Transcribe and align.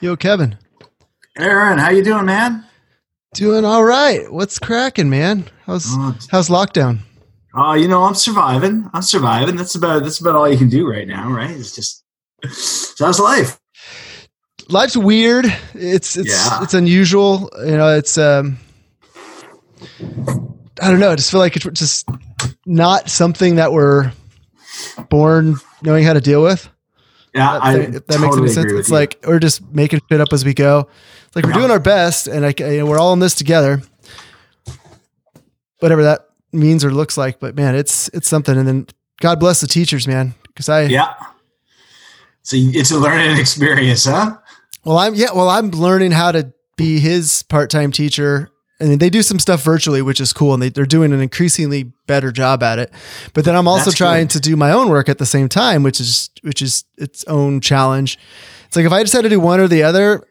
Yo, 0.00 0.16
Kevin. 0.16 0.56
Aaron, 1.38 1.78
how 1.78 1.90
you 1.90 2.02
doing, 2.02 2.24
man? 2.26 2.64
Doing 3.34 3.64
all 3.64 3.84
right. 3.84 4.30
What's 4.32 4.58
cracking, 4.58 5.10
man? 5.10 5.44
How's 5.66 5.86
Oh, 5.90 6.16
how's 6.30 6.48
lockdown? 6.48 6.98
Oh, 7.54 7.74
you 7.74 7.86
know, 7.88 8.02
I'm 8.04 8.14
surviving. 8.14 8.88
I'm 8.92 9.02
surviving. 9.02 9.56
That's 9.56 9.74
about 9.74 10.02
that's 10.02 10.20
about 10.20 10.34
all 10.34 10.48
you 10.50 10.58
can 10.58 10.68
do 10.68 10.88
right 10.88 11.06
now, 11.06 11.30
right? 11.30 11.50
It's 11.50 11.74
just 11.74 12.04
how's 12.98 13.20
life? 13.20 13.58
Life's 14.68 14.96
weird. 14.96 15.46
It's 15.74 16.16
it's 16.16 16.30
Yeah. 16.30 16.62
it's 16.62 16.74
unusual. 16.74 17.50
You 17.64 17.76
know, 17.76 17.96
it's 17.96 18.18
um 18.18 18.58
I 20.82 20.90
don't 20.90 20.98
know. 21.00 21.12
I 21.12 21.16
just 21.16 21.30
feel 21.30 21.40
like 21.40 21.56
it's 21.56 21.66
just 21.78 22.08
not 22.66 23.10
something 23.10 23.56
that 23.56 23.72
we're 23.72 24.12
born 25.08 25.56
knowing 25.82 26.04
how 26.04 26.14
to 26.14 26.20
deal 26.20 26.42
with. 26.42 26.68
Yeah, 27.34 27.52
That, 27.52 27.62
I 27.64 27.74
if 27.78 27.92
that 28.06 28.08
makes 28.08 28.20
totally 28.22 28.42
any 28.42 28.48
sense. 28.52 28.72
It's 28.72 28.88
you. 28.88 28.94
like 28.94 29.18
we're 29.26 29.38
just 29.38 29.62
making 29.72 30.00
shit 30.10 30.20
up 30.20 30.32
as 30.32 30.44
we 30.44 30.52
go. 30.54 30.88
It's 31.26 31.36
like 31.36 31.44
we're 31.44 31.52
Yeah. 31.52 31.58
doing 31.58 31.70
our 31.70 31.78
best, 31.80 32.26
and 32.26 32.44
I, 32.44 32.54
you 32.58 32.78
know, 32.78 32.86
we're 32.86 32.98
all 32.98 33.12
in 33.12 33.20
this 33.20 33.34
together. 33.34 33.82
Whatever 35.78 36.02
that 36.02 36.28
means 36.52 36.84
or 36.84 36.90
looks 36.90 37.16
like, 37.16 37.40
but 37.40 37.54
man, 37.56 37.74
it's 37.74 38.08
it's 38.12 38.28
something. 38.28 38.56
And 38.56 38.66
then 38.68 38.86
God 39.20 39.40
bless 39.40 39.60
the 39.60 39.66
teachers, 39.66 40.06
man, 40.06 40.34
because 40.48 40.68
I 40.68 40.82
yeah. 40.82 41.14
So 42.42 42.56
it's 42.58 42.90
a 42.90 42.98
learning 42.98 43.38
experience, 43.40 44.04
huh? 44.06 44.36
well, 44.84 44.98
I'm 44.98 45.14
yeah, 45.14 45.28
well, 45.34 45.48
I'm 45.48 45.70
learning 45.70 46.10
how 46.10 46.32
to 46.32 46.52
be 46.76 46.98
his 46.98 47.42
part 47.44 47.70
time 47.70 47.92
teacher. 47.92 48.50
And 48.80 48.98
they 48.98 49.10
do 49.10 49.20
some 49.22 49.38
stuff 49.38 49.62
virtually, 49.62 50.00
which 50.00 50.20
is 50.22 50.32
cool, 50.32 50.54
and 50.54 50.62
they, 50.62 50.70
they're 50.70 50.86
doing 50.86 51.12
an 51.12 51.20
increasingly 51.20 51.92
better 52.06 52.32
job 52.32 52.62
at 52.62 52.78
it. 52.78 52.90
But 53.34 53.44
then 53.44 53.54
I'm 53.54 53.68
also 53.68 53.86
That's 53.90 53.96
trying 53.98 54.24
good. 54.24 54.30
to 54.30 54.40
do 54.40 54.56
my 54.56 54.72
own 54.72 54.88
work 54.88 55.08
at 55.10 55.18
the 55.18 55.26
same 55.26 55.48
time, 55.50 55.82
which 55.82 56.00
is 56.00 56.30
which 56.42 56.62
is 56.62 56.84
its 56.96 57.22
own 57.24 57.60
challenge. 57.60 58.18
It's 58.66 58.76
like 58.76 58.86
if 58.86 58.92
I 58.92 59.02
just 59.02 59.12
had 59.12 59.22
to 59.22 59.28
do 59.28 59.38
one 59.38 59.60
or 59.60 59.68
the 59.68 59.82
other, 59.82 60.26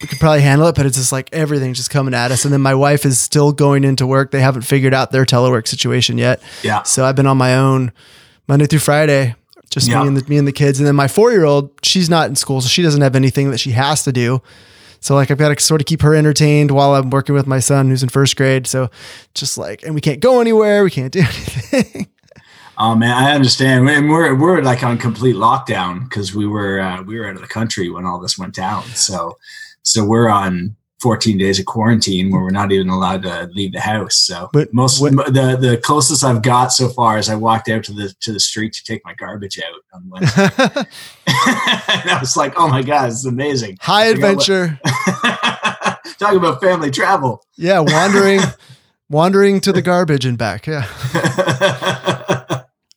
we 0.00 0.08
could 0.08 0.18
probably 0.18 0.40
handle 0.42 0.66
it, 0.68 0.74
but 0.76 0.86
it's 0.86 0.96
just 0.96 1.12
like 1.12 1.28
everything's 1.32 1.76
just 1.78 1.90
coming 1.90 2.14
at 2.14 2.30
us. 2.30 2.44
And 2.44 2.52
then 2.54 2.60
my 2.60 2.74
wife 2.74 3.04
is 3.04 3.18
still 3.20 3.52
going 3.52 3.84
into 3.84 4.06
work. 4.06 4.30
They 4.30 4.40
haven't 4.40 4.62
figured 4.62 4.94
out 4.94 5.10
their 5.10 5.24
telework 5.24 5.66
situation 5.68 6.18
yet. 6.18 6.42
Yeah. 6.62 6.82
So 6.84 7.04
I've 7.04 7.16
been 7.16 7.26
on 7.26 7.36
my 7.36 7.56
own 7.56 7.92
Monday 8.48 8.66
through 8.66 8.78
Friday, 8.80 9.34
just 9.70 9.88
Yeah. 9.88 10.02
me 10.02 10.08
and 10.08 10.16
the 10.16 10.24
me 10.28 10.36
and 10.38 10.46
the 10.48 10.52
kids. 10.52 10.78
And 10.78 10.86
then 10.86 10.94
my 10.96 11.08
four 11.08 11.32
year 11.32 11.44
old, 11.44 11.70
she's 11.82 12.08
not 12.10 12.28
in 12.28 12.36
school, 12.36 12.60
so 12.60 12.68
she 12.68 12.82
doesn't 12.82 13.00
have 13.02 13.16
anything 13.16 13.50
that 13.50 13.58
she 13.58 13.72
has 13.72 14.04
to 14.04 14.12
do. 14.12 14.40
So 15.00 15.14
like 15.14 15.30
I've 15.30 15.38
got 15.38 15.56
to 15.56 15.62
sort 15.62 15.80
of 15.80 15.86
keep 15.86 16.02
her 16.02 16.14
entertained 16.14 16.70
while 16.70 16.94
I'm 16.94 17.10
working 17.10 17.34
with 17.34 17.46
my 17.46 17.60
son 17.60 17.88
who's 17.88 18.02
in 18.02 18.08
first 18.08 18.36
grade. 18.36 18.66
So 18.66 18.90
just 19.34 19.58
like, 19.58 19.82
and 19.82 19.94
we 19.94 20.00
can't 20.00 20.20
go 20.20 20.40
anywhere, 20.40 20.84
we 20.84 20.90
can't 20.90 21.12
do 21.12 21.20
anything. 21.72 22.08
Oh 22.78 22.94
man, 22.94 23.12
I 23.12 23.32
understand. 23.32 23.88
And 23.88 24.10
we're 24.10 24.34
we're 24.34 24.60
like 24.62 24.82
on 24.82 24.98
complete 24.98 25.36
lockdown 25.36 26.04
because 26.04 26.34
we 26.34 26.46
were 26.46 26.80
uh, 26.80 27.02
we 27.02 27.18
were 27.18 27.26
out 27.26 27.36
of 27.36 27.40
the 27.40 27.48
country 27.48 27.88
when 27.88 28.04
all 28.04 28.20
this 28.20 28.38
went 28.38 28.54
down. 28.54 28.82
So 28.94 29.38
so 29.82 30.04
we're 30.04 30.28
on 30.28 30.76
14 31.00 31.36
days 31.36 31.58
of 31.58 31.66
quarantine 31.66 32.30
where 32.32 32.40
we're 32.40 32.50
not 32.50 32.72
even 32.72 32.88
allowed 32.88 33.22
to 33.22 33.48
leave 33.52 33.72
the 33.72 33.80
house. 33.80 34.16
So 34.16 34.48
But 34.52 34.72
most 34.72 35.00
what- 35.00 35.14
the 35.14 35.56
the 35.60 35.78
closest 35.82 36.24
I've 36.24 36.42
got 36.42 36.72
so 36.72 36.88
far 36.88 37.18
is 37.18 37.28
I 37.28 37.34
walked 37.34 37.68
out 37.68 37.84
to 37.84 37.92
the 37.92 38.14
to 38.20 38.32
the 38.32 38.40
street 38.40 38.72
to 38.74 38.84
take 38.84 39.02
my 39.04 39.12
garbage 39.14 39.58
out 39.60 39.80
on 39.92 40.08
Wednesday. 40.08 40.48
and 41.26 42.10
I 42.10 42.18
was 42.20 42.36
like, 42.36 42.54
oh 42.56 42.68
my 42.68 42.82
god, 42.82 43.08
this 43.10 43.18
is 43.18 43.26
amazing. 43.26 43.76
High 43.80 44.06
adventure. 44.06 44.80
Talk 46.18 46.34
about 46.34 46.62
family 46.62 46.90
travel. 46.90 47.44
Yeah, 47.58 47.80
wandering, 47.80 48.40
wandering 49.10 49.60
to 49.60 49.72
the 49.72 49.82
garbage 49.82 50.24
and 50.24 50.38
back. 50.38 50.66
Yeah. 50.66 50.86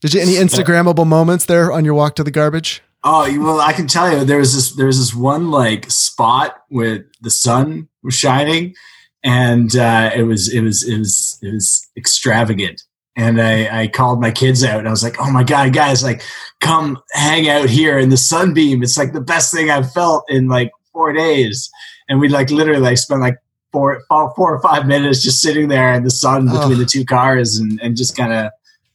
Did 0.01 0.13
you 0.13 0.21
any 0.21 0.35
Instagrammable 0.35 1.05
moments 1.05 1.43
there 1.45 1.69
on 1.73 1.83
your 1.83 1.93
walk 1.95 2.15
to 2.15 2.23
the 2.23 2.31
garbage? 2.31 2.81
Oh 3.03 3.21
well, 3.41 3.61
I 3.61 3.73
can 3.73 3.87
tell 3.87 4.11
you 4.11 4.25
there 4.25 4.39
was 4.39 4.53
this 4.53 4.75
there 4.75 4.87
was 4.87 4.99
this 4.99 5.13
one 5.15 5.51
like 5.51 5.89
spot 5.89 6.57
where 6.69 7.05
the 7.21 7.29
sun 7.29 7.87
was 8.03 8.13
shining, 8.13 8.75
and 9.23 9.73
uh, 9.75 10.11
it 10.15 10.23
was 10.23 10.53
it 10.53 10.61
was 10.61 10.83
it 10.87 10.97
was 10.97 11.39
it 11.41 11.53
was 11.53 11.87
extravagant. 11.97 12.81
And 13.15 13.41
I, 13.41 13.81
I 13.81 13.87
called 13.87 14.21
my 14.21 14.31
kids 14.31 14.63
out, 14.63 14.79
and 14.79 14.87
I 14.87 14.91
was 14.91 15.03
like, 15.03 15.15
"Oh 15.19 15.31
my 15.31 15.43
god, 15.43 15.73
guys! 15.73 16.03
Like, 16.03 16.21
come 16.61 16.97
hang 17.11 17.49
out 17.49 17.69
here 17.69 17.97
in 17.99 18.09
the 18.09 18.17
sunbeam. 18.17 18.81
It's 18.83 18.97
like 18.97 19.11
the 19.13 19.19
best 19.21 19.53
thing 19.53 19.69
I've 19.69 19.91
felt 19.91 20.23
in 20.29 20.47
like 20.47 20.71
four 20.93 21.11
days." 21.13 21.69
And 22.07 22.19
we 22.19 22.27
like 22.29 22.49
literally 22.49 22.81
like 22.81 22.97
spent 22.97 23.21
like 23.21 23.37
four 23.71 24.01
four 24.09 24.55
or 24.55 24.61
five 24.61 24.87
minutes 24.87 25.21
just 25.21 25.41
sitting 25.41 25.67
there 25.69 25.93
in 25.93 26.03
the 26.03 26.11
sun 26.11 26.45
between 26.45 26.73
Oh. 26.73 26.75
the 26.75 26.85
two 26.85 27.03
cars, 27.05 27.57
and 27.57 27.79
and 27.81 27.95
just 27.97 28.15
kind 28.15 28.31
of 28.33 28.51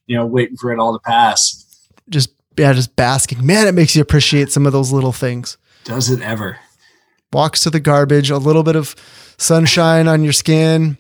you 0.07 0.17
know 0.17 0.25
waiting 0.27 0.57
for 0.57 0.73
it 0.73 0.79
all 0.79 0.93
to 0.93 1.01
pass. 1.01 1.61
Just 2.09 2.34
yeah, 2.57 2.73
just 2.73 2.95
basking. 2.97 3.45
Man, 3.45 3.67
it 3.67 3.73
makes 3.73 3.95
you 3.97 4.03
appreciate 4.03 4.51
some 4.53 4.67
of 4.67 4.73
those 4.73 4.93
little 4.93 5.13
things. 5.13 5.57
Does 5.85 6.11
it 6.11 6.21
ever? 6.23 6.59
Walks 7.33 7.61
to 7.65 7.71
the 7.71 7.81
garbage, 7.81 8.31
a 8.31 8.39
little 8.39 8.63
bit 8.63 8.77
of 8.77 8.95
sunshine 9.39 10.07
on 10.09 10.23
your 10.25 10.33
skin. 10.33 10.97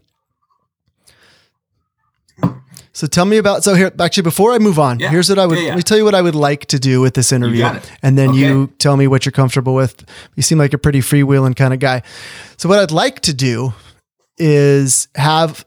So 2.92 3.08
tell 3.08 3.24
me 3.24 3.38
about 3.38 3.64
so 3.64 3.74
here 3.74 3.90
actually 3.98 4.22
before 4.22 4.52
I 4.52 4.58
move 4.58 4.78
on, 4.78 5.00
Yeah. 5.00 5.10
here's 5.10 5.28
what 5.28 5.38
I 5.40 5.46
would 5.46 5.56
Yeah, 5.58 5.64
yeah. 5.64 5.68
let 5.70 5.76
me 5.78 5.82
tell 5.82 5.96
you 5.98 6.04
what 6.04 6.14
I 6.14 6.22
would 6.22 6.36
like 6.36 6.66
to 6.66 6.78
do 6.78 7.00
with 7.00 7.14
this 7.14 7.32
interview. 7.32 7.68
And 8.04 8.16
then 8.16 8.34
you 8.34 8.68
tell 8.78 8.96
me 8.96 9.08
what 9.08 9.24
you're 9.26 9.32
comfortable 9.32 9.74
with. 9.74 10.04
You 10.36 10.44
seem 10.44 10.58
like 10.58 10.72
a 10.74 10.78
pretty 10.78 11.00
freewheeling 11.00 11.56
kind 11.56 11.74
of 11.74 11.80
guy. 11.80 12.02
So 12.56 12.68
what 12.68 12.78
I'd 12.78 12.92
like 12.92 13.18
to 13.22 13.34
do 13.34 13.72
is 14.38 15.08
have 15.16 15.64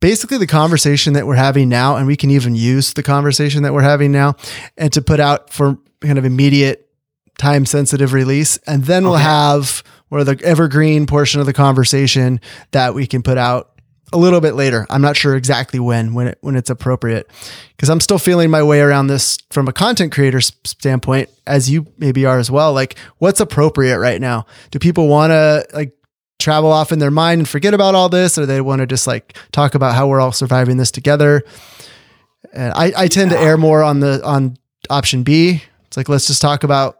basically 0.00 0.38
the 0.38 0.46
conversation 0.46 1.12
that 1.12 1.26
we're 1.26 1.36
having 1.36 1.68
now, 1.68 1.96
and 1.96 2.06
we 2.06 2.16
can 2.16 2.30
even 2.30 2.54
use 2.54 2.94
the 2.94 3.02
conversation 3.02 3.62
that 3.62 3.72
we're 3.72 3.82
having 3.82 4.12
now 4.12 4.34
and 4.76 4.92
to 4.92 5.02
put 5.02 5.20
out 5.20 5.50
for 5.50 5.78
kind 6.00 6.18
of 6.18 6.24
immediate 6.24 6.88
time 7.38 7.64
sensitive 7.66 8.12
release. 8.12 8.58
And 8.66 8.84
then 8.84 9.04
we'll 9.04 9.14
have 9.14 9.82
where 10.08 10.24
the 10.24 10.40
evergreen 10.44 11.06
portion 11.06 11.40
of 11.40 11.46
the 11.46 11.52
conversation 11.52 12.40
that 12.72 12.94
we 12.94 13.06
can 13.06 13.22
put 13.22 13.38
out 13.38 13.70
a 14.12 14.18
little 14.18 14.40
bit 14.40 14.54
later. 14.54 14.86
I'm 14.90 15.02
not 15.02 15.16
sure 15.16 15.36
exactly 15.36 15.78
when, 15.78 16.14
when 16.14 16.28
it, 16.28 16.38
when 16.40 16.56
it's 16.56 16.68
appropriate 16.68 17.30
because 17.76 17.88
I'm 17.88 18.00
still 18.00 18.18
feeling 18.18 18.50
my 18.50 18.62
way 18.62 18.80
around 18.80 19.06
this 19.06 19.38
from 19.50 19.68
a 19.68 19.72
content 19.72 20.12
creator 20.12 20.40
standpoint, 20.40 21.30
as 21.46 21.70
you 21.70 21.86
maybe 21.96 22.26
are 22.26 22.38
as 22.38 22.50
well. 22.50 22.72
Like 22.72 22.98
what's 23.18 23.40
appropriate 23.40 23.98
right 23.98 24.20
now? 24.20 24.46
Do 24.72 24.78
people 24.78 25.06
want 25.06 25.30
to 25.30 25.64
like 25.72 25.96
travel 26.40 26.72
off 26.72 26.92
in 26.92 26.98
their 26.98 27.10
mind 27.10 27.40
and 27.40 27.48
forget 27.48 27.74
about 27.74 27.94
all 27.94 28.08
this, 28.08 28.38
or 28.38 28.46
they 28.46 28.60
want 28.60 28.80
to 28.80 28.86
just 28.86 29.06
like 29.06 29.36
talk 29.52 29.74
about 29.74 29.94
how 29.94 30.08
we're 30.08 30.20
all 30.20 30.32
surviving 30.32 30.76
this 30.76 30.90
together? 30.90 31.42
And 32.52 32.72
I, 32.72 32.92
I 32.96 33.08
tend 33.08 33.30
to 33.30 33.38
err 33.38 33.56
more 33.56 33.82
on 33.82 34.00
the 34.00 34.20
on 34.24 34.56
option 34.88 35.22
B. 35.22 35.62
It's 35.86 35.96
like 35.96 36.08
let's 36.08 36.26
just 36.26 36.40
talk 36.42 36.64
about 36.64 36.96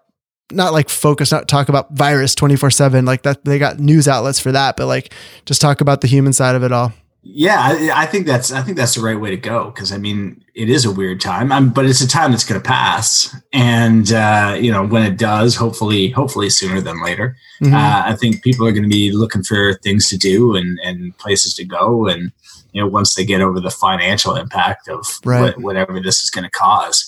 not 0.52 0.72
like 0.72 0.88
focus, 0.88 1.32
not 1.32 1.48
talk 1.48 1.68
about 1.68 1.92
virus 1.92 2.34
24 2.34 2.70
seven. 2.70 3.04
Like 3.04 3.22
that, 3.22 3.44
they 3.44 3.58
got 3.58 3.78
news 3.78 4.08
outlets 4.08 4.40
for 4.40 4.52
that, 4.52 4.76
but 4.76 4.86
like 4.86 5.12
just 5.46 5.60
talk 5.60 5.80
about 5.80 6.00
the 6.00 6.08
human 6.08 6.32
side 6.32 6.54
of 6.54 6.62
it 6.62 6.72
all. 6.72 6.92
Yeah, 7.22 7.56
I, 7.60 8.02
I 8.04 8.06
think 8.06 8.26
that's 8.26 8.50
I 8.50 8.62
think 8.62 8.78
that's 8.78 8.94
the 8.94 9.02
right 9.02 9.20
way 9.20 9.28
to 9.30 9.36
go 9.36 9.66
because 9.66 9.92
I 9.92 9.98
mean 9.98 10.42
it 10.54 10.70
is 10.70 10.86
a 10.86 10.90
weird 10.90 11.20
time, 11.20 11.52
i 11.52 11.60
but 11.60 11.84
it's 11.84 12.00
a 12.00 12.08
time 12.08 12.30
that's 12.30 12.44
going 12.44 12.60
to 12.60 12.66
pass, 12.66 13.36
and 13.52 14.10
uh, 14.12 14.56
you 14.58 14.72
know 14.72 14.86
when 14.86 15.02
it 15.02 15.18
does, 15.18 15.54
hopefully, 15.54 16.08
hopefully 16.10 16.48
sooner 16.48 16.80
than 16.80 17.02
later. 17.02 17.36
Mhm. 17.62 17.74
Uh, 17.74 18.08
I 18.10 18.16
think 18.16 18.42
people 18.42 18.66
are 18.66 18.72
going 18.72 18.84
to 18.84 18.88
be 18.88 19.12
looking 19.12 19.42
for 19.42 19.74
things 19.82 20.08
to 20.08 20.16
do 20.16 20.56
and 20.56 20.78
and 20.82 21.16
places 21.18 21.52
to 21.56 21.64
go, 21.64 22.06
and 22.08 22.32
you 22.72 22.80
know 22.80 22.88
once 22.88 23.14
they 23.14 23.24
get 23.26 23.42
over 23.42 23.60
the 23.60 23.70
financial 23.70 24.34
impact 24.34 24.88
of 24.88 25.06
Right. 25.24 25.40
what, 25.42 25.58
whatever 25.60 26.00
this 26.00 26.22
is 26.22 26.30
going 26.30 26.44
to 26.44 26.50
cause, 26.50 27.06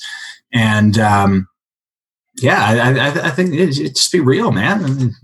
and 0.53 0.99
um, 0.99 1.49
yeah, 2.43 2.63
I, 2.63 2.91
I, 3.09 3.29
I 3.29 3.31
think 3.31 3.55
it, 3.55 3.79
it 3.79 3.95
just 3.97 4.13
be 4.13 4.21
real, 4.21 4.53
man. 4.53 4.85
I 4.85 4.89
mean, 4.89 5.15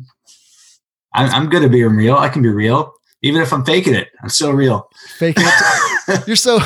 I'm, 1.12 1.30
I'm 1.34 1.48
good 1.50 1.62
at 1.62 1.70
being 1.70 1.94
real. 1.94 2.16
I 2.16 2.30
can 2.30 2.40
be 2.42 2.48
real. 2.48 2.94
Even 3.22 3.42
if 3.42 3.52
I'm 3.52 3.64
faking 3.64 3.94
it, 3.94 4.08
I'm 4.22 4.28
still 4.28 4.52
real. 4.52 4.88
Faking 5.16 5.44
it. 5.46 6.26
You're 6.26 6.36
so 6.36 6.58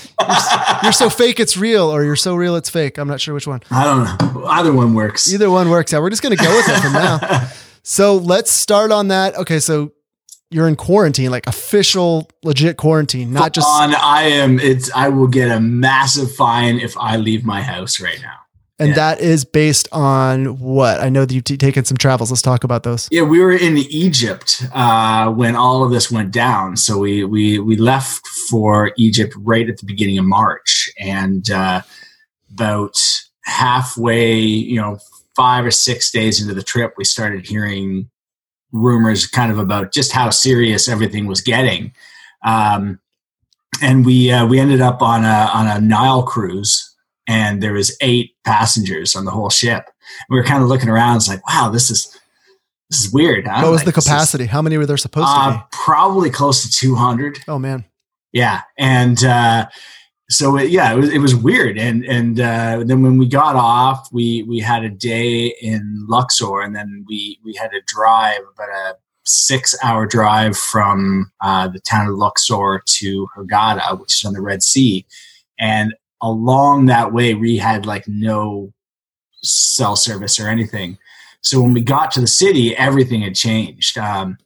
you're 0.82 0.92
so 0.92 1.08
fake 1.08 1.40
it's 1.40 1.56
real, 1.56 1.84
or 1.84 2.04
you're 2.04 2.16
so 2.16 2.34
real 2.34 2.54
it's 2.56 2.68
fake. 2.68 2.98
I'm 2.98 3.08
not 3.08 3.18
sure 3.18 3.32
which 3.32 3.46
one. 3.46 3.62
I 3.70 3.84
don't 3.84 4.34
know. 4.34 4.44
Either 4.44 4.74
one 4.74 4.92
works. 4.92 5.32
Either 5.32 5.50
one 5.50 5.70
works 5.70 5.94
out. 5.94 6.02
We're 6.02 6.10
just 6.10 6.22
gonna 6.22 6.36
go 6.36 6.54
with 6.54 6.68
it 6.68 6.80
from 6.80 6.92
now. 6.92 7.48
So 7.82 8.16
let's 8.18 8.50
start 8.50 8.92
on 8.92 9.08
that. 9.08 9.34
Okay, 9.36 9.58
so 9.58 9.92
you're 10.50 10.68
in 10.68 10.76
quarantine, 10.76 11.30
like 11.30 11.46
official, 11.46 12.28
legit 12.44 12.76
quarantine, 12.76 13.32
not 13.32 13.54
just 13.54 13.66
on. 13.66 13.94
I 13.94 14.24
am. 14.24 14.60
It's. 14.60 14.92
I 14.92 15.08
will 15.08 15.26
get 15.28 15.50
a 15.50 15.60
massive 15.60 16.30
fine 16.34 16.78
if 16.78 16.94
I 16.98 17.16
leave 17.16 17.42
my 17.44 17.62
house 17.62 17.98
right 17.98 18.20
now. 18.20 18.36
And 18.80 18.88
yeah. 18.88 18.94
that 18.94 19.20
is 19.20 19.44
based 19.44 19.86
on 19.92 20.58
what? 20.58 21.00
I 21.00 21.10
know 21.10 21.24
that 21.24 21.34
you've 21.34 21.44
t- 21.44 21.56
taken 21.56 21.84
some 21.84 21.96
travels. 21.96 22.30
Let's 22.30 22.42
talk 22.42 22.64
about 22.64 22.82
those. 22.82 23.08
Yeah, 23.10 23.22
we 23.22 23.40
were 23.40 23.52
in 23.52 23.76
Egypt 23.76 24.64
uh, 24.72 25.30
when 25.30 25.54
all 25.54 25.84
of 25.84 25.90
this 25.90 26.10
went 26.10 26.32
down. 26.32 26.76
So 26.76 26.98
we 26.98 27.24
we 27.24 27.58
we 27.58 27.76
left 27.76 28.26
for 28.26 28.92
Egypt 28.96 29.34
right 29.36 29.68
at 29.68 29.76
the 29.76 29.86
beginning 29.86 30.18
of 30.18 30.24
March, 30.24 30.90
and 30.98 31.48
uh, 31.50 31.82
about 32.52 32.98
halfway, 33.44 34.38
you 34.38 34.80
know, 34.80 34.98
five 35.36 35.64
or 35.64 35.70
six 35.70 36.10
days 36.10 36.40
into 36.40 36.54
the 36.54 36.62
trip, 36.62 36.94
we 36.96 37.04
started 37.04 37.46
hearing 37.46 38.10
rumors, 38.72 39.26
kind 39.26 39.52
of 39.52 39.58
about 39.58 39.92
just 39.92 40.12
how 40.12 40.30
serious 40.30 40.88
everything 40.88 41.26
was 41.26 41.40
getting. 41.40 41.92
Um, 42.44 42.98
and 43.82 44.04
we 44.04 44.30
uh, 44.30 44.46
we 44.46 44.58
ended 44.58 44.80
up 44.80 45.02
on 45.02 45.24
a 45.24 45.50
on 45.52 45.66
a 45.66 45.80
Nile 45.80 46.22
cruise, 46.22 46.89
and 47.30 47.62
there 47.62 47.72
was 47.72 47.96
eight 48.00 48.32
passengers 48.44 49.14
on 49.16 49.24
the 49.24 49.30
whole 49.30 49.50
ship. 49.50 49.84
We 50.28 50.36
were 50.36 50.44
kind 50.44 50.62
of 50.62 50.68
looking 50.68 50.88
around, 50.88 51.16
it's 51.16 51.28
like, 51.28 51.46
wow, 51.48 51.70
this 51.72 51.90
is 51.90 52.00
this 52.90 53.04
is 53.04 53.12
weird. 53.12 53.46
What 53.46 53.70
was 53.70 53.80
Like, 53.80 53.84
the 53.86 53.92
this 53.92 54.04
is- 54.04 54.10
capacity? 54.10 54.46
How 54.46 54.62
many 54.62 54.76
were 54.76 54.86
there 54.86 54.96
supposed 54.96 55.28
to 55.28 55.32
Uh, 55.32 55.50
be? 55.58 55.62
probably 55.70 56.30
close 56.30 56.62
to 56.62 56.70
200. 56.70 57.38
Oh 57.46 57.58
man. 57.58 57.84
Yeah, 58.32 58.62
and 58.78 59.22
uh, 59.24 59.66
so 60.28 60.56
it, 60.56 60.70
yeah, 60.70 60.92
it 60.92 60.96
was 60.96 61.10
it 61.10 61.18
was 61.18 61.34
weird. 61.34 61.78
And 61.78 62.04
and 62.04 62.38
uh, 62.40 62.82
then 62.84 63.02
when 63.02 63.16
we 63.18 63.26
got 63.28 63.56
off, 63.56 64.08
we 64.12 64.44
we 64.48 64.58
had 64.60 64.82
a 64.84 64.88
day 64.90 65.54
in 65.60 66.04
Luxor, 66.08 66.60
and 66.62 66.74
then 66.74 67.04
we 67.08 67.38
we 67.44 67.54
had 67.54 67.70
a 67.74 67.80
drive 67.86 68.40
about 68.54 68.68
a 68.68 68.96
six 69.24 69.74
hour 69.84 70.06
drive 70.06 70.56
from 70.56 71.30
uh, 71.40 71.66
the 71.68 71.80
town 71.80 72.06
of 72.08 72.14
Luxor 72.14 72.82
to 72.98 73.26
Hurghada, 73.36 73.98
which 74.00 74.14
is 74.18 74.24
on 74.24 74.32
the 74.32 74.40
Red 74.40 74.62
Sea. 74.62 75.04
And 75.58 75.94
along 76.22 76.86
that 76.86 77.12
way, 77.12 77.34
we 77.34 77.56
had 77.56 77.86
like 77.86 78.06
no 78.06 78.72
cell 79.42 79.96
service 79.96 80.38
or 80.38 80.48
anything. 80.48 80.98
So 81.42 81.60
when 81.60 81.72
we 81.72 81.80
got 81.80 82.10
to 82.12 82.20
the 82.20 82.26
city, 82.26 82.76
everything 82.76 83.22
had 83.22 83.34
changed. 83.34 83.96
Um, 83.96 84.36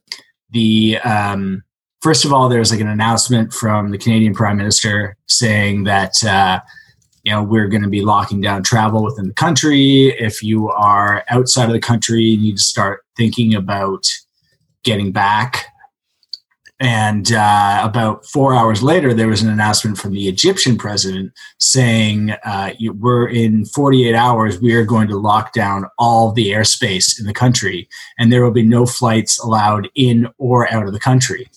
the 0.51 0.97
um, 0.99 1.63
first 2.01 2.23
of 2.23 2.31
all, 2.31 2.47
there 2.47 2.59
was 2.59 2.71
like 2.71 2.79
an 2.79 2.87
announcement 2.87 3.53
from 3.53 3.91
the 3.91 3.97
Canadian 3.97 4.33
Prime 4.33 4.57
Minister 4.57 5.17
saying 5.27 5.83
that 5.83 6.23
uh, 6.23 6.61
you 7.23 7.31
know 7.31 7.43
we're 7.43 7.67
going 7.67 7.83
to 7.83 7.89
be 7.89 8.01
locking 8.01 8.39
down 8.39 8.63
travel 8.63 9.03
within 9.03 9.27
the 9.27 9.33
country. 9.33 10.15
If 10.17 10.41
you 10.41 10.69
are 10.69 11.25
outside 11.29 11.65
of 11.65 11.73
the 11.73 11.79
country, 11.79 12.23
you 12.23 12.37
need 12.37 12.57
to 12.57 12.63
start 12.63 13.03
thinking 13.17 13.53
about 13.53 14.05
getting 14.83 15.11
back. 15.11 15.65
And 16.79 17.31
uh, 17.31 17.81
about 17.83 18.25
four 18.25 18.53
hours 18.53 18.83
later, 18.83 19.13
there 19.13 19.29
was 19.29 19.41
an 19.41 19.49
announcement 19.49 19.97
from 19.97 20.11
the 20.11 20.27
Egyptian 20.27 20.77
president 20.77 21.31
saying, 21.57 22.31
uh, 22.43 22.71
"We're 22.99 23.29
in 23.29 23.65
48 23.65 24.13
hours. 24.13 24.59
We 24.59 24.73
are 24.73 24.83
going 24.83 25.07
to 25.07 25.17
lock 25.17 25.53
down 25.53 25.85
all 25.97 26.33
the 26.33 26.49
airspace 26.49 27.17
in 27.17 27.27
the 27.27 27.33
country, 27.33 27.87
and 28.19 28.31
there 28.31 28.43
will 28.43 28.51
be 28.51 28.63
no 28.63 28.85
flights 28.85 29.39
allowed 29.39 29.87
in 29.95 30.27
or 30.37 30.71
out 30.73 30.85
of 30.85 30.91
the 30.91 30.99
country." 30.99 31.47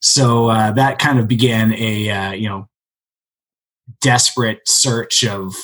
So 0.00 0.48
uh, 0.48 0.72
that 0.72 0.98
kind 0.98 1.18
of 1.18 1.28
began 1.28 1.74
a 1.74 2.10
uh, 2.10 2.32
you 2.32 2.48
know 2.48 2.68
desperate 4.00 4.66
search 4.66 5.22
of 5.22 5.54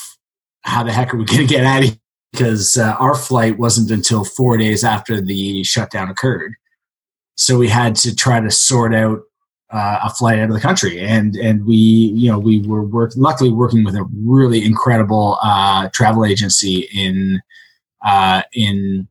how 0.63 0.83
the 0.83 0.93
heck 0.93 1.15
are 1.15 1.17
we 1.17 1.25
going 1.25 1.47
to 1.47 1.47
get 1.47 1.65
out 1.65 1.83
of 1.83 1.89
here 1.89 1.99
because 2.33 2.77
uh, 2.77 2.95
our 2.99 3.15
flight 3.15 3.59
wasn't 3.59 3.91
until 3.91 4.23
four 4.23 4.59
days 4.59 4.85
after 4.85 5.23
the 5.23 5.65
shutdown 5.65 6.11
occurred. 6.11 6.55
So 7.37 7.59
we 7.59 7.69
had 7.69 7.95
to 7.97 8.15
try 8.15 8.41
to 8.41 8.51
sort 8.51 8.95
out 8.95 9.21
uh, 9.71 10.01
a 10.05 10.11
flight 10.11 10.39
out 10.39 10.49
of 10.49 10.55
the 10.55 10.61
country, 10.61 11.01
and 11.01 11.37
and 11.37 11.65
we 11.67 11.77
you 11.77 12.31
know 12.31 12.39
we 12.39 12.61
were 12.67 12.83
work 12.83 13.13
luckily 13.17 13.51
working 13.51 13.85
with 13.85 13.95
a 13.95 14.07
really 14.15 14.65
incredible 14.65 15.39
uh, 15.43 15.89
travel 15.93 16.25
agency 16.25 16.89
in 16.95 17.41
uh, 18.05 18.43
in 18.53 19.09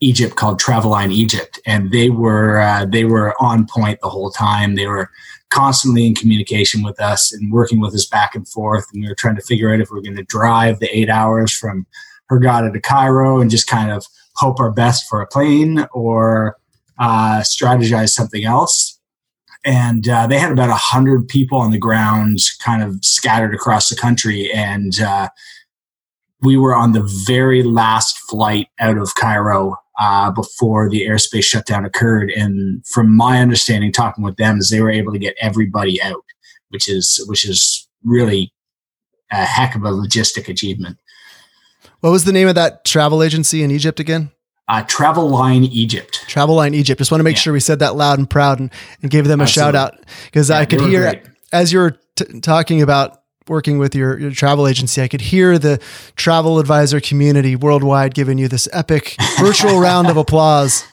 Egypt 0.00 0.36
called 0.36 0.60
Traveline 0.60 1.12
Egypt, 1.12 1.60
and 1.66 1.90
they 1.90 2.10
were 2.10 2.60
uh, 2.60 2.86
they 2.86 3.04
were 3.04 3.34
on 3.40 3.66
point 3.66 3.98
the 4.00 4.08
whole 4.08 4.30
time. 4.30 4.76
They 4.76 4.86
were 4.86 5.10
constantly 5.50 6.06
in 6.06 6.14
communication 6.14 6.82
with 6.82 7.00
us 7.00 7.32
and 7.32 7.52
working 7.52 7.80
with 7.80 7.94
us 7.94 8.06
back 8.06 8.34
and 8.34 8.46
forth. 8.46 8.86
And 8.92 9.02
we 9.02 9.08
were 9.08 9.14
trying 9.14 9.36
to 9.36 9.42
figure 9.42 9.72
out 9.72 9.80
if 9.80 9.90
we 9.90 9.96
were 9.96 10.02
going 10.02 10.16
to 10.16 10.24
drive 10.24 10.78
the 10.78 10.96
eight 10.96 11.08
hours 11.08 11.52
from 11.52 11.86
Hurghada 12.30 12.72
to 12.72 12.80
Cairo 12.80 13.40
and 13.40 13.50
just 13.50 13.66
kind 13.66 13.90
of 13.90 14.04
hope 14.36 14.60
our 14.60 14.70
best 14.70 15.08
for 15.08 15.22
a 15.22 15.26
plane 15.26 15.86
or 15.92 16.57
uh, 16.98 17.40
strategize 17.40 18.10
something 18.10 18.44
else. 18.44 18.98
And 19.64 20.08
uh, 20.08 20.26
they 20.26 20.38
had 20.38 20.52
about 20.52 20.70
a 20.70 20.74
hundred 20.74 21.28
people 21.28 21.58
on 21.58 21.72
the 21.72 21.78
ground, 21.78 22.38
kind 22.60 22.82
of 22.82 23.04
scattered 23.04 23.54
across 23.54 23.88
the 23.88 23.96
country, 23.96 24.50
and 24.52 25.00
uh, 25.00 25.28
we 26.40 26.56
were 26.56 26.74
on 26.74 26.92
the 26.92 27.02
very 27.26 27.62
last 27.62 28.16
flight 28.30 28.68
out 28.78 28.96
of 28.96 29.14
Cairo 29.16 29.76
uh, 29.98 30.30
before 30.30 30.88
the 30.88 31.02
airspace 31.02 31.44
shutdown 31.44 31.84
occurred. 31.84 32.30
And 32.30 32.86
from 32.86 33.14
my 33.14 33.40
understanding, 33.40 33.90
talking 33.90 34.22
with 34.22 34.36
them, 34.36 34.58
is 34.58 34.70
they 34.70 34.80
were 34.80 34.90
able 34.90 35.12
to 35.12 35.18
get 35.18 35.34
everybody 35.40 36.00
out, 36.00 36.24
which 36.68 36.88
is 36.88 37.24
which 37.26 37.46
is 37.46 37.88
really 38.04 38.52
a 39.32 39.44
heck 39.44 39.74
of 39.74 39.82
a 39.82 39.90
logistic 39.90 40.48
achievement. 40.48 40.98
What 42.00 42.10
was 42.10 42.24
the 42.24 42.32
name 42.32 42.46
of 42.46 42.54
that 42.54 42.84
travel 42.84 43.22
agency 43.22 43.62
in 43.62 43.72
Egypt 43.72 43.98
again? 43.98 44.30
Uh, 44.68 44.82
Travel 44.82 45.28
Line 45.28 45.64
Egypt. 45.64 46.24
Travel 46.28 46.54
Line 46.56 46.74
Egypt. 46.74 46.98
Just 46.98 47.10
want 47.10 47.20
to 47.20 47.24
make 47.24 47.36
Yeah. 47.36 47.40
sure 47.42 47.52
we 47.54 47.60
said 47.60 47.78
that 47.78 47.96
loud 47.96 48.18
and 48.18 48.28
proud 48.28 48.60
and, 48.60 48.70
and 49.02 49.10
gave 49.10 49.26
them 49.26 49.40
a 49.40 49.46
shout 49.46 49.74
out 49.74 49.98
because 50.26 50.50
I 50.50 50.64
could 50.66 50.80
hear 50.82 51.02
great. 51.02 51.22
as 51.52 51.72
you 51.72 51.78
were 51.78 51.96
t- 52.16 52.40
talking 52.40 52.82
about 52.82 53.22
working 53.48 53.78
with 53.78 53.94
your, 53.94 54.18
your 54.18 54.30
travel 54.30 54.68
agency, 54.68 55.00
I 55.00 55.08
could 55.08 55.22
hear 55.22 55.58
the 55.58 55.80
travel 56.16 56.58
advisor 56.58 57.00
community 57.00 57.56
worldwide 57.56 58.12
giving 58.14 58.36
you 58.36 58.46
this 58.46 58.68
epic 58.74 59.16
virtual 59.40 59.80
round 59.80 60.08
of 60.08 60.18
applause 60.18 60.84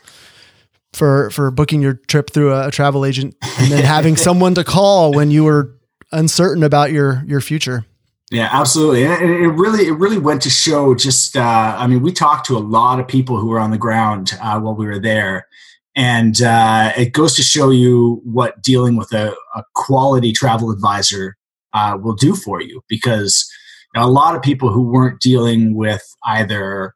for 0.93 1.29
for 1.31 1.51
booking 1.51 1.81
your 1.81 1.95
trip 2.07 2.29
through 2.29 2.53
a, 2.53 2.69
a 2.69 2.71
travel 2.71 3.03
agent 3.05 3.35
and 3.59 3.69
then 3.71 3.83
having 3.83 4.15
someone 4.27 4.55
to 4.55 4.63
call 4.63 5.11
when 5.11 5.31
you 5.31 5.43
were 5.43 5.75
uncertain 6.13 6.63
about 6.63 6.93
your 6.93 7.23
your 7.27 7.41
future. 7.41 7.85
Yeah, 8.35 8.49
absolutely, 8.51 9.05
and 9.05 9.23
it, 9.23 9.47
really, 9.47 9.87
it 9.87 9.93
really 9.93 10.17
went 10.17 10.41
to 10.41 10.49
show. 10.49 10.93
Just, 10.93 11.37
uh, 11.37 11.77
I 11.79 11.87
mean, 11.87 12.01
we 12.01 12.11
talked 12.11 12.45
to 12.47 12.57
a 12.57 12.59
lot 12.59 12.99
of 12.99 13.07
people 13.07 13.39
who 13.39 13.47
were 13.47 13.61
on 13.61 13.71
the 13.71 13.77
ground 13.77 14.33
uh, 14.41 14.59
while 14.59 14.75
we 14.75 14.85
were 14.85 14.99
there, 14.99 15.47
and 15.95 16.41
uh, 16.41 16.91
it 16.97 17.13
goes 17.13 17.33
to 17.37 17.43
show 17.43 17.69
you 17.69 18.19
what 18.25 18.61
dealing 18.61 18.97
with 18.97 19.13
a, 19.13 19.33
a 19.55 19.63
quality 19.75 20.33
travel 20.33 20.69
advisor 20.69 21.37
uh, 21.71 21.97
will 21.97 22.13
do 22.13 22.35
for 22.35 22.61
you. 22.61 22.81
Because 22.89 23.49
a 23.95 24.09
lot 24.09 24.35
of 24.35 24.41
people 24.41 24.69
who 24.69 24.81
weren't 24.81 25.21
dealing 25.21 25.73
with 25.73 26.03
either 26.25 26.93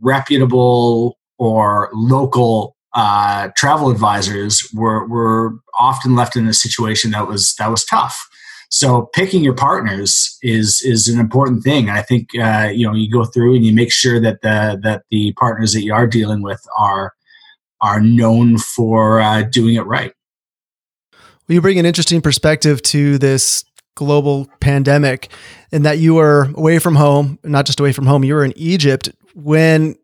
reputable 0.00 1.18
or 1.36 1.90
local 1.94 2.76
uh, 2.94 3.48
travel 3.56 3.90
advisors 3.90 4.70
were 4.72 5.04
were 5.08 5.58
often 5.80 6.14
left 6.14 6.36
in 6.36 6.46
a 6.46 6.54
situation 6.54 7.10
that 7.10 7.26
was 7.26 7.56
that 7.56 7.72
was 7.72 7.84
tough. 7.84 8.28
So 8.68 9.08
picking 9.14 9.44
your 9.44 9.54
partners 9.54 10.38
is 10.42 10.82
is 10.84 11.08
an 11.08 11.20
important 11.20 11.62
thing. 11.62 11.88
I 11.88 12.02
think 12.02 12.30
uh, 12.38 12.70
you 12.72 12.86
know 12.86 12.94
you 12.94 13.10
go 13.10 13.24
through 13.24 13.54
and 13.54 13.64
you 13.64 13.72
make 13.72 13.92
sure 13.92 14.20
that 14.20 14.42
the 14.42 14.78
that 14.82 15.02
the 15.10 15.32
partners 15.34 15.72
that 15.72 15.82
you 15.82 15.94
are 15.94 16.06
dealing 16.06 16.42
with 16.42 16.64
are 16.76 17.14
are 17.80 18.00
known 18.00 18.58
for 18.58 19.20
uh, 19.20 19.42
doing 19.42 19.74
it 19.74 19.86
right. 19.86 20.12
Well, 21.12 21.54
you 21.54 21.60
bring 21.60 21.78
an 21.78 21.86
interesting 21.86 22.20
perspective 22.20 22.82
to 22.82 23.18
this 23.18 23.64
global 23.94 24.48
pandemic 24.60 25.30
in 25.72 25.82
that 25.82 25.98
you 25.98 26.14
were 26.14 26.48
away 26.54 26.78
from 26.78 26.96
home, 26.96 27.38
not 27.44 27.66
just 27.66 27.80
away 27.80 27.92
from 27.92 28.06
home, 28.06 28.24
you 28.24 28.34
were 28.34 28.44
in 28.44 28.52
Egypt 28.56 29.10
when 29.34 29.96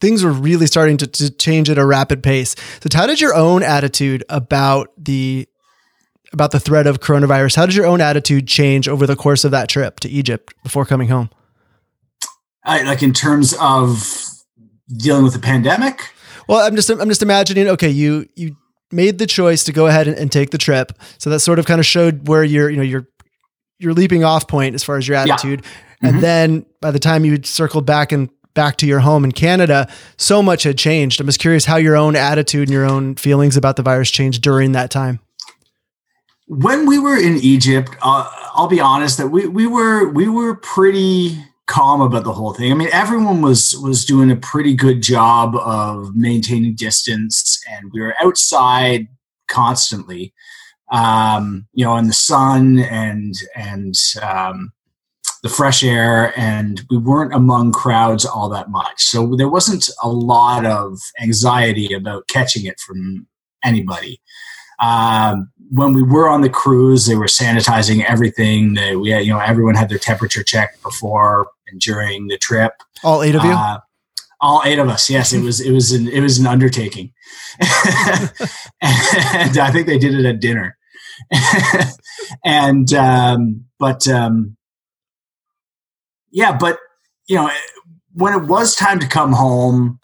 things 0.00 0.24
were 0.24 0.32
really 0.32 0.66
starting 0.66 0.96
to, 0.96 1.06
to 1.06 1.30
change 1.30 1.70
at 1.70 1.78
a 1.78 1.86
rapid 1.86 2.22
pace. 2.22 2.56
So 2.82 2.88
how 2.92 3.06
did 3.06 3.20
your 3.20 3.34
own 3.34 3.62
attitude 3.62 4.24
about 4.28 4.92
the 4.98 5.48
about 6.32 6.50
the 6.50 6.60
threat 6.60 6.86
of 6.86 7.00
coronavirus, 7.00 7.56
how 7.56 7.66
did 7.66 7.74
your 7.74 7.86
own 7.86 8.00
attitude 8.00 8.46
change 8.46 8.88
over 8.88 9.06
the 9.06 9.16
course 9.16 9.44
of 9.44 9.50
that 9.50 9.68
trip 9.68 10.00
to 10.00 10.08
Egypt 10.08 10.54
before 10.62 10.84
coming 10.84 11.08
home? 11.08 11.30
I, 12.64 12.82
like 12.82 13.02
in 13.02 13.12
terms 13.12 13.54
of 13.60 14.14
dealing 14.96 15.24
with 15.24 15.32
the 15.32 15.38
pandemic. 15.40 16.10
Well, 16.48 16.60
I'm 16.64 16.76
just 16.76 16.90
I'm 16.90 17.08
just 17.08 17.22
imagining. 17.22 17.68
Okay, 17.68 17.88
you 17.88 18.26
you 18.34 18.56
made 18.90 19.18
the 19.18 19.26
choice 19.26 19.64
to 19.64 19.72
go 19.72 19.86
ahead 19.86 20.06
and, 20.08 20.16
and 20.16 20.30
take 20.30 20.50
the 20.50 20.58
trip, 20.58 20.92
so 21.18 21.30
that 21.30 21.40
sort 21.40 21.58
of 21.58 21.66
kind 21.66 21.80
of 21.80 21.86
showed 21.86 22.28
where 22.28 22.44
your 22.44 22.68
you 22.70 22.76
know 22.76 22.82
your 22.82 23.06
your 23.78 23.92
leaping 23.94 24.22
off 24.24 24.46
point 24.46 24.74
as 24.74 24.84
far 24.84 24.96
as 24.96 25.08
your 25.08 25.16
attitude. 25.16 25.64
And 26.02 26.16
Mhm. 26.16 26.20
then 26.20 26.66
by 26.80 26.90
the 26.90 26.98
time 26.98 27.24
you 27.24 27.38
circled 27.42 27.86
back 27.86 28.12
and 28.12 28.28
back 28.54 28.76
to 28.78 28.86
your 28.86 29.00
home 29.00 29.24
in 29.24 29.32
Canada, 29.32 29.88
so 30.18 30.42
much 30.42 30.64
had 30.64 30.76
changed. 30.76 31.20
I'm 31.20 31.26
just 31.26 31.38
curious 31.38 31.64
how 31.64 31.76
your 31.76 31.96
own 31.96 32.14
attitude 32.16 32.68
and 32.68 32.70
your 32.72 32.84
own 32.84 33.14
feelings 33.14 33.56
about 33.56 33.76
the 33.76 33.82
virus 33.82 34.10
changed 34.10 34.42
during 34.42 34.72
that 34.72 34.90
time. 34.90 35.20
When 36.46 36.86
we 36.86 36.98
were 36.98 37.16
in 37.16 37.36
Egypt, 37.38 37.90
uh, 38.02 38.28
I'll 38.54 38.68
be 38.68 38.80
honest 38.80 39.18
that 39.18 39.28
we, 39.28 39.46
we 39.46 39.66
were 39.66 40.08
we 40.08 40.28
were 40.28 40.54
pretty 40.56 41.42
calm 41.66 42.00
about 42.00 42.24
the 42.24 42.32
whole 42.32 42.52
thing. 42.52 42.70
I 42.70 42.74
mean, 42.74 42.88
everyone 42.92 43.40
was 43.40 43.76
was 43.78 44.04
doing 44.04 44.30
a 44.30 44.36
pretty 44.36 44.74
good 44.74 45.02
job 45.02 45.56
of 45.56 46.14
maintaining 46.14 46.74
distance, 46.74 47.62
and 47.70 47.90
we 47.92 48.00
were 48.00 48.14
outside 48.22 49.08
constantly, 49.48 50.34
um, 50.90 51.66
you 51.72 51.84
know, 51.84 51.96
in 51.96 52.08
the 52.08 52.12
sun 52.12 52.80
and 52.80 53.34
and 53.54 53.94
um, 54.20 54.72
the 55.42 55.48
fresh 55.48 55.82
air, 55.82 56.38
and 56.38 56.82
we 56.90 56.98
weren't 56.98 57.34
among 57.34 57.72
crowds 57.72 58.24
all 58.24 58.48
that 58.50 58.70
much. 58.70 59.02
So 59.02 59.34
there 59.36 59.48
wasn't 59.48 59.88
a 60.02 60.08
lot 60.08 60.66
of 60.66 60.98
anxiety 61.20 61.94
about 61.94 62.28
catching 62.28 62.66
it 62.66 62.78
from 62.80 63.26
anybody. 63.64 64.20
Um, 64.82 65.50
when 65.70 65.94
we 65.94 66.02
were 66.02 66.28
on 66.28 66.42
the 66.42 66.50
cruise, 66.50 67.06
they 67.06 67.14
were 67.14 67.26
sanitizing 67.26 68.04
everything. 68.04 68.74
They, 68.74 68.94
we 68.94 69.10
had, 69.10 69.24
you 69.24 69.32
know, 69.32 69.38
everyone 69.38 69.74
had 69.74 69.88
their 69.88 69.98
temperature 69.98 70.42
checked 70.42 70.82
before 70.82 71.46
and 71.68 71.80
during 71.80 72.28
the 72.28 72.36
trip. 72.36 72.72
All 73.02 73.22
eight 73.22 73.34
of 73.34 73.44
you. 73.44 73.52
Uh, 73.52 73.78
all 74.40 74.62
eight 74.66 74.78
of 74.78 74.88
us. 74.88 75.08
Yes, 75.08 75.32
it 75.32 75.40
was. 75.40 75.60
It 75.60 75.72
was 75.72 75.92
an. 75.92 76.08
It 76.08 76.20
was 76.20 76.38
an 76.38 76.46
undertaking, 76.46 77.12
and 77.60 77.68
I 78.82 79.70
think 79.72 79.86
they 79.86 79.98
did 79.98 80.14
it 80.14 80.26
at 80.26 80.40
dinner. 80.40 80.76
and 82.44 82.92
um, 82.92 83.64
but 83.78 84.06
um, 84.08 84.56
yeah, 86.32 86.56
but 86.56 86.78
you 87.28 87.36
know, 87.36 87.50
when 88.12 88.34
it 88.34 88.46
was 88.48 88.74
time 88.74 88.98
to 88.98 89.06
come 89.06 89.32
home, 89.32 90.00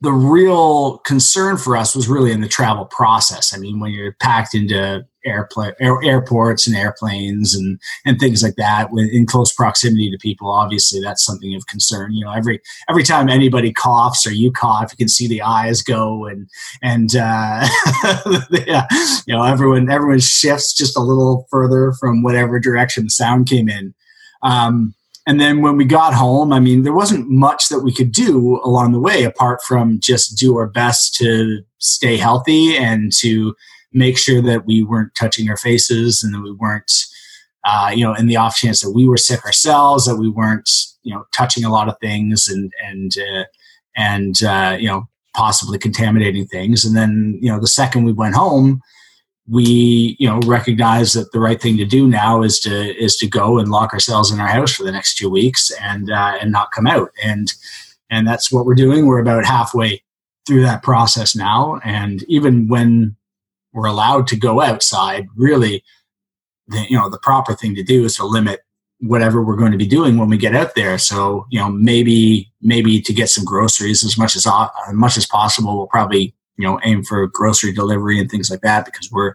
the 0.00 0.12
real 0.12 0.98
concern 0.98 1.58
for 1.58 1.76
us 1.76 1.94
was 1.94 2.08
really 2.08 2.32
in 2.32 2.40
the 2.40 2.48
travel 2.48 2.86
process. 2.86 3.54
I 3.54 3.58
mean, 3.58 3.80
when 3.80 3.92
you're 3.92 4.12
packed 4.12 4.54
into 4.54 5.06
airplane 5.24 5.72
air, 5.80 6.02
airports 6.02 6.66
and 6.66 6.74
airplanes 6.74 7.54
and 7.54 7.78
and 8.06 8.18
things 8.18 8.42
like 8.42 8.54
that 8.56 8.88
in 8.92 9.26
close 9.26 9.52
proximity 9.52 10.10
to 10.10 10.16
people 10.18 10.50
obviously 10.50 11.00
that's 11.00 11.24
something 11.24 11.54
of 11.54 11.66
concern 11.66 12.12
you 12.12 12.24
know 12.24 12.32
every 12.32 12.60
every 12.88 13.02
time 13.02 13.28
anybody 13.28 13.72
coughs 13.72 14.26
or 14.26 14.32
you 14.32 14.50
cough 14.50 14.90
you 14.90 14.96
can 14.96 15.08
see 15.08 15.28
the 15.28 15.42
eyes 15.42 15.82
go 15.82 16.24
and 16.26 16.48
and 16.82 17.16
uh 17.16 17.66
yeah, 18.50 18.86
you 19.26 19.34
know 19.34 19.42
everyone 19.44 19.90
everyone 19.90 20.20
shifts 20.20 20.72
just 20.72 20.96
a 20.96 21.00
little 21.00 21.46
further 21.50 21.92
from 22.00 22.22
whatever 22.22 22.58
direction 22.58 23.04
the 23.04 23.10
sound 23.10 23.46
came 23.46 23.68
in 23.68 23.94
um 24.42 24.94
and 25.26 25.40
then 25.40 25.60
when 25.62 25.76
we 25.76 25.84
got 25.84 26.14
home, 26.14 26.52
I 26.52 26.60
mean, 26.60 26.82
there 26.82 26.94
wasn't 26.94 27.28
much 27.28 27.68
that 27.68 27.80
we 27.80 27.92
could 27.92 28.12
do 28.12 28.60
along 28.64 28.92
the 28.92 29.00
way 29.00 29.24
apart 29.24 29.62
from 29.62 30.00
just 30.00 30.38
do 30.38 30.56
our 30.56 30.66
best 30.66 31.14
to 31.16 31.62
stay 31.78 32.16
healthy 32.16 32.76
and 32.76 33.12
to 33.18 33.54
make 33.92 34.16
sure 34.16 34.40
that 34.40 34.66
we 34.66 34.82
weren't 34.82 35.14
touching 35.14 35.48
our 35.50 35.56
faces 35.56 36.22
and 36.22 36.34
that 36.34 36.40
we 36.40 36.52
weren't, 36.52 36.90
uh, 37.64 37.92
you 37.94 38.04
know, 38.04 38.14
in 38.14 38.26
the 38.26 38.36
off 38.36 38.56
chance 38.56 38.80
that 38.80 38.92
we 38.92 39.06
were 39.06 39.16
sick 39.16 39.44
ourselves, 39.44 40.06
that 40.06 40.16
we 40.16 40.28
weren't, 40.28 40.70
you 41.02 41.14
know, 41.14 41.24
touching 41.34 41.64
a 41.64 41.72
lot 41.72 41.88
of 41.88 41.96
things 42.00 42.48
and 42.48 42.72
and 42.82 43.12
uh, 43.18 43.44
and 43.96 44.42
uh, 44.42 44.76
you 44.78 44.86
know 44.86 45.08
possibly 45.34 45.78
contaminating 45.78 46.46
things. 46.46 46.84
And 46.84 46.96
then 46.96 47.38
you 47.42 47.50
know 47.50 47.60
the 47.60 47.66
second 47.66 48.04
we 48.04 48.12
went 48.12 48.34
home, 48.34 48.80
we 49.50 50.16
you 50.18 50.28
know 50.28 50.38
recognize 50.46 51.12
that 51.12 51.32
the 51.32 51.40
right 51.40 51.60
thing 51.60 51.76
to 51.76 51.84
do 51.84 52.06
now 52.06 52.42
is 52.42 52.60
to 52.60 52.96
is 52.96 53.16
to 53.16 53.26
go 53.26 53.58
and 53.58 53.68
lock 53.68 53.92
ourselves 53.92 54.30
in 54.30 54.38
our 54.38 54.46
house 54.46 54.72
for 54.72 54.84
the 54.84 54.92
next 54.92 55.16
two 55.16 55.28
weeks 55.28 55.72
and 55.82 56.10
uh, 56.10 56.38
and 56.40 56.52
not 56.52 56.70
come 56.70 56.86
out. 56.86 57.10
And 57.22 57.52
and 58.10 58.26
that's 58.26 58.52
what 58.52 58.64
we're 58.64 58.74
doing. 58.74 59.06
We're 59.06 59.18
about 59.18 59.44
halfway 59.44 60.02
through 60.46 60.62
that 60.62 60.82
process 60.82 61.34
now. 61.34 61.80
And 61.84 62.22
even 62.24 62.68
when 62.68 63.16
we're 63.72 63.86
allowed 63.86 64.26
to 64.28 64.36
go 64.36 64.60
outside 64.60 65.26
really 65.36 65.82
the 66.68 66.86
you 66.88 66.96
know 66.96 67.10
the 67.10 67.18
proper 67.18 67.54
thing 67.54 67.74
to 67.74 67.82
do 67.82 68.04
is 68.04 68.16
to 68.16 68.24
limit 68.24 68.60
whatever 69.00 69.42
we're 69.42 69.56
going 69.56 69.72
to 69.72 69.78
be 69.78 69.86
doing 69.86 70.18
when 70.18 70.28
we 70.28 70.36
get 70.36 70.54
out 70.54 70.76
there. 70.76 70.96
So 70.96 71.46
you 71.50 71.58
know 71.58 71.70
maybe 71.70 72.52
maybe 72.62 73.00
to 73.00 73.12
get 73.12 73.30
some 73.30 73.44
groceries 73.44 74.04
as 74.04 74.16
much 74.16 74.36
as 74.36 74.46
uh, 74.46 74.68
as 74.86 74.94
much 74.94 75.16
as 75.16 75.26
possible 75.26 75.76
we'll 75.76 75.88
probably 75.88 76.34
you 76.60 76.68
know 76.68 76.78
aim 76.84 77.02
for 77.02 77.26
grocery 77.26 77.72
delivery 77.72 78.20
and 78.20 78.30
things 78.30 78.50
like 78.50 78.60
that 78.60 78.84
because 78.84 79.10
we're 79.10 79.34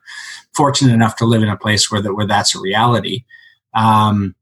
fortunate 0.55 0.93
enough 0.93 1.15
to 1.17 1.25
live 1.25 1.41
in 1.41 1.49
a 1.49 1.57
place 1.57 1.91
where 1.91 2.01
that 2.01 2.13
where 2.13 2.27
that's 2.27 2.55
a 2.55 2.59
reality. 2.59 3.25
Um, 3.73 4.35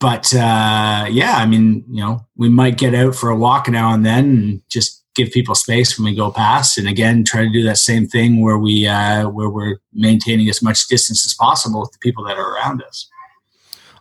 but 0.00 0.34
uh, 0.34 1.06
yeah, 1.10 1.36
I 1.36 1.46
mean, 1.46 1.84
you 1.88 2.02
know, 2.02 2.26
we 2.36 2.48
might 2.48 2.76
get 2.76 2.94
out 2.94 3.14
for 3.14 3.30
a 3.30 3.36
walk 3.36 3.68
now 3.68 3.94
and 3.94 4.04
then 4.04 4.24
and 4.24 4.62
just 4.68 5.02
give 5.14 5.30
people 5.30 5.54
space 5.54 5.96
when 5.96 6.04
we 6.04 6.16
go 6.16 6.30
past, 6.30 6.76
and 6.76 6.88
again, 6.88 7.24
try 7.24 7.44
to 7.44 7.50
do 7.50 7.62
that 7.62 7.78
same 7.78 8.06
thing 8.06 8.42
where 8.42 8.58
we 8.58 8.86
uh, 8.86 9.28
where 9.28 9.48
we're 9.48 9.78
maintaining 9.92 10.48
as 10.48 10.62
much 10.62 10.88
distance 10.88 11.24
as 11.24 11.34
possible 11.34 11.80
with 11.80 11.92
the 11.92 11.98
people 11.98 12.24
that 12.24 12.36
are 12.36 12.54
around 12.54 12.82
us. 12.82 13.08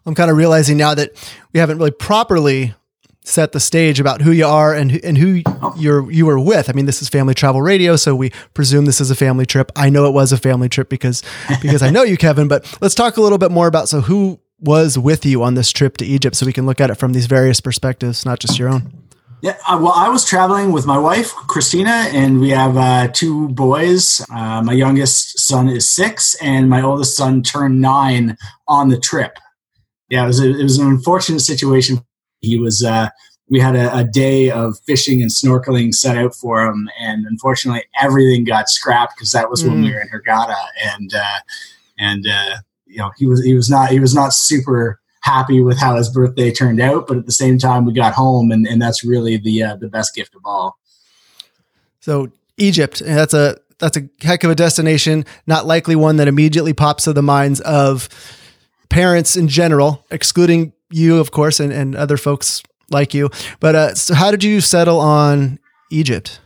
I'm 0.05 0.15
kind 0.15 0.29
of 0.29 0.35
realizing 0.35 0.77
now 0.77 0.95
that 0.95 1.11
we 1.53 1.59
haven't 1.59 1.77
really 1.77 1.91
properly 1.91 2.73
set 3.25 3.51
the 3.51 3.59
stage 3.59 3.99
about 3.99 4.21
who 4.21 4.31
you 4.31 4.45
are 4.45 4.73
and 4.73 5.03
and 5.03 5.17
who 5.17 5.41
you're 5.77 6.11
you 6.11 6.25
were 6.25 6.39
with. 6.39 6.69
I 6.69 6.73
mean, 6.73 6.85
this 6.85 7.01
is 7.01 7.09
family 7.09 7.33
travel 7.33 7.61
radio, 7.61 7.95
so 7.95 8.15
we 8.15 8.31
presume 8.53 8.85
this 8.85 9.01
is 9.01 9.11
a 9.11 9.15
family 9.15 9.45
trip. 9.45 9.71
I 9.75 9.89
know 9.89 10.05
it 10.07 10.13
was 10.13 10.31
a 10.31 10.37
family 10.37 10.69
trip 10.69 10.89
because 10.89 11.23
because 11.61 11.81
I 11.81 11.89
know 11.89 12.03
you, 12.03 12.17
Kevin. 12.17 12.47
But 12.47 12.77
let's 12.81 12.95
talk 12.95 13.17
a 13.17 13.21
little 13.21 13.37
bit 13.37 13.51
more 13.51 13.67
about 13.67 13.89
so 13.89 14.01
who 14.01 14.39
was 14.59 14.97
with 14.97 15.25
you 15.25 15.43
on 15.43 15.55
this 15.55 15.71
trip 15.71 15.97
to 15.97 16.05
Egypt, 16.05 16.35
so 16.35 16.45
we 16.45 16.53
can 16.53 16.65
look 16.65 16.79
at 16.79 16.89
it 16.89 16.95
from 16.95 17.13
these 17.13 17.25
various 17.25 17.59
perspectives, 17.59 18.25
not 18.25 18.39
just 18.39 18.57
your 18.57 18.69
own. 18.69 19.03
Yeah, 19.41 19.57
uh, 19.67 19.77
well, 19.81 19.91
I 19.93 20.07
was 20.07 20.23
traveling 20.23 20.71
with 20.71 20.85
my 20.85 20.97
wife, 20.97 21.33
Christina, 21.33 22.07
and 22.13 22.39
we 22.39 22.51
have 22.51 22.77
uh, 22.77 23.09
two 23.09 23.49
boys. 23.49 24.25
Uh, 24.33 24.61
my 24.61 24.71
youngest 24.71 25.37
son 25.37 25.67
is 25.67 25.89
six, 25.89 26.33
and 26.35 26.69
my 26.69 26.81
oldest 26.81 27.17
son 27.17 27.43
turned 27.43 27.81
nine 27.81 28.37
on 28.69 28.87
the 28.87 28.97
trip. 28.97 29.37
Yeah, 30.07 30.23
it 30.23 30.27
was, 30.27 30.39
a, 30.39 30.49
it 30.49 30.63
was 30.63 30.77
an 30.77 30.87
unfortunate 30.87 31.41
situation 31.41 32.05
he 32.43 32.59
was 32.59 32.83
uh, 32.83 33.09
we 33.49 33.59
had 33.59 33.75
a, 33.75 33.95
a, 33.97 34.03
day 34.03 34.51
of 34.51 34.77
fishing 34.85 35.21
and 35.21 35.31
snorkeling 35.31 35.93
set 35.93 36.17
out 36.17 36.35
for 36.35 36.63
him, 36.63 36.89
and 36.99 37.25
unfortunately, 37.25 37.83
everything 37.99 38.43
got 38.43 38.69
scrapped 38.69 39.15
because 39.15 39.31
that 39.31 39.49
was 39.49 39.63
mm. 39.63 39.69
when 39.69 39.81
we 39.81 39.89
mm. 39.89 39.93
were 39.93 40.01
in 40.01 40.09
Hurghada, 40.09 40.55
and 40.95 41.13
uh, 41.13 41.39
and 41.97 42.27
uh, 42.27 42.55
you 42.85 42.97
know 42.97 43.11
he 43.17 43.25
was 43.25 43.43
he 43.43 43.53
was 43.53 43.69
not 43.69 43.89
he 43.89 43.99
was 43.99 44.13
not 44.13 44.33
super 44.33 44.99
happy 45.21 45.61
with 45.61 45.79
how 45.79 45.95
his 45.95 46.09
birthday 46.09 46.51
turned 46.51 46.81
out, 46.81 47.07
but 47.07 47.17
at 47.17 47.25
the 47.25 47.31
same 47.31 47.57
time, 47.57 47.85
we 47.85 47.93
got 47.93 48.13
home, 48.13 48.51
and, 48.51 48.67
and 48.67 48.81
that's 48.81 49.03
really 49.03 49.37
the 49.37 49.63
uh, 49.63 49.75
the 49.77 49.87
best 49.87 50.13
gift 50.13 50.35
of 50.35 50.41
all. 50.45 50.77
So 52.01 52.29
Egypt, 52.57 53.01
that's 53.05 53.33
a 53.33 53.57
that's 53.79 53.97
a 53.97 54.09
heck 54.21 54.43
of 54.43 54.51
a 54.51 54.55
destination. 54.55 55.25
Not 55.47 55.65
likely 55.65 55.95
one 55.95 56.17
that 56.17 56.27
immediately 56.27 56.73
pops 56.73 57.05
to 57.05 57.13
the 57.13 57.23
minds 57.23 57.61
of 57.61 58.09
parents 58.93 59.35
in 59.35 59.47
general, 59.47 60.05
excluding 60.11 60.71
you, 60.91 61.17
of 61.17 61.31
course, 61.31 61.59
and, 61.59 61.73
and 61.73 61.95
other 61.95 62.15
folks 62.15 62.61
like 62.91 63.13
you. 63.13 63.29
But 63.59 63.75
uh, 63.75 63.95
so 63.95 64.13
how 64.13 64.29
did 64.29 64.43
you 64.43 64.61
settle 64.61 64.99
on 64.99 65.59
Egypt 65.91 66.39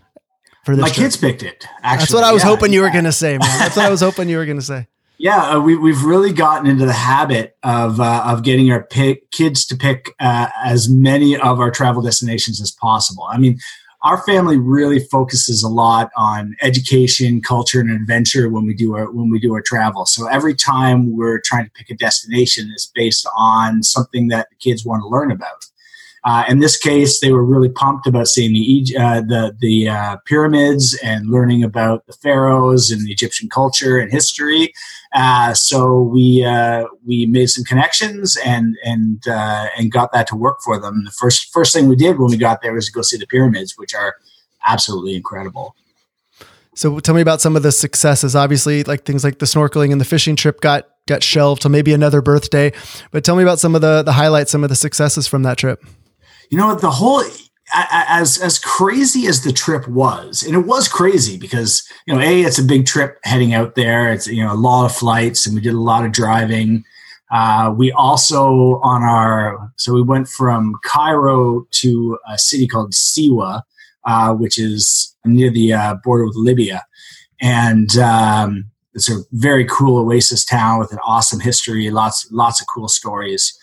for 0.64 0.76
this? 0.76 0.82
My 0.82 0.88
trip? 0.88 1.06
kids 1.06 1.18
picked 1.18 1.44
it. 1.44 1.66
Actually, 1.84 2.00
that's 2.00 2.14
what 2.14 2.24
I 2.24 2.32
was 2.32 2.44
yeah, 2.44 2.50
hoping 2.50 2.74
you 2.74 2.80
yeah. 2.80 2.88
were 2.88 2.94
going 2.94 3.04
to 3.04 3.12
say, 3.12 3.38
man. 3.38 3.60
That's 3.60 3.76
what 3.76 3.86
I 3.86 3.90
was 3.90 4.00
hoping 4.00 4.30
you 4.30 4.38
were 4.38 4.46
going 4.46 4.60
to 4.60 4.66
say. 4.66 4.88
Yeah, 5.20 5.56
uh, 5.56 5.60
we, 5.60 5.76
we've 5.76 6.04
really 6.04 6.32
gotten 6.32 6.70
into 6.70 6.86
the 6.86 6.94
habit 6.94 7.58
of 7.64 8.00
uh, 8.00 8.24
of 8.28 8.44
getting 8.44 8.72
our 8.72 8.84
pick, 8.84 9.32
kids 9.32 9.66
to 9.66 9.76
pick 9.76 10.14
uh, 10.20 10.50
as 10.64 10.90
many 10.90 11.36
of 11.36 11.60
our 11.60 11.72
travel 11.72 12.04
destinations 12.04 12.62
as 12.62 12.70
possible. 12.70 13.24
I 13.24 13.40
mean, 13.40 13.58
our 14.04 14.22
family 14.24 14.58
really 14.58 15.00
focuses 15.00 15.64
a 15.64 15.68
lot 15.68 16.12
on 16.16 16.56
education, 16.62 17.42
culture, 17.42 17.80
and 17.80 17.90
adventure 17.90 18.50
when 18.50 18.66
we 18.66 18.74
do 18.74 18.96
our 18.96 19.12
when 19.12 19.30
we 19.30 19.40
do 19.40 19.54
our 19.54 19.62
travel. 19.62 20.06
So 20.06 20.28
every 20.28 20.56
time 20.56 21.16
we're 21.16 21.42
trying 21.44 21.66
to 21.66 21.72
pick 21.72 21.90
a 21.90 21.96
destination, 21.96 22.70
it's 22.74 22.92
based 22.94 23.28
on 23.38 23.82
something 23.84 24.28
that 24.28 24.50
the 24.50 24.56
kids 24.58 24.86
want 24.86 25.02
to 25.02 25.08
learn 25.08 25.32
about. 25.32 25.66
Uh, 26.28 26.44
in 26.50 26.60
this 26.60 26.76
case, 26.76 27.22
they 27.22 27.32
were 27.32 27.44
really 27.44 27.70
pumped 27.70 28.06
about 28.06 28.28
seeing 28.28 28.52
the 28.52 28.98
uh, 29.00 29.22
the, 29.22 29.56
the 29.62 29.88
uh, 29.88 30.18
pyramids 30.26 31.00
and 31.02 31.28
learning 31.28 31.64
about 31.64 32.06
the 32.06 32.12
pharaohs 32.12 32.92
and 32.92 33.08
the 33.08 33.12
Egyptian 33.14 33.48
culture 33.48 33.98
and 33.98 34.12
history. 34.12 34.74
Uh, 35.16 35.54
so 35.54 36.02
we 36.02 36.44
uh, 36.44 36.84
we 37.06 37.26
made 37.28 37.48
some 37.48 37.64
connections 37.64 38.38
and 38.46 38.76
and 38.84 39.26
uh, 39.26 39.68
and 39.78 39.90
got 39.90 40.12
that 40.12 40.28
to 40.28 40.36
work 40.36 40.58
for 40.66 40.78
them. 40.78 41.06
The 41.06 41.12
first 41.12 41.54
first 41.54 41.74
thing 41.74 41.88
we 41.88 41.96
did 41.96 42.20
when 42.20 42.30
we 42.30 42.36
got 42.36 42.62
there 42.62 42.74
was 42.74 42.88
to 42.88 42.92
go 42.92 43.04
see 43.04 43.16
the 43.16 43.26
pyramids, 43.26 43.78
which 43.78 43.96
are 43.96 44.18
absolutely 44.66 45.16
incredible. 45.16 45.78
So 46.76 47.00
tell 47.00 47.16
me 47.16 47.22
about 47.22 47.40
some 47.40 47.56
of 47.56 47.64
the 47.64 47.72
successes. 47.72 48.36
Obviously, 48.36 48.84
like 48.84 49.06
things 49.06 49.24
like 49.24 49.40
the 49.40 49.46
snorkeling 49.46 49.94
and 49.94 50.02
the 50.02 50.06
fishing 50.06 50.36
trip 50.36 50.60
got 50.60 50.90
got 51.08 51.24
shelved 51.24 51.62
to 51.62 51.70
maybe 51.70 51.94
another 51.94 52.22
birthday. 52.22 52.74
But 53.12 53.24
tell 53.24 53.38
me 53.38 53.44
about 53.44 53.60
some 53.60 53.76
of 53.76 53.82
the 53.82 54.04
the 54.04 54.12
highlights, 54.12 54.52
some 54.52 54.66
of 54.66 54.70
the 54.70 54.76
successes 54.76 55.26
from 55.26 55.44
that 55.44 55.58
trip 55.58 55.82
you 56.50 56.58
know 56.58 56.76
the 56.76 56.92
whole 56.92 57.24
as 57.74 58.40
as 58.40 58.60
crazy 58.60 59.28
as 59.28 59.44
the 59.44 59.52
trip 59.52 59.88
was 59.88 60.42
and 60.44 60.56
it 60.56 60.66
was 60.66 60.88
crazy 60.88 61.38
because 61.38 61.88
you 62.06 62.14
know 62.14 62.22
a 62.22 62.44
it's 62.44 62.60
a 62.60 62.64
big 62.64 62.86
trip 62.86 63.20
heading 63.24 63.54
out 63.54 63.76
there. 63.76 64.12
It's 64.12 64.28
you 64.28 64.44
know 64.44 64.54
a 64.54 64.56
lot 64.56 64.86
of 64.86 64.96
flights 64.96 65.46
and 65.46 65.56
we 65.56 65.62
did 65.62 65.74
a 65.74 65.80
lot 65.80 66.06
of 66.06 66.12
driving. 66.12 66.84
Uh, 67.30 67.74
we 67.76 67.92
also 67.92 68.80
on 68.84 69.04
our 69.04 69.72
so 69.76 69.94
we 69.94 70.02
went 70.02 70.30
from 70.30 70.76
cairo 70.86 71.68
to 71.72 72.18
a 72.30 72.38
city 72.38 72.68
called 72.68 72.94
siwa 72.94 73.64
uh, 74.06 74.34
which 74.34 74.58
is 74.58 75.16
near 75.26 75.52
the 75.52 75.74
uh, 75.74 75.96
border 76.04 76.26
with 76.26 76.36
libya. 76.38 76.84
And 77.42 77.96
um, 77.98 78.72
it's 78.94 79.12
a 79.12 79.24
very 79.34 79.66
cool 79.66 80.00
oasis 80.00 80.46
town 80.46 80.80
with 80.80 80.92
an 80.92 81.00
awesome 81.06 81.42
history 81.42 81.90
lots 81.92 82.28
lots 82.32 82.62
of 82.62 82.68
cool 82.68 82.88
stories 82.88 83.58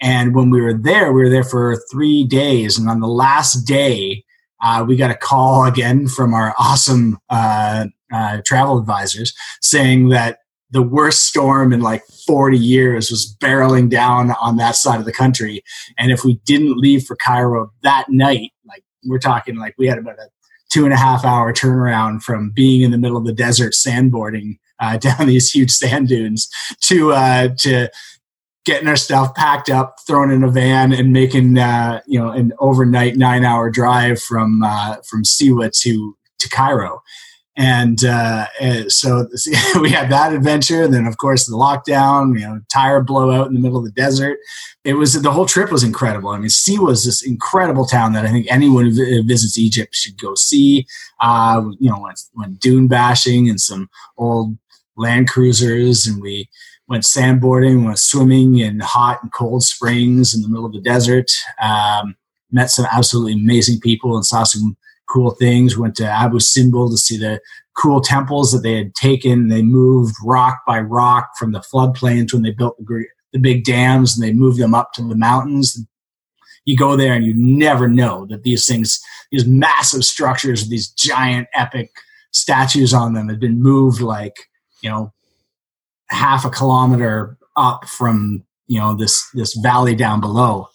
and 0.00 0.34
when 0.34 0.50
we 0.50 0.60
were 0.60 0.74
there, 0.74 1.12
we 1.12 1.22
were 1.22 1.30
there 1.30 1.44
for 1.44 1.80
three 1.90 2.24
days. 2.24 2.78
And 2.78 2.88
on 2.88 3.00
the 3.00 3.08
last 3.08 3.66
day, 3.66 4.24
uh, 4.62 4.84
we 4.86 4.96
got 4.96 5.10
a 5.10 5.16
call 5.16 5.64
again 5.64 6.08
from 6.08 6.34
our 6.34 6.54
awesome 6.58 7.18
uh, 7.28 7.86
uh, 8.12 8.40
travel 8.44 8.78
advisors 8.78 9.34
saying 9.60 10.08
that 10.10 10.38
the 10.70 10.82
worst 10.82 11.22
storm 11.22 11.72
in 11.72 11.80
like 11.80 12.02
40 12.26 12.58
years 12.58 13.10
was 13.10 13.36
barreling 13.40 13.88
down 13.88 14.32
on 14.40 14.56
that 14.56 14.76
side 14.76 14.98
of 14.98 15.06
the 15.06 15.12
country. 15.12 15.62
And 15.96 16.10
if 16.10 16.24
we 16.24 16.40
didn't 16.44 16.76
leave 16.76 17.04
for 17.04 17.16
Cairo 17.16 17.70
that 17.82 18.06
night, 18.08 18.52
like 18.66 18.82
we're 19.04 19.18
talking 19.18 19.56
like 19.56 19.74
we 19.78 19.86
had 19.86 19.98
about 19.98 20.18
a 20.18 20.28
two 20.70 20.84
and 20.84 20.92
a 20.92 20.96
half 20.96 21.24
hour 21.24 21.52
turnaround 21.52 22.22
from 22.22 22.50
being 22.50 22.82
in 22.82 22.90
the 22.90 22.98
middle 22.98 23.16
of 23.16 23.24
the 23.24 23.32
desert 23.32 23.72
sandboarding 23.72 24.58
uh, 24.80 24.96
down 24.98 25.26
these 25.26 25.50
huge 25.50 25.70
sand 25.70 26.08
dunes 26.08 26.48
to 26.80 27.12
uh, 27.12 27.48
to 27.58 27.88
getting 28.66 28.88
our 28.88 28.96
stuff 28.96 29.34
packed 29.34 29.70
up, 29.70 29.96
thrown 30.06 30.30
in 30.30 30.42
a 30.42 30.50
van, 30.50 30.92
and 30.92 31.12
making 31.12 31.56
uh, 31.56 32.00
you 32.06 32.18
know 32.18 32.30
an 32.30 32.52
overnight 32.58 33.16
nine 33.16 33.44
hour 33.44 33.70
drive 33.70 34.20
from 34.20 34.62
uh, 34.62 34.96
from 35.08 35.22
Siwa 35.22 35.72
to 35.80 36.16
to 36.38 36.48
Cairo. 36.50 37.02
And 37.58 38.04
uh, 38.04 38.48
so 38.88 39.26
we 39.80 39.90
had 39.90 40.10
that 40.10 40.34
adventure. 40.34 40.86
Then, 40.86 41.06
of 41.06 41.16
course, 41.16 41.46
the 41.46 41.56
lockdown, 41.56 42.38
you 42.38 42.46
know, 42.46 42.60
tire 42.70 43.00
blowout 43.00 43.46
in 43.46 43.54
the 43.54 43.60
middle 43.60 43.78
of 43.78 43.84
the 43.84 43.92
desert. 43.92 44.38
It 44.84 44.94
was 44.94 45.14
the 45.14 45.32
whole 45.32 45.46
trip 45.46 45.72
was 45.72 45.82
incredible. 45.82 46.28
I 46.30 46.38
mean, 46.38 46.48
Siwa 46.48 46.90
is 46.90 47.06
this 47.06 47.24
incredible 47.24 47.86
town 47.86 48.12
that 48.12 48.26
I 48.26 48.30
think 48.30 48.46
anyone 48.50 48.84
who 48.84 49.22
visits 49.22 49.56
Egypt 49.56 49.94
should 49.94 50.20
go 50.20 50.34
see. 50.34 50.86
Uh, 51.20 51.62
you 51.80 51.88
know, 51.88 52.06
went 52.34 52.60
dune 52.60 52.88
bashing 52.88 53.48
and 53.48 53.60
some 53.60 53.88
old 54.18 54.58
land 54.96 55.28
cruisers, 55.28 56.06
and 56.06 56.20
we 56.20 56.50
went 56.88 57.04
sandboarding, 57.04 57.84
went 57.84 57.98
swimming 57.98 58.58
in 58.58 58.80
hot 58.80 59.22
and 59.22 59.32
cold 59.32 59.62
springs 59.62 60.34
in 60.34 60.42
the 60.42 60.48
middle 60.48 60.66
of 60.66 60.72
the 60.72 60.80
desert. 60.80 61.30
Um, 61.60 62.16
met 62.50 62.70
some 62.70 62.86
absolutely 62.92 63.32
amazing 63.32 63.80
people 63.80 64.16
and 64.16 64.24
saw 64.24 64.44
some 64.44 64.76
cool 65.08 65.30
things. 65.32 65.76
Went 65.76 65.96
to 65.96 66.08
Abu 66.08 66.38
Simbel 66.38 66.90
to 66.90 66.96
see 66.96 67.16
the 67.16 67.40
cool 67.76 68.00
temples 68.00 68.52
that 68.52 68.60
they 68.60 68.76
had 68.76 68.94
taken. 68.94 69.48
They 69.48 69.62
moved 69.62 70.14
rock 70.24 70.60
by 70.66 70.80
rock 70.80 71.30
from 71.38 71.52
the 71.52 71.60
floodplains 71.60 72.32
when 72.32 72.42
they 72.42 72.52
built 72.52 72.76
the, 72.78 73.04
the 73.32 73.38
big 73.38 73.64
dams, 73.64 74.16
and 74.16 74.26
they 74.26 74.32
moved 74.32 74.58
them 74.58 74.74
up 74.74 74.92
to 74.94 75.02
the 75.06 75.16
mountains. 75.16 75.78
You 76.64 76.76
go 76.76 76.96
there 76.96 77.14
and 77.14 77.24
you 77.24 77.34
never 77.34 77.88
know 77.88 78.26
that 78.26 78.42
these 78.42 78.66
things, 78.66 79.00
these 79.30 79.46
massive 79.46 80.04
structures, 80.04 80.68
these 80.68 80.88
giant 80.88 81.48
epic 81.54 81.90
statues 82.32 82.92
on 82.92 83.14
them, 83.14 83.28
had 83.28 83.40
been 83.40 83.62
moved 83.62 84.00
like 84.00 84.36
you 84.82 84.90
know 84.90 85.12
half 86.08 86.44
a 86.44 86.50
kilometer 86.50 87.36
up 87.56 87.86
from 87.86 88.44
you 88.66 88.78
know 88.78 88.94
this 88.94 89.28
this 89.34 89.54
valley 89.54 89.94
down 89.94 90.20
below 90.20 90.68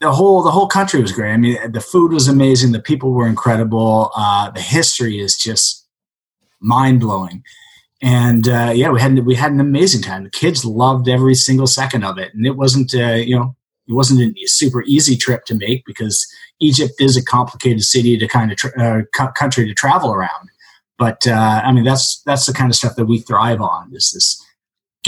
the 0.00 0.12
whole 0.12 0.42
the 0.42 0.50
whole 0.50 0.68
country 0.68 1.00
was 1.00 1.12
great. 1.12 1.32
I 1.32 1.36
mean, 1.36 1.72
the 1.72 1.80
food 1.80 2.12
was 2.12 2.28
amazing. 2.28 2.72
The 2.72 2.80
people 2.80 3.12
were 3.12 3.26
incredible. 3.26 4.10
Uh, 4.14 4.50
the 4.50 4.60
history 4.60 5.18
is 5.18 5.36
just 5.36 5.86
mind 6.60 7.00
blowing. 7.00 7.42
And 8.00 8.48
uh, 8.48 8.72
yeah, 8.74 8.90
we 8.90 9.00
had 9.00 9.18
we 9.26 9.34
had 9.34 9.50
an 9.50 9.60
amazing 9.60 10.02
time. 10.02 10.24
The 10.24 10.30
kids 10.30 10.64
loved 10.64 11.08
every 11.08 11.34
single 11.34 11.66
second 11.66 12.04
of 12.04 12.16
it, 12.16 12.32
and 12.32 12.46
it 12.46 12.56
wasn't 12.56 12.94
uh, 12.94 13.14
you 13.14 13.36
know 13.36 13.56
it 13.88 13.92
wasn't 13.92 14.36
a 14.38 14.46
super 14.46 14.84
easy 14.84 15.16
trip 15.16 15.44
to 15.46 15.54
make 15.56 15.84
because 15.84 16.24
Egypt 16.60 16.94
is 17.00 17.16
a 17.16 17.24
complicated 17.24 17.82
city 17.82 18.16
to 18.16 18.28
kind 18.28 18.52
of 18.52 18.58
tra- 18.58 19.04
uh, 19.18 19.30
country 19.32 19.66
to 19.66 19.74
travel 19.74 20.12
around. 20.12 20.48
But 20.96 21.26
uh, 21.26 21.62
I 21.64 21.72
mean, 21.72 21.84
that's 21.84 22.22
that's 22.24 22.46
the 22.46 22.52
kind 22.52 22.70
of 22.70 22.76
stuff 22.76 22.94
that 22.94 23.06
we 23.06 23.18
thrive 23.18 23.60
on. 23.60 23.92
Is 23.92 24.12
this 24.12 24.44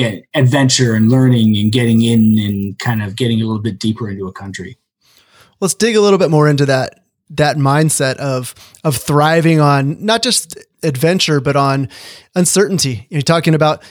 get 0.01 0.25
adventure 0.35 0.95
and 0.95 1.11
learning 1.11 1.57
and 1.57 1.73
getting 1.73 2.03
in 2.03 2.39
and 2.39 2.79
kind 2.79 3.03
of 3.03 3.17
getting 3.17 3.41
a 3.43 3.45
little 3.45 3.63
bit 3.63 3.79
deeper 3.79 4.09
into 4.09 4.27
a 4.27 4.33
country. 4.33 4.79
Let's 5.61 5.75
dig 5.75 5.97
a 5.97 6.01
little 6.01 6.19
bit 6.19 6.31
more 6.31 6.49
into 6.49 6.67
that 6.67 7.05
that 7.31 7.57
mindset 7.57 8.17
of 8.17 8.55
of 8.83 8.97
thriving 8.97 9.61
on 9.61 10.05
not 10.05 10.23
just 10.23 10.59
adventure 10.83 11.41
but 11.41 11.57
on 11.57 11.89
uncertainty. 12.35 13.07
You're 13.11 13.23
talking 13.23 13.55
about 13.55 13.83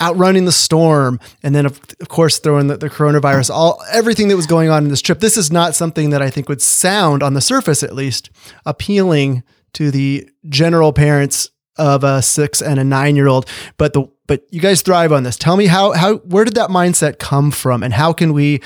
outrunning 0.00 0.44
the 0.44 0.52
storm 0.52 1.18
and 1.42 1.54
then 1.54 1.64
of, 1.64 1.80
of 2.02 2.08
course 2.08 2.38
throwing 2.38 2.66
the, 2.66 2.76
the, 2.76 2.90
coronavirus 2.90 3.48
all 3.48 3.82
everything 3.90 4.28
that 4.28 4.36
was 4.36 4.46
going 4.46 4.68
on 4.68 4.84
in 4.84 4.90
this 4.90 5.00
trip 5.00 5.20
this 5.20 5.38
is 5.38 5.50
not 5.50 5.74
something 5.74 6.10
that 6.10 6.20
i 6.20 6.28
think 6.28 6.50
would 6.50 6.60
sound 6.60 7.22
on 7.22 7.32
the 7.32 7.40
surface 7.40 7.82
at 7.82 7.94
least 7.94 8.28
appealing 8.66 9.42
to 9.72 9.90
the 9.90 10.28
general 10.50 10.92
parents 10.92 11.48
of 11.78 12.04
a 12.04 12.20
six 12.20 12.60
and 12.60 12.78
a 12.78 12.84
nine 12.84 13.16
year 13.16 13.26
old 13.26 13.48
but 13.78 13.94
the 13.94 14.06
but 14.26 14.46
you 14.50 14.60
guys 14.60 14.82
thrive 14.82 15.12
on 15.12 15.22
this. 15.22 15.36
Tell 15.36 15.56
me 15.56 15.66
how 15.66 15.92
how 15.92 16.16
where 16.18 16.44
did 16.44 16.54
that 16.54 16.70
mindset 16.70 17.18
come 17.18 17.50
from, 17.50 17.82
and 17.82 17.92
how 17.92 18.12
can 18.12 18.32
we 18.32 18.62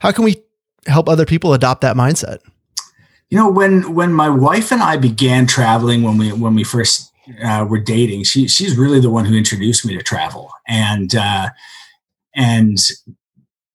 how 0.00 0.12
can 0.12 0.24
we 0.24 0.42
help 0.86 1.08
other 1.08 1.26
people 1.26 1.54
adopt 1.54 1.80
that 1.82 1.96
mindset? 1.96 2.38
You 3.30 3.38
know, 3.38 3.50
when 3.50 3.94
when 3.94 4.12
my 4.12 4.28
wife 4.28 4.72
and 4.72 4.82
I 4.82 4.96
began 4.96 5.46
traveling 5.46 6.02
when 6.02 6.18
we 6.18 6.32
when 6.32 6.54
we 6.54 6.64
first 6.64 7.12
uh, 7.44 7.66
were 7.68 7.80
dating, 7.80 8.24
she 8.24 8.48
she's 8.48 8.76
really 8.76 9.00
the 9.00 9.10
one 9.10 9.24
who 9.24 9.36
introduced 9.36 9.84
me 9.84 9.96
to 9.96 10.02
travel, 10.02 10.50
and 10.66 11.14
uh, 11.14 11.48
and 12.34 12.78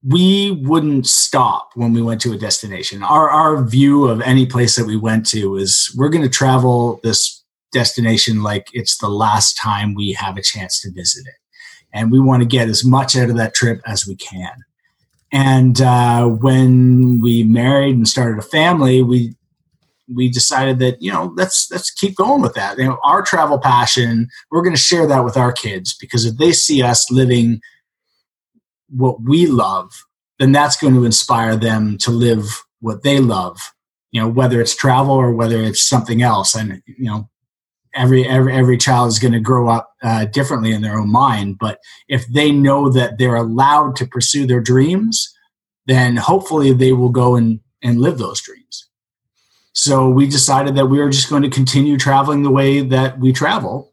we 0.06 0.52
wouldn't 0.64 1.08
stop 1.08 1.70
when 1.76 1.94
we 1.94 2.02
went 2.02 2.20
to 2.22 2.34
a 2.34 2.38
destination. 2.38 3.04
Our 3.04 3.30
our 3.30 3.64
view 3.64 4.06
of 4.06 4.22
any 4.22 4.46
place 4.46 4.76
that 4.76 4.86
we 4.86 4.98
went 4.98 5.26
to 5.28 5.52
was 5.52 5.94
we're 5.98 6.10
going 6.10 6.24
to 6.24 6.30
travel 6.30 7.00
this 7.04 7.43
destination 7.74 8.44
like 8.44 8.68
it's 8.74 8.98
the 8.98 9.10
last 9.10 9.58
time 9.58 9.96
we 9.96 10.14
have 10.14 10.38
a 10.38 10.42
chance 10.42 10.80
to 10.82 10.92
visit 10.92 11.26
it. 11.28 11.36
And 11.92 12.12
we 12.12 12.20
want 12.20 12.42
to 12.42 12.48
get 12.48 12.70
as 12.70 12.84
much 12.84 13.16
out 13.16 13.30
of 13.30 13.38
that 13.38 13.54
trip 13.54 13.82
as 13.86 14.08
we 14.08 14.16
can. 14.16 14.64
And 15.32 15.82
uh, 15.82 16.28
when 16.28 17.20
we 17.20 17.44
married 17.44 17.96
and 17.96 18.08
started 18.08 18.40
a 18.40 18.44
family, 18.48 19.02
we 19.02 19.36
we 20.14 20.30
decided 20.30 20.80
that 20.80 21.02
you 21.02 21.12
know 21.12 21.34
let's 21.36 21.72
let's 21.72 21.90
keep 21.90 22.16
going 22.16 22.42
with 22.42 22.54
that. 22.54 22.78
You 22.78 22.86
know, 22.86 23.00
our 23.04 23.22
travel 23.22 23.58
passion, 23.58 24.28
we're 24.52 24.62
going 24.62 24.76
to 24.76 24.82
share 24.82 25.08
that 25.08 25.24
with 25.24 25.38
our 25.38 25.52
kids 25.52 25.96
because 26.00 26.26
if 26.26 26.38
they 26.38 26.52
see 26.52 26.84
us 26.84 27.10
living 27.12 27.62
what 28.90 29.22
we 29.22 29.48
love, 29.48 29.92
then 30.40 30.52
that's 30.52 30.78
going 30.78 30.94
to 30.94 31.06
inspire 31.06 31.56
them 31.56 31.98
to 32.00 32.12
live 32.12 32.64
what 32.80 33.04
they 33.04 33.20
love. 33.20 33.60
You 34.12 34.22
know, 34.22 34.28
whether 34.28 34.62
it's 34.62 34.76
travel 34.76 35.16
or 35.16 35.34
whether 35.34 35.62
it's 35.62 35.82
something 35.82 36.22
else. 36.22 36.54
And 36.54 36.84
you 36.86 37.06
know, 37.06 37.30
every 37.94 38.28
every 38.28 38.54
every 38.54 38.78
child 38.78 39.08
is 39.08 39.20
going 39.20 39.34
to 39.34 39.40
grow 39.40 39.70
up 39.70 39.94
uh, 40.04 40.26
differently 40.26 40.72
in 40.72 40.82
their 40.82 40.98
own 40.98 41.12
mind 41.12 41.58
but 41.60 41.80
if 42.08 42.26
they 42.28 42.52
know 42.52 42.90
that 42.90 43.18
they're 43.18 43.36
allowed 43.36 43.96
to 43.96 44.06
pursue 44.08 44.46
their 44.46 44.62
dreams 44.62 45.34
then 45.86 46.16
hopefully 46.16 46.74
they 46.74 46.94
will 46.94 47.10
go 47.10 47.36
and 47.36 47.60
and 47.82 48.00
live 48.00 48.18
those 48.18 48.42
dreams. 48.42 48.88
So 49.74 50.10
we 50.10 50.28
decided 50.28 50.76
that 50.76 50.88
we 50.88 51.00
were 51.00 51.10
just 51.10 51.30
going 51.30 51.44
to 51.44 51.50
continue 51.50 51.98
traveling 51.98 52.44
the 52.44 52.52
way 52.52 52.82
that 52.82 53.20
we 53.20 53.34
travel 53.34 53.92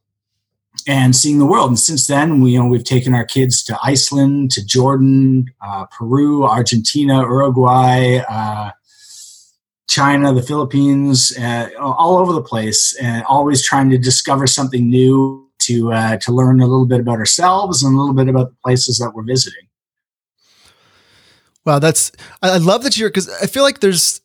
and 0.86 1.16
seeing 1.16 1.38
the 1.38 1.46
world. 1.46 1.70
And 1.70 1.78
since 1.78 2.06
then 2.06 2.40
we 2.40 2.52
you 2.52 2.58
know 2.58 2.66
we've 2.66 2.84
taken 2.84 3.14
our 3.14 3.24
kids 3.24 3.62
to 3.64 3.78
iceland 3.82 4.50
to 4.52 4.64
jordan 4.64 5.46
uh, 5.60 5.86
peru 5.86 6.44
argentina 6.44 7.20
uruguay 7.20 8.22
uh, 8.28 8.70
China, 9.90 10.32
the 10.32 10.42
Philippines, 10.42 11.36
uh, 11.36 11.68
all 11.80 12.18
over 12.18 12.32
the 12.32 12.42
place, 12.42 12.96
and 13.02 13.24
always 13.24 13.66
trying 13.66 13.90
to 13.90 13.98
discover 13.98 14.46
something 14.46 14.88
new 14.88 15.48
to 15.62 15.92
uh, 15.92 16.16
to 16.18 16.32
learn 16.32 16.60
a 16.60 16.66
little 16.66 16.86
bit 16.86 17.00
about 17.00 17.18
ourselves 17.18 17.82
and 17.82 17.94
a 17.94 17.98
little 17.98 18.14
bit 18.14 18.28
about 18.28 18.50
the 18.50 18.56
places 18.64 18.98
that 18.98 19.10
we're 19.14 19.24
visiting. 19.24 19.66
Wow, 21.66 21.80
that's 21.80 22.12
I 22.40 22.56
love 22.58 22.84
that 22.84 22.96
you're 22.96 23.08
because 23.08 23.28
I 23.42 23.46
feel 23.46 23.64
like 23.64 23.80
there's 23.80 24.20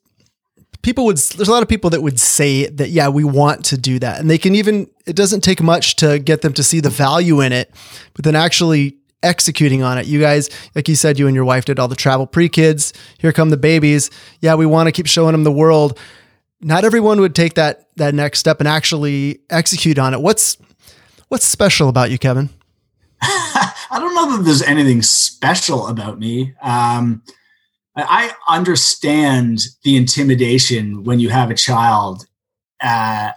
people 0.84 1.06
would 1.06 1.18
there's 1.18 1.48
a 1.48 1.52
lot 1.52 1.64
of 1.64 1.68
people 1.68 1.90
that 1.90 2.04
would 2.04 2.20
say 2.20 2.68
that 2.68 2.92
yeah 2.92 3.10
we 3.10 3.24
want 3.24 3.66
to 3.66 3.76
do 3.76 3.98
that 3.98 4.20
and 4.20 4.30
they 4.30 4.38
can 4.38 4.54
even 4.54 4.88
it 5.08 5.16
doesn't 5.16 5.42
take 5.42 5.60
much 5.64 5.96
to 5.96 6.20
get 6.20 6.44
them 6.44 6.54
to 6.54 6.62
see 6.62 6.80
the 6.80 6.92
value 6.92 7.42
in 7.42 7.52
it 7.52 7.74
but 8.14 8.24
then 8.24 8.36
actually 8.36 8.96
executing 9.24 9.84
on 9.84 9.98
it. 9.98 10.06
You 10.06 10.20
guys, 10.20 10.50
like 10.76 10.88
you 10.88 10.96
said, 10.96 11.20
you 11.20 11.28
and 11.28 11.36
your 11.36 11.46
wife 11.46 11.66
did 11.66 11.80
all 11.80 11.88
the 11.88 11.96
travel 11.96 12.28
pre 12.28 12.50
kids. 12.50 12.94
Here 13.18 13.32
come 13.32 13.50
the 13.50 13.58
babies. 13.58 14.10
Yeah, 14.42 14.56
we 14.56 14.66
want 14.66 14.88
to 14.88 14.92
keep 14.92 15.08
showing 15.08 15.34
them 15.34 15.44
the 15.44 15.52
world. 15.52 16.00
Not 16.62 16.86
everyone 16.86 17.20
would 17.20 17.36
take 17.36 17.56
that 17.56 17.90
that 17.98 18.14
next 18.14 18.40
step 18.40 18.60
and 18.60 18.68
actually 18.68 19.40
execute 19.50 20.00
on 20.00 20.14
it. 20.14 20.22
What's 20.22 20.58
what's 21.28 21.46
special 21.46 21.90
about 21.90 22.12
you, 22.12 22.18
Kevin? 22.18 22.50
I 23.22 23.98
don't 24.00 24.16
know 24.16 24.38
that 24.38 24.44
there's 24.44 24.62
anything 24.62 25.02
special 25.02 25.88
about 25.88 26.20
me. 26.20 26.54
Um, 26.62 27.24
I 27.96 28.34
understand 28.50 29.68
the 29.84 29.96
intimidation 29.96 31.04
when 31.04 31.20
you 31.20 31.30
have 31.30 31.50
a 31.50 31.56
child, 31.56 32.26
uh, 32.82 33.32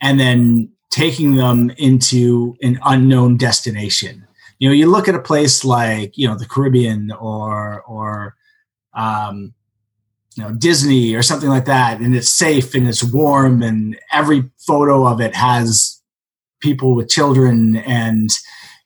and 0.00 0.18
then 0.18 0.72
taking 0.90 1.36
them 1.36 1.70
into 1.78 2.56
an 2.62 2.78
unknown 2.84 3.36
destination 3.36 4.26
you 4.62 4.68
know 4.68 4.74
you 4.74 4.86
look 4.86 5.08
at 5.08 5.16
a 5.16 5.20
place 5.20 5.64
like 5.64 6.16
you 6.16 6.28
know 6.28 6.36
the 6.38 6.46
caribbean 6.46 7.10
or 7.10 7.82
or 7.82 8.36
um, 8.94 9.52
you 10.36 10.44
know 10.44 10.52
disney 10.52 11.16
or 11.16 11.22
something 11.22 11.48
like 11.48 11.64
that 11.64 12.00
and 12.00 12.14
it's 12.14 12.30
safe 12.30 12.72
and 12.76 12.88
it's 12.88 13.02
warm 13.02 13.60
and 13.60 13.98
every 14.12 14.48
photo 14.64 15.04
of 15.04 15.20
it 15.20 15.34
has 15.34 16.00
people 16.60 16.94
with 16.94 17.08
children 17.08 17.74
and 17.74 18.30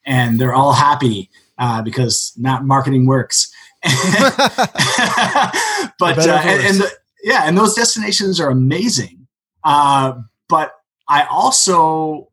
and 0.06 0.40
they're 0.40 0.54
all 0.54 0.72
happy 0.72 1.28
uh, 1.58 1.82
because 1.82 2.32
not 2.38 2.64
marketing 2.64 3.06
works. 3.06 3.52
But 5.98 6.18
uh, 6.18 6.40
and, 6.42 6.66
and 6.66 6.76
the, 6.78 6.90
yeah 7.22 7.42
and 7.44 7.56
those 7.56 7.74
destinations 7.74 8.40
are 8.40 8.48
amazing 8.48 9.26
uh, 9.64 10.14
but 10.48 10.72
i 11.08 11.24
also 11.24 12.28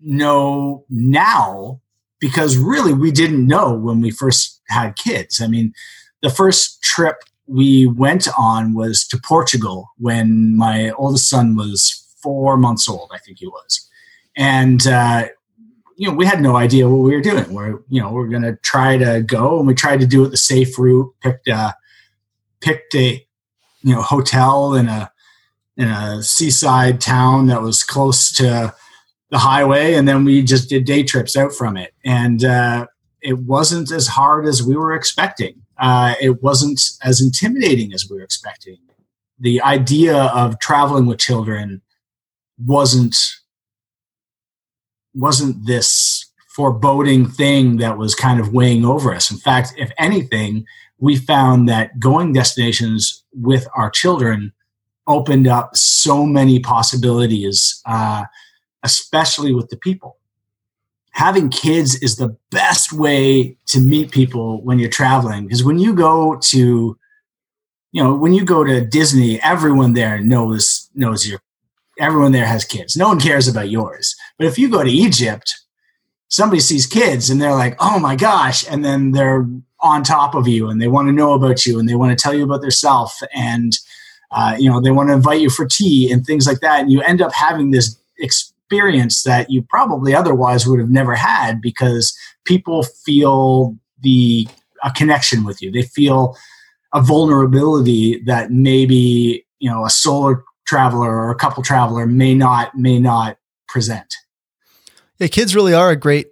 know 0.00 0.84
now 0.88 1.81
because 2.22 2.56
really 2.56 2.94
we 2.94 3.10
didn't 3.10 3.48
know 3.48 3.74
when 3.74 4.00
we 4.00 4.12
first 4.12 4.62
had 4.68 4.94
kids. 4.94 5.42
I 5.42 5.48
mean, 5.48 5.74
the 6.22 6.30
first 6.30 6.80
trip 6.80 7.16
we 7.48 7.88
went 7.88 8.28
on 8.38 8.74
was 8.74 9.04
to 9.08 9.20
Portugal 9.26 9.90
when 9.98 10.56
my 10.56 10.92
oldest 10.92 11.28
son 11.28 11.56
was 11.56 12.16
four 12.22 12.56
months 12.56 12.88
old, 12.88 13.10
I 13.12 13.18
think 13.18 13.40
he 13.40 13.48
was. 13.48 13.90
And, 14.36 14.86
uh, 14.86 15.26
you 15.96 16.08
know, 16.08 16.14
we 16.14 16.24
had 16.24 16.40
no 16.40 16.54
idea 16.54 16.88
what 16.88 17.02
we 17.02 17.12
were 17.12 17.20
doing. 17.20 17.52
We're, 17.52 17.80
you 17.88 18.00
know, 18.00 18.12
we're 18.12 18.28
going 18.28 18.42
to 18.42 18.56
try 18.62 18.96
to 18.98 19.20
go 19.22 19.58
and 19.58 19.66
we 19.66 19.74
tried 19.74 19.98
to 19.98 20.06
do 20.06 20.24
it 20.24 20.28
the 20.28 20.36
safe 20.36 20.78
route, 20.78 21.12
picked 21.22 21.48
a, 21.48 21.74
picked 22.60 22.94
a, 22.94 23.26
you 23.82 23.94
know, 23.96 24.00
hotel 24.00 24.74
in 24.74 24.88
a, 24.88 25.10
in 25.76 25.88
a 25.88 26.22
seaside 26.22 27.00
town 27.00 27.48
that 27.48 27.62
was 27.62 27.82
close 27.82 28.30
to 28.34 28.72
the 29.32 29.38
highway, 29.38 29.94
and 29.94 30.06
then 30.06 30.24
we 30.24 30.42
just 30.42 30.68
did 30.68 30.84
day 30.84 31.02
trips 31.02 31.36
out 31.36 31.52
from 31.52 31.76
it, 31.76 31.92
and 32.04 32.44
uh, 32.44 32.86
it 33.20 33.38
wasn't 33.38 33.90
as 33.90 34.06
hard 34.06 34.46
as 34.46 34.62
we 34.62 34.76
were 34.76 34.94
expecting. 34.94 35.54
Uh, 35.78 36.14
it 36.20 36.42
wasn't 36.42 36.80
as 37.02 37.20
intimidating 37.20 37.92
as 37.92 38.08
we 38.08 38.16
were 38.16 38.22
expecting. 38.22 38.76
The 39.40 39.60
idea 39.62 40.16
of 40.16 40.60
traveling 40.60 41.06
with 41.06 41.18
children 41.18 41.80
wasn't 42.64 43.16
wasn't 45.14 45.66
this 45.66 46.30
foreboding 46.54 47.26
thing 47.26 47.78
that 47.78 47.96
was 47.96 48.14
kind 48.14 48.38
of 48.38 48.52
weighing 48.52 48.84
over 48.84 49.14
us. 49.14 49.30
In 49.30 49.38
fact, 49.38 49.72
if 49.78 49.90
anything, 49.98 50.66
we 50.98 51.16
found 51.16 51.68
that 51.68 51.98
going 51.98 52.34
destinations 52.34 53.24
with 53.32 53.66
our 53.74 53.90
children 53.90 54.52
opened 55.06 55.48
up 55.48 55.74
so 55.74 56.24
many 56.26 56.60
possibilities, 56.60 57.82
uh, 57.86 58.24
especially 58.82 59.54
with 59.54 59.68
the 59.68 59.76
people. 59.76 60.16
Having 61.12 61.50
kids 61.50 61.96
is 61.96 62.16
the 62.16 62.36
best 62.50 62.92
way 62.92 63.56
to 63.66 63.80
meet 63.80 64.10
people 64.10 64.62
when 64.62 64.78
you're 64.78 64.90
traveling 64.90 65.46
because 65.46 65.62
when 65.62 65.78
you 65.78 65.94
go 65.94 66.36
to 66.36 66.96
you 67.92 68.02
know 68.02 68.14
when 68.14 68.32
you 68.32 68.46
go 68.46 68.64
to 68.64 68.80
disney 68.80 69.38
everyone 69.42 69.92
there 69.92 70.18
knows 70.20 70.88
knows 70.94 71.28
your 71.28 71.40
everyone 71.98 72.32
there 72.32 72.46
has 72.46 72.64
kids. 72.64 72.96
No 72.96 73.08
one 73.08 73.20
cares 73.20 73.46
about 73.46 73.68
yours. 73.68 74.16
But 74.38 74.46
if 74.46 74.58
you 74.58 74.70
go 74.70 74.82
to 74.82 74.90
egypt 74.90 75.54
somebody 76.28 76.60
sees 76.60 76.86
kids 76.86 77.28
and 77.28 77.42
they're 77.42 77.52
like 77.52 77.76
oh 77.78 77.98
my 77.98 78.16
gosh 78.16 78.66
and 78.70 78.82
then 78.82 79.12
they're 79.12 79.46
on 79.80 80.02
top 80.02 80.34
of 80.34 80.48
you 80.48 80.70
and 80.70 80.80
they 80.80 80.88
want 80.88 81.08
to 81.08 81.12
know 81.12 81.34
about 81.34 81.66
you 81.66 81.78
and 81.78 81.86
they 81.86 81.94
want 81.94 82.16
to 82.16 82.22
tell 82.22 82.32
you 82.32 82.44
about 82.44 82.62
themselves 82.62 83.22
and 83.34 83.76
uh, 84.32 84.56
you 84.58 84.68
know 84.68 84.80
they 84.80 84.90
want 84.90 85.08
to 85.08 85.14
invite 85.14 85.40
you 85.40 85.50
for 85.50 85.66
tea 85.66 86.10
and 86.10 86.24
things 86.24 86.46
like 86.46 86.60
that. 86.60 86.80
And 86.80 86.90
you 86.90 87.02
end 87.02 87.20
up 87.20 87.32
having 87.32 87.70
this 87.70 87.98
experience 88.72 89.22
that 89.24 89.50
you 89.50 89.62
probably 89.62 90.14
otherwise 90.14 90.66
would 90.66 90.80
have 90.80 90.90
never 90.90 91.14
had 91.14 91.60
because 91.60 92.16
people 92.44 92.82
feel 92.82 93.76
the 94.00 94.48
a 94.82 94.90
connection 94.92 95.44
with 95.44 95.60
you 95.60 95.70
they 95.70 95.82
feel 95.82 96.34
a 96.94 97.00
vulnerability 97.02 98.20
that 98.24 98.50
maybe 98.50 99.44
you 99.58 99.70
know 99.70 99.84
a 99.84 99.90
solo 99.90 100.42
traveler 100.66 101.10
or 101.10 101.30
a 101.30 101.34
couple 101.34 101.62
traveler 101.62 102.06
may 102.06 102.34
not 102.34 102.74
may 102.74 102.98
not 102.98 103.36
present 103.68 104.14
yeah 105.18 105.26
kids 105.26 105.54
really 105.54 105.74
are 105.74 105.90
a 105.90 105.96
great 105.96 106.28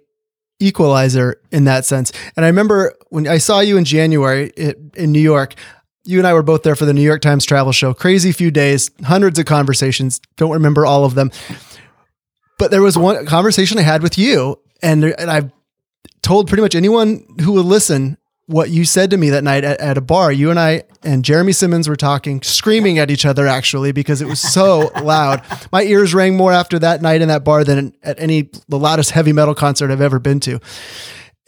equalizer 0.59 1.39
in 1.51 1.65
that 1.65 1.85
sense 1.85 2.11
and 2.35 2.43
i 2.43 2.47
remember 2.47 2.93
when 3.09 3.27
i 3.27 3.37
saw 3.37 3.59
you 3.59 3.77
in 3.77 3.85
january 3.85 4.51
in 4.95 5.11
new 5.11 5.21
york 5.21 5.55
you 6.03 6.17
and 6.17 6.25
I 6.25 6.33
were 6.33 6.41
both 6.41 6.63
there 6.63 6.75
for 6.75 6.85
the 6.85 6.93
New 6.95 7.03
York 7.03 7.21
Times 7.21 7.45
travel 7.45 7.71
show. 7.71 7.93
Crazy 7.93 8.31
few 8.31 8.49
days, 8.49 8.89
hundreds 9.03 9.37
of 9.37 9.45
conversations. 9.45 10.19
Don't 10.35 10.49
remember 10.49 10.83
all 10.83 11.05
of 11.05 11.13
them. 11.13 11.29
But 12.61 12.69
there 12.69 12.83
was 12.83 12.95
one 12.95 13.25
conversation 13.25 13.79
I 13.79 13.81
had 13.81 14.03
with 14.03 14.19
you, 14.19 14.59
and, 14.83 15.03
and 15.03 15.31
I've 15.31 15.51
told 16.21 16.47
pretty 16.47 16.61
much 16.61 16.75
anyone 16.75 17.25
who 17.41 17.53
will 17.53 17.63
listen 17.63 18.19
what 18.45 18.69
you 18.69 18.85
said 18.85 19.09
to 19.09 19.17
me 19.17 19.31
that 19.31 19.43
night 19.43 19.63
at, 19.63 19.79
at, 19.79 19.97
a 19.97 20.01
bar. 20.01 20.31
You 20.31 20.51
and 20.51 20.59
I 20.59 20.83
and 21.01 21.25
Jeremy 21.25 21.53
Simmons 21.53 21.89
were 21.89 21.95
talking, 21.95 22.43
screaming 22.43 22.99
at 22.99 23.09
each 23.09 23.25
other 23.25 23.47
actually 23.47 23.93
because 23.93 24.21
it 24.21 24.27
was 24.27 24.39
so 24.39 24.91
loud. 25.01 25.41
My 25.71 25.81
ears 25.81 26.13
rang 26.13 26.37
more 26.37 26.51
after 26.51 26.77
that 26.77 27.01
night 27.01 27.23
in 27.23 27.29
that 27.29 27.43
bar 27.43 27.63
than 27.63 27.95
at 28.03 28.19
any 28.19 28.51
the 28.67 28.77
loudest 28.77 29.09
heavy 29.09 29.33
metal 29.33 29.55
concert 29.55 29.89
I've 29.89 29.99
ever 29.99 30.19
been 30.19 30.39
to. 30.41 30.59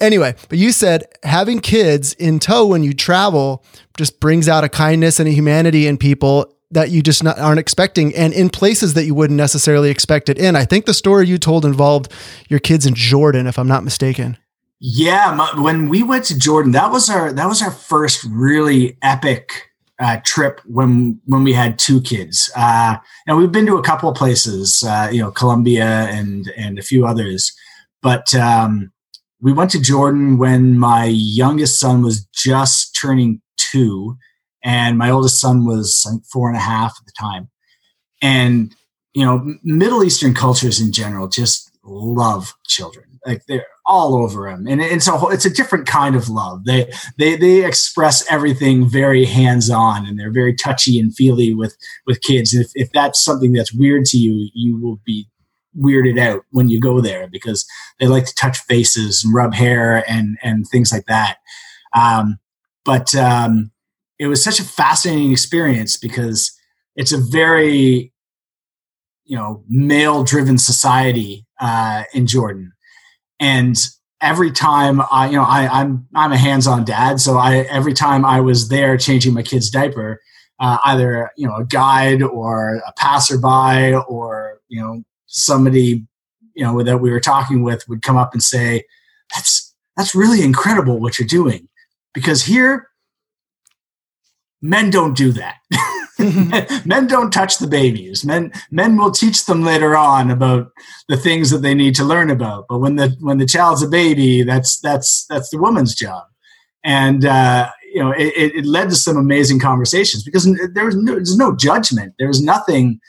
Anyway, 0.01 0.33
but 0.49 0.57
you 0.57 0.71
said 0.71 1.03
having 1.21 1.59
kids 1.59 2.13
in 2.13 2.39
tow 2.39 2.65
when 2.65 2.81
you 2.81 2.91
travel 2.91 3.63
just 3.95 4.19
brings 4.19 4.49
out 4.49 4.63
a 4.63 4.69
kindness 4.69 5.19
and 5.19 5.29
a 5.29 5.31
humanity 5.31 5.85
in 5.85 5.99
people 5.99 6.52
that 6.73 6.91
you 6.91 7.01
just 7.01 7.23
not, 7.23 7.39
aren't 7.39 7.59
expecting 7.59 8.15
and 8.15 8.33
in 8.33 8.49
places 8.49 8.93
that 8.93 9.05
you 9.05 9.15
wouldn't 9.15 9.37
necessarily 9.37 9.89
expect 9.89 10.29
it 10.29 10.37
in. 10.37 10.55
I 10.55 10.65
think 10.65 10.85
the 10.85 10.93
story 10.93 11.27
you 11.27 11.37
told 11.37 11.65
involved 11.65 12.11
your 12.49 12.59
kids 12.59 12.85
in 12.85 12.93
Jordan, 12.93 13.47
if 13.47 13.57
I'm 13.57 13.67
not 13.67 13.83
mistaken. 13.83 14.37
Yeah, 14.79 15.33
my, 15.35 15.61
when 15.61 15.87
we 15.87 16.03
went 16.03 16.25
to 16.25 16.37
Jordan, 16.37 16.73
that 16.73 16.91
was 16.91 17.09
our 17.09 17.31
that 17.31 17.47
was 17.47 17.61
our 17.61 17.71
first 17.71 18.25
really 18.29 18.97
epic 19.01 19.69
uh, 19.99 20.17
trip 20.25 20.59
when 20.65 21.21
when 21.25 21.43
we 21.43 21.53
had 21.53 21.79
two 21.79 22.01
kids. 22.01 22.51
Uh, 22.55 22.97
and 23.25 23.37
we've 23.37 23.51
been 23.51 23.65
to 23.67 23.77
a 23.77 23.83
couple 23.83 24.09
of 24.09 24.15
places, 24.17 24.83
uh, 24.83 25.09
you 25.09 25.21
know, 25.21 25.31
Colombia 25.31 25.85
and 25.85 26.51
and 26.57 26.77
a 26.77 26.81
few 26.83 27.05
others, 27.05 27.53
but 28.01 28.35
um, 28.35 28.91
we 29.39 29.53
went 29.53 29.71
to 29.71 29.81
Jordan 29.81 30.37
when 30.37 30.77
my 30.77 31.05
youngest 31.05 31.79
son 31.79 32.01
was 32.01 32.25
just 32.33 32.97
turning 32.99 33.41
two, 33.57 34.17
and 34.63 34.97
my 34.97 35.09
oldest 35.09 35.39
son 35.39 35.65
was 35.65 36.07
four 36.31 36.47
and 36.47 36.57
a 36.57 36.61
half 36.61 36.95
at 36.99 37.05
the 37.05 37.13
time. 37.17 37.49
And 38.21 38.73
you 39.13 39.23
know, 39.25 39.55
Middle 39.63 40.03
Eastern 40.03 40.33
cultures 40.33 40.79
in 40.81 40.91
general 40.91 41.27
just 41.27 41.71
love 41.83 42.53
children. 42.65 43.05
Like 43.25 43.45
they're 43.47 43.65
all 43.85 44.15
over 44.15 44.49
them, 44.49 44.67
and 44.67 44.81
it's 44.81 45.07
a 45.07 45.17
it's 45.27 45.45
a 45.45 45.49
different 45.53 45.85
kind 45.87 46.15
of 46.15 46.29
love. 46.29 46.65
They 46.65 46.91
they 47.17 47.37
they 47.37 47.65
express 47.65 48.29
everything 48.29 48.89
very 48.89 49.23
hands 49.23 49.69
on, 49.69 50.05
and 50.05 50.19
they're 50.19 50.31
very 50.31 50.53
touchy 50.53 50.99
and 50.99 51.15
feely 51.15 51.53
with 51.53 51.77
with 52.05 52.21
kids. 52.21 52.53
If 52.53 52.71
if 52.75 52.91
that's 52.91 53.23
something 53.23 53.53
that's 53.53 53.73
weird 53.73 54.05
to 54.05 54.17
you, 54.17 54.49
you 54.53 54.77
will 54.77 54.99
be 55.05 55.29
weirded 55.77 56.19
out 56.19 56.43
when 56.51 56.69
you 56.69 56.79
go 56.79 57.01
there 57.01 57.27
because 57.27 57.65
they 57.99 58.07
like 58.07 58.25
to 58.25 58.35
touch 58.35 58.59
faces 58.59 59.23
and 59.23 59.33
rub 59.33 59.53
hair 59.53 60.03
and 60.09 60.37
and 60.43 60.67
things 60.67 60.91
like 60.91 61.05
that. 61.05 61.37
Um, 61.95 62.39
but 62.83 63.15
um, 63.15 63.71
it 64.19 64.27
was 64.27 64.43
such 64.43 64.59
a 64.59 64.63
fascinating 64.63 65.31
experience 65.31 65.97
because 65.97 66.51
it's 66.95 67.11
a 67.11 67.17
very 67.17 68.11
you 69.25 69.37
know 69.37 69.63
male 69.69 70.23
driven 70.23 70.57
society 70.57 71.45
uh, 71.59 72.03
in 72.13 72.27
Jordan, 72.27 72.73
and 73.39 73.77
every 74.21 74.51
time 74.51 75.01
I 75.11 75.27
you 75.27 75.37
know 75.37 75.43
I, 75.43 75.67
I'm 75.67 76.07
I'm 76.15 76.31
a 76.31 76.37
hands 76.37 76.67
on 76.67 76.85
dad, 76.85 77.19
so 77.19 77.37
I 77.37 77.57
every 77.69 77.93
time 77.93 78.25
I 78.25 78.39
was 78.39 78.69
there 78.69 78.97
changing 78.97 79.33
my 79.33 79.43
kid's 79.43 79.69
diaper. 79.69 80.21
Uh, 80.59 80.77
either 80.85 81.31
you 81.35 81.47
know 81.47 81.55
a 81.55 81.65
guide 81.65 82.21
or 82.21 82.75
a 82.87 82.93
passerby 82.95 83.95
or 84.07 84.59
you 84.69 84.79
know 84.79 85.03
somebody 85.25 86.05
you 86.53 86.63
know 86.63 86.83
that 86.83 86.99
we 86.99 87.11
were 87.11 87.19
talking 87.19 87.63
with 87.63 87.87
would 87.89 88.01
come 88.01 88.17
up 88.17 88.33
and 88.33 88.43
say 88.43 88.83
that's 89.33 89.73
that's 89.97 90.15
really 90.15 90.43
incredible 90.43 90.99
what 90.99 91.17
you're 91.19 91.27
doing 91.27 91.67
because 92.13 92.43
here 92.43 92.87
men 94.63 94.89
don't 94.89 95.15
do 95.15 95.31
that. 95.33 95.57
Men 96.85 97.07
don't 97.07 97.33
touch 97.33 97.57
the 97.57 97.67
babies. 97.67 98.23
Men 98.23 98.51
men 98.71 98.95
will 98.95 99.11
teach 99.11 99.45
them 99.45 99.63
later 99.63 99.95
on 99.95 100.31
about 100.31 100.71
the 101.09 101.17
things 101.17 101.49
that 101.49 101.63
they 101.63 101.73
need 101.73 101.95
to 101.95 102.03
learn 102.03 102.29
about. 102.29 102.65
But 102.69 102.77
when 102.77 102.95
the 102.95 103.17
when 103.19 103.39
the 103.39 103.45
child's 103.45 103.83
a 103.83 103.89
baby 103.89 104.43
that's 104.43 104.79
that's 104.79 105.25
that's 105.25 105.49
the 105.49 105.57
woman's 105.57 105.95
job. 105.95 106.23
And 106.83 107.25
uh, 107.25 107.71
you 107.91 107.99
know 107.99 108.11
it, 108.11 108.31
it 108.55 108.65
led 108.65 108.89
to 108.89 108.95
some 108.95 109.17
amazing 109.17 109.59
conversations 109.59 110.23
because 110.23 110.45
there 110.73 110.85
was 110.85 110.95
no, 110.95 111.15
there's 111.15 111.35
no 111.35 111.55
judgment. 111.55 112.13
There 112.17 112.27
was 112.27 112.41
nothing 112.41 113.01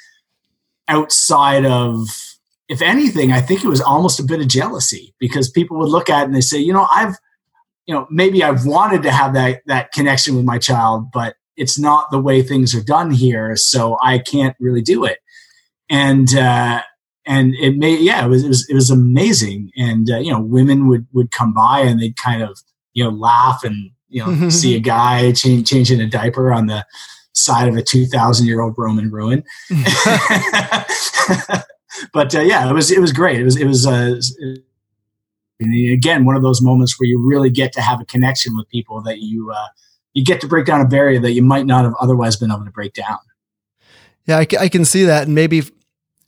outside 0.89 1.65
of 1.65 2.09
if 2.69 2.83
anything 2.83 3.33
i 3.33 3.41
think 3.41 3.65
it 3.65 3.69
was 3.69 3.81
almost 3.81 4.21
a 4.21 4.23
bit 4.23 4.41
of 4.41 4.49
jealousy 4.49 5.15
because 5.19 5.51
people 5.51 5.79
would 5.79 5.89
look 5.89 6.11
at 6.11 6.23
it 6.23 6.25
and 6.27 6.35
they 6.35 6.41
say 6.41 6.59
you 6.59 6.73
know 6.73 6.87
i've 6.93 7.17
you 7.87 7.95
know 7.95 8.07
maybe 8.11 8.43
i've 8.43 8.67
wanted 8.67 9.03
to 9.03 9.11
have 9.11 9.35
that 9.35 9.63
that 9.67 9.93
connection 9.93 10.37
with 10.37 10.45
my 10.45 10.59
child 10.59 11.11
but 11.13 11.37
it's 11.57 11.79
not 11.79 12.11
the 12.11 12.19
way 12.19 12.43
things 12.43 12.75
are 12.75 12.83
done 12.83 13.11
here 13.11 13.57
so 13.57 13.97
i 14.03 14.19
can't 14.19 14.57
really 14.61 14.83
do 14.83 15.05
it. 15.05 15.19
And 15.91 16.35
uh 16.35 16.83
and 17.27 17.55
it 17.55 17.77
made 17.77 18.01
yeah 18.01 18.25
it 18.25 18.29
was 18.29 18.45
it 18.45 18.49
was, 18.49 18.69
it 18.69 18.75
was 18.75 18.91
amazing. 18.91 19.71
And 19.77 20.11
uh, 20.11 20.19
you 20.19 20.33
know 20.33 20.41
women 20.41 20.89
would 20.89 21.07
would 21.13 21.31
come 21.31 21.53
by 21.53 21.81
and 21.81 22.01
they'd 22.01 22.17
kind 22.17 22.43
of 22.43 22.59
you 22.93 23.05
know 23.05 23.11
laugh 23.11 23.63
and 23.65 23.91
you 24.09 24.25
know 24.25 24.49
see 24.49 24.75
a 24.77 24.81
guy 24.81 25.33
change, 25.33 25.69
changing 25.69 26.01
a 26.01 26.07
diaper 26.09 26.53
on 26.53 26.67
the 26.67 26.87
side 27.33 27.69
of 27.69 27.77
a 27.77 27.83
2000 27.83 28.47
year 28.47 28.61
old 28.61 28.75
roman 28.79 29.11
ruin. 29.11 29.43
But 32.13 32.35
uh, 32.35 32.41
yeah, 32.41 32.69
it 32.69 32.73
was 32.73 32.91
it 32.91 33.01
was 33.01 33.13
great. 33.13 33.41
It 33.41 33.45
was 33.45 33.57
it 33.57 33.67
was 33.67 33.87
uh, 33.87 34.21
again 35.61 36.25
one 36.25 36.37
of 36.37 36.43
those 36.43 36.61
moments 36.61 36.99
where 36.99 37.09
you 37.09 37.19
really 37.19 37.51
get 37.51 37.73
to 37.75 37.81
have 37.81 38.01
a 38.01 38.05
connection 38.05 38.57
with 38.57 38.69
people 38.69 39.01
that 39.03 39.21
you 39.21 39.53
uh, 39.53 39.69
you 40.15 40.25
get 40.25 40.41
to 40.41 40.49
break 40.49 40.67
down 40.67 40.81
a 40.81 40.87
barrier 40.87 41.21
that 41.21 41.33
you 41.33 41.43
might 41.43 41.67
not 41.67 41.85
have 41.85 41.95
otherwise 42.01 42.37
been 42.37 42.51
able 42.51 42.65
to 42.65 42.71
break 42.71 42.95
down. 42.95 43.19
Yeah, 44.27 44.39
I, 44.39 44.47
I 44.59 44.69
can 44.69 44.85
see 44.85 45.05
that, 45.05 45.27
and 45.27 45.35
maybe 45.35 45.63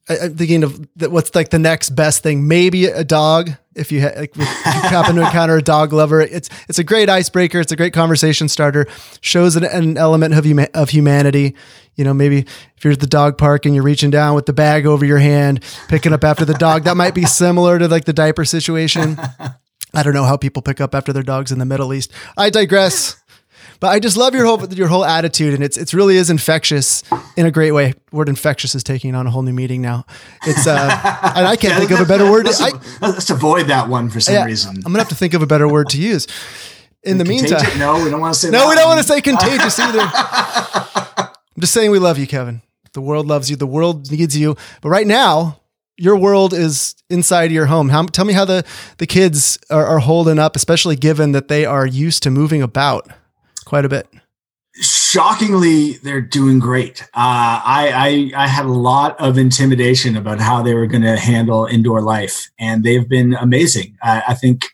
I'm 0.08 0.36
thinking 0.36 0.62
of 0.62 0.86
what's 0.98 1.34
like 1.34 1.50
the 1.50 1.58
next 1.58 1.90
best 1.90 2.22
thing. 2.22 2.46
Maybe 2.46 2.86
a 2.86 3.04
dog. 3.04 3.50
If 3.74 3.92
you, 3.92 4.00
ha- 4.00 4.12
like, 4.16 4.30
if 4.30 4.38
you 4.38 4.44
happen 4.64 5.16
to 5.16 5.22
encounter 5.22 5.56
a 5.56 5.62
dog 5.62 5.92
lover, 5.92 6.20
it's 6.20 6.48
it's 6.68 6.78
a 6.78 6.84
great 6.84 7.08
icebreaker. 7.10 7.60
It's 7.60 7.72
a 7.72 7.76
great 7.76 7.92
conversation 7.92 8.48
starter. 8.48 8.86
Shows 9.20 9.56
an, 9.56 9.64
an 9.64 9.96
element 9.96 10.34
of 10.34 10.44
huma- 10.44 10.70
of 10.74 10.90
humanity. 10.90 11.56
You 11.96 12.04
know, 12.04 12.14
maybe 12.14 12.40
if 12.76 12.84
you're 12.84 12.92
at 12.92 13.00
the 13.00 13.06
dog 13.06 13.36
park 13.36 13.66
and 13.66 13.74
you're 13.74 13.84
reaching 13.84 14.10
down 14.10 14.34
with 14.34 14.46
the 14.46 14.52
bag 14.52 14.86
over 14.86 15.04
your 15.04 15.18
hand, 15.18 15.64
picking 15.88 16.12
up 16.12 16.24
after 16.24 16.44
the 16.44 16.54
dog, 16.54 16.84
that 16.84 16.96
might 16.96 17.14
be 17.14 17.24
similar 17.24 17.78
to 17.78 17.88
like 17.88 18.04
the 18.04 18.12
diaper 18.12 18.44
situation. 18.44 19.18
I 19.94 20.02
don't 20.02 20.12
know 20.12 20.24
how 20.24 20.36
people 20.36 20.62
pick 20.62 20.80
up 20.80 20.94
after 20.94 21.12
their 21.12 21.22
dogs 21.22 21.50
in 21.50 21.58
the 21.58 21.64
Middle 21.64 21.92
East. 21.94 22.12
I 22.36 22.50
digress. 22.50 23.16
But 23.80 23.88
I 23.88 23.98
just 23.98 24.16
love 24.16 24.34
your 24.34 24.46
whole 24.46 24.64
your 24.72 24.88
whole 24.88 25.04
attitude, 25.04 25.54
and 25.54 25.62
it's 25.62 25.76
it's 25.76 25.92
really 25.92 26.16
is 26.16 26.30
infectious 26.30 27.02
in 27.36 27.46
a 27.46 27.50
great 27.50 27.72
way. 27.72 27.94
Word 28.12 28.28
infectious 28.28 28.74
is 28.74 28.82
taking 28.82 29.14
on 29.14 29.26
a 29.26 29.30
whole 29.30 29.42
new 29.42 29.52
meaning 29.52 29.82
now. 29.82 30.06
It's 30.46 30.66
uh, 30.66 30.72
and 31.36 31.46
I 31.46 31.56
can't 31.56 31.74
yeah, 31.74 31.78
think 31.78 31.90
of 31.90 32.00
a 32.00 32.06
better 32.06 32.30
word. 32.30 32.46
Let's, 32.46 32.60
I, 32.60 32.70
let's 33.00 33.30
avoid 33.30 33.66
that 33.66 33.88
one 33.88 34.08
for 34.08 34.20
some 34.20 34.34
yeah, 34.34 34.44
reason. 34.44 34.76
I'm 34.78 34.92
gonna 34.92 34.98
have 34.98 35.08
to 35.08 35.14
think 35.14 35.34
of 35.34 35.42
a 35.42 35.46
better 35.46 35.68
word 35.68 35.88
to 35.90 36.00
use. 36.00 36.26
In 37.02 37.18
the 37.18 37.24
meantime, 37.24 37.78
no, 37.78 38.02
we 38.02 38.10
don't 38.10 38.20
want 38.20 38.34
to 38.34 38.40
say. 38.40 38.50
No, 38.50 38.68
we 38.68 38.74
don't 38.74 38.88
want 38.88 38.98
to 38.98 39.06
say 39.06 39.20
contagious 39.20 39.78
either. 39.78 40.00
I'm 41.56 41.60
just 41.60 41.72
saying 41.72 41.90
we 41.90 41.98
love 41.98 42.18
you, 42.18 42.26
Kevin. 42.26 42.62
The 42.92 43.00
world 43.00 43.26
loves 43.26 43.50
you. 43.50 43.56
The 43.56 43.66
world 43.66 44.10
needs 44.10 44.36
you. 44.36 44.56
But 44.80 44.88
right 44.88 45.06
now, 45.06 45.60
your 45.96 46.16
world 46.16 46.52
is 46.52 46.94
inside 47.08 47.52
your 47.52 47.66
home. 47.66 47.88
How, 47.90 48.04
tell 48.06 48.24
me 48.24 48.32
how 48.32 48.44
the, 48.44 48.64
the 48.98 49.06
kids 49.06 49.58
are, 49.70 49.86
are 49.86 49.98
holding 49.98 50.38
up, 50.38 50.56
especially 50.56 50.96
given 50.96 51.32
that 51.32 51.48
they 51.48 51.64
are 51.64 51.86
used 51.86 52.22
to 52.24 52.30
moving 52.30 52.62
about 52.62 53.08
quite 53.66 53.84
a 53.84 53.88
bit. 53.90 54.08
Shockingly, 54.78 55.94
they're 56.02 56.20
doing 56.20 56.58
great. 56.58 57.02
Uh, 57.14 57.60
I, 57.64 58.32
I, 58.36 58.44
I 58.44 58.46
had 58.46 58.64
a 58.66 58.72
lot 58.72 59.18
of 59.20 59.36
intimidation 59.36 60.16
about 60.16 60.38
how 60.38 60.62
they 60.62 60.74
were 60.74 60.86
going 60.86 61.02
to 61.02 61.16
handle 61.16 61.66
indoor 61.66 62.00
life, 62.00 62.48
and 62.58 62.84
they've 62.84 63.08
been 63.08 63.34
amazing. 63.34 63.96
I, 64.02 64.22
I 64.28 64.34
think 64.34 64.66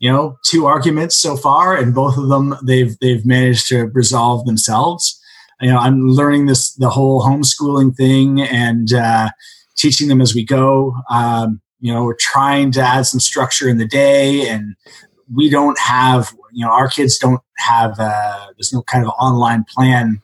you 0.00 0.10
know 0.10 0.38
two 0.44 0.66
arguments 0.66 1.16
so 1.16 1.36
far, 1.36 1.76
and 1.76 1.94
both 1.94 2.16
of 2.16 2.28
them 2.28 2.56
they've 2.64 2.96
they've 3.00 3.24
managed 3.24 3.68
to 3.68 3.86
resolve 3.86 4.44
themselves. 4.44 5.20
You 5.60 5.70
know, 5.70 5.78
I'm 5.78 6.08
learning 6.08 6.46
this 6.46 6.74
the 6.74 6.90
whole 6.90 7.22
homeschooling 7.22 7.94
thing, 7.94 8.40
and 8.40 8.92
uh, 8.92 9.28
teaching 9.76 10.08
them 10.08 10.20
as 10.20 10.34
we 10.34 10.44
go. 10.44 10.96
Um, 11.10 11.60
you 11.80 11.94
know, 11.94 12.02
we're 12.02 12.16
trying 12.18 12.72
to 12.72 12.80
add 12.80 13.06
some 13.06 13.20
structure 13.20 13.68
in 13.68 13.78
the 13.78 13.86
day, 13.86 14.48
and 14.48 14.74
we 15.34 15.50
don't 15.50 15.78
have, 15.78 16.32
you 16.52 16.64
know, 16.64 16.72
our 16.72 16.88
kids 16.88 17.18
don't 17.18 17.40
have, 17.58 17.94
uh, 17.98 18.46
there's 18.56 18.72
no 18.72 18.82
kind 18.82 19.04
of 19.04 19.12
online 19.18 19.64
plan 19.64 20.20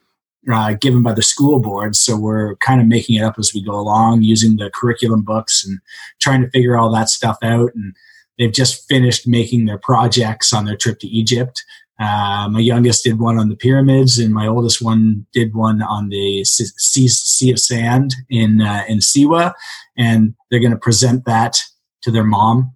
uh, 0.52 0.74
given 0.74 1.02
by 1.02 1.12
the 1.12 1.22
school 1.22 1.58
board. 1.58 1.96
So 1.96 2.16
we're 2.16 2.56
kind 2.56 2.80
of 2.80 2.86
making 2.86 3.16
it 3.16 3.22
up 3.22 3.38
as 3.38 3.52
we 3.54 3.64
go 3.64 3.72
along 3.72 4.22
using 4.22 4.56
the 4.56 4.70
curriculum 4.70 5.22
books 5.22 5.64
and 5.66 5.80
trying 6.20 6.42
to 6.42 6.50
figure 6.50 6.76
all 6.76 6.92
that 6.92 7.08
stuff 7.08 7.38
out. 7.42 7.74
And 7.74 7.94
they've 8.38 8.52
just 8.52 8.86
finished 8.88 9.26
making 9.26 9.66
their 9.66 9.78
projects 9.78 10.52
on 10.52 10.64
their 10.64 10.76
trip 10.76 10.98
to 11.00 11.06
Egypt. 11.06 11.62
Uh, 12.00 12.48
my 12.50 12.58
youngest 12.58 13.04
did 13.04 13.20
one 13.20 13.38
on 13.38 13.48
the 13.48 13.56
pyramids, 13.56 14.18
and 14.18 14.34
my 14.34 14.48
oldest 14.48 14.82
one 14.82 15.26
did 15.32 15.54
one 15.54 15.80
on 15.80 16.08
the 16.08 16.42
sea, 16.44 17.06
sea 17.06 17.52
of 17.52 17.60
sand 17.60 18.12
in 18.28 18.60
uh, 18.60 18.82
in 18.88 18.98
Siwa, 18.98 19.52
and 19.96 20.34
they're 20.50 20.58
going 20.58 20.72
to 20.72 20.76
present 20.76 21.24
that 21.24 21.56
to 22.02 22.10
their 22.10 22.24
mom 22.24 22.72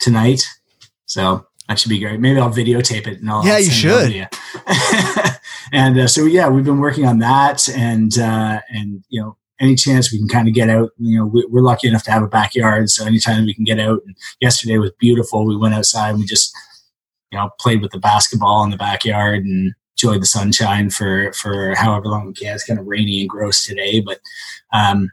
tonight. 0.00 0.46
So 1.04 1.45
that 1.68 1.78
should 1.78 1.88
be 1.88 1.98
great. 1.98 2.20
Maybe 2.20 2.38
I'll 2.38 2.50
videotape 2.50 3.06
it 3.06 3.20
and 3.20 3.30
I'll 3.30 3.44
yeah, 3.44 3.58
you 3.58 3.70
should. 3.70 4.12
You. 4.12 4.26
and 5.72 5.98
uh, 5.98 6.06
so 6.06 6.24
yeah, 6.24 6.48
we've 6.48 6.64
been 6.64 6.80
working 6.80 7.06
on 7.06 7.18
that, 7.18 7.68
and 7.68 8.16
uh, 8.18 8.60
and 8.70 9.04
you 9.08 9.20
know 9.20 9.36
any 9.58 9.74
chance 9.74 10.12
we 10.12 10.18
can 10.18 10.28
kind 10.28 10.48
of 10.48 10.54
get 10.54 10.68
out. 10.68 10.90
You 10.98 11.18
know, 11.18 11.26
we, 11.26 11.42
are 11.42 11.62
lucky 11.62 11.88
enough 11.88 12.04
to 12.04 12.12
have 12.12 12.22
a 12.22 12.28
backyard, 12.28 12.90
so 12.90 13.04
anytime 13.04 13.44
we 13.44 13.54
can 13.54 13.64
get 13.64 13.80
out. 13.80 14.00
And 14.06 14.16
yesterday 14.40 14.78
was 14.78 14.92
beautiful. 14.98 15.46
We 15.46 15.56
went 15.56 15.74
outside. 15.74 16.10
and 16.10 16.20
We 16.20 16.26
just 16.26 16.54
you 17.32 17.38
know, 17.38 17.50
played 17.60 17.82
with 17.82 17.92
the 17.92 17.98
basketball 17.98 18.64
in 18.64 18.70
the 18.70 18.76
backyard 18.76 19.44
and 19.44 19.74
enjoyed 19.94 20.22
the 20.22 20.26
sunshine 20.26 20.90
for 20.90 21.32
for 21.32 21.74
however 21.74 22.06
long 22.06 22.26
we 22.26 22.32
can. 22.32 22.54
It's 22.54 22.64
kind 22.64 22.78
of 22.78 22.86
rainy 22.86 23.22
and 23.22 23.28
gross 23.28 23.66
today, 23.66 24.00
but 24.00 24.20
um, 24.72 25.10